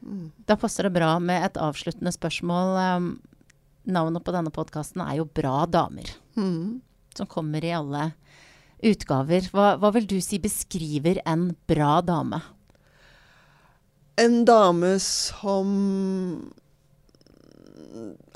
Mm. 0.00 0.22
Da 0.48 0.56
passer 0.56 0.88
det 0.88 0.94
bra 0.94 1.10
med 1.20 1.44
et 1.50 1.58
avsluttende 1.60 2.08
spørsmål. 2.16 2.72
Um, 2.80 3.10
navnet 3.92 4.24
på 4.24 4.32
denne 4.32 4.48
podkasten 4.56 5.02
er 5.04 5.18
jo 5.20 5.28
Bra 5.28 5.66
damer, 5.68 6.08
Mm. 6.40 6.80
som 7.12 7.28
kommer 7.28 7.60
i 7.68 7.74
alle 7.76 8.06
utgaver. 8.88 9.50
Hva, 9.52 9.74
hva 9.76 9.92
vil 9.92 10.06
du 10.08 10.16
si 10.24 10.38
beskriver 10.40 11.20
en 11.28 11.50
bra 11.68 11.98
dame? 12.00 12.40
En 14.20 14.42
dame 14.44 14.98
som 15.00 15.68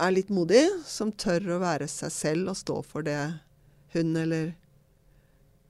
er 0.01 0.15
litt 0.15 0.31
modig, 0.33 0.63
som 0.89 1.11
tør 1.13 1.57
å 1.57 1.59
være 1.61 1.89
seg 1.91 2.13
selv 2.15 2.53
og 2.55 2.57
stå 2.57 2.77
for 2.89 3.05
det 3.05 3.19
hun 3.93 4.15
eller 4.17 4.55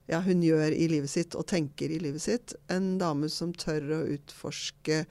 ja, 0.07 0.21
hun 0.21 0.43
gjør 0.45 0.71
i 0.71 0.87
livet 0.87 1.11
sitt 1.11 1.35
og 1.35 1.47
tenker 1.49 1.91
i 1.91 1.99
livet 1.99 2.23
sitt. 2.23 2.53
En 2.71 2.95
dame 3.01 3.27
som 3.33 3.51
tør 3.57 3.89
å 3.97 3.99
utforske 4.15 5.03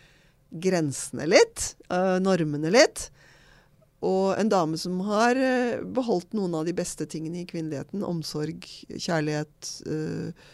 grensene 0.65 1.27
litt, 1.29 1.75
øh, 1.91 2.17
normene 2.23 2.71
litt. 2.73 3.09
Og 4.05 4.39
en 4.39 4.53
dame 4.53 4.79
som 4.79 4.99
har 5.09 5.39
uh, 5.41 5.83
beholdt 5.97 6.35
noen 6.37 6.55
av 6.59 6.67
de 6.69 6.75
beste 6.77 7.07
tingene 7.11 7.43
i 7.43 7.47
kvinneligheten. 7.49 8.05
Omsorg, 8.07 8.67
kjærlighet, 8.93 9.71
øh, 9.89 10.51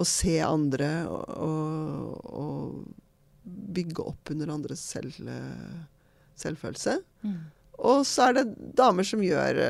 å 0.00 0.06
se 0.06 0.36
andre 0.44 0.90
og, 1.08 1.32
og, 1.48 2.26
og 2.30 3.09
bygge 3.42 4.02
opp 4.02 4.30
under 4.34 4.52
andres 4.52 4.82
selv, 4.92 5.16
selvfølelse. 6.38 6.98
Mm. 7.24 7.40
Og 7.80 8.04
så 8.06 8.28
er 8.28 8.36
det 8.36 8.74
damer 8.76 9.06
som 9.08 9.22
gjør 9.24 9.60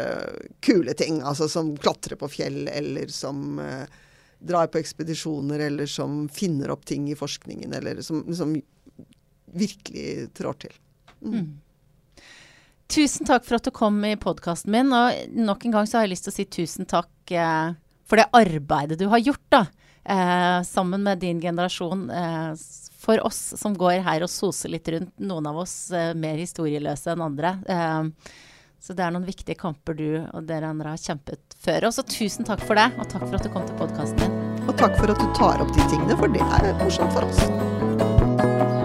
kule 0.67 0.95
ting, 0.99 1.21
altså 1.23 1.47
som 1.49 1.77
klatrer 1.79 2.19
på 2.19 2.29
fjell, 2.33 2.65
eller 2.67 3.13
som 3.15 3.61
drar 4.41 4.67
på 4.73 4.81
ekspedisjoner, 4.81 5.63
eller 5.69 5.87
som 5.87 6.25
finner 6.33 6.73
opp 6.75 6.83
ting 6.91 7.07
i 7.13 7.19
forskningen, 7.19 7.73
eller 7.79 8.03
som, 8.03 8.25
som 8.35 8.57
virkelig 9.53 10.33
trår 10.35 10.59
til. 10.67 10.75
Mm. 11.23 11.35
Mm. 11.35 11.51
Tusen 12.91 13.27
takk 13.27 13.45
for 13.47 13.61
at 13.61 13.67
du 13.67 13.71
kom 13.75 14.01
i 14.05 14.17
podkasten 14.19 14.73
min. 14.75 14.91
Og 14.95 15.37
nok 15.39 15.67
en 15.67 15.77
gang 15.79 15.87
så 15.87 15.99
har 15.99 16.07
jeg 16.07 16.15
lyst 16.17 16.27
til 16.27 16.35
å 16.35 16.39
si 16.39 16.47
tusen 16.51 16.89
takk 16.91 17.35
eh, 17.35 17.77
for 18.11 18.19
det 18.19 18.31
arbeidet 18.35 18.99
du 18.99 19.07
har 19.13 19.23
gjort, 19.23 19.47
da. 19.53 19.67
Eh, 20.03 20.59
sammen 20.67 21.05
med 21.07 21.23
din 21.23 21.43
generasjon. 21.43 22.09
Eh, 22.11 22.51
for 23.11 23.27
oss 23.27 23.55
som 23.57 23.75
går 23.75 24.05
her 24.07 24.23
og 24.23 24.31
soser 24.31 24.71
litt 24.71 24.89
rundt. 24.89 25.11
Noen 25.19 25.51
av 25.51 25.59
oss 25.65 25.91
eh, 25.91 26.13
mer 26.15 26.39
historieløse 26.39 27.11
enn 27.11 27.27
andre. 27.27 27.57
Eh, 27.67 28.31
så 28.81 28.95
det 28.97 29.05
er 29.05 29.13
noen 29.13 29.27
viktige 29.27 29.59
kamper 29.61 29.99
du 29.99 30.07
og 30.23 30.47
dere 30.49 30.71
andre 30.71 30.95
har 30.95 31.03
kjempet 31.03 31.59
før 31.61 31.91
oss. 31.91 31.99
Og 32.01 32.09
tusen 32.09 32.47
takk 32.49 32.63
for 32.65 32.79
det, 32.79 32.87
og 32.97 33.11
takk 33.11 33.27
for 33.27 33.41
at 33.41 33.45
du 33.45 33.53
kom 33.53 33.67
til 33.69 33.81
podkasten 33.83 34.23
din. 34.23 34.39
Og 34.69 34.77
takk 34.79 34.95
for 35.01 35.11
at 35.11 35.21
du 35.21 35.27
tar 35.37 35.65
opp 35.65 35.75
de 35.75 35.89
tingene, 35.91 36.17
for 36.21 36.33
det 36.33 36.47
er 36.47 36.71
morsomt 36.81 37.19
for 37.19 37.27
oss. 37.27 38.80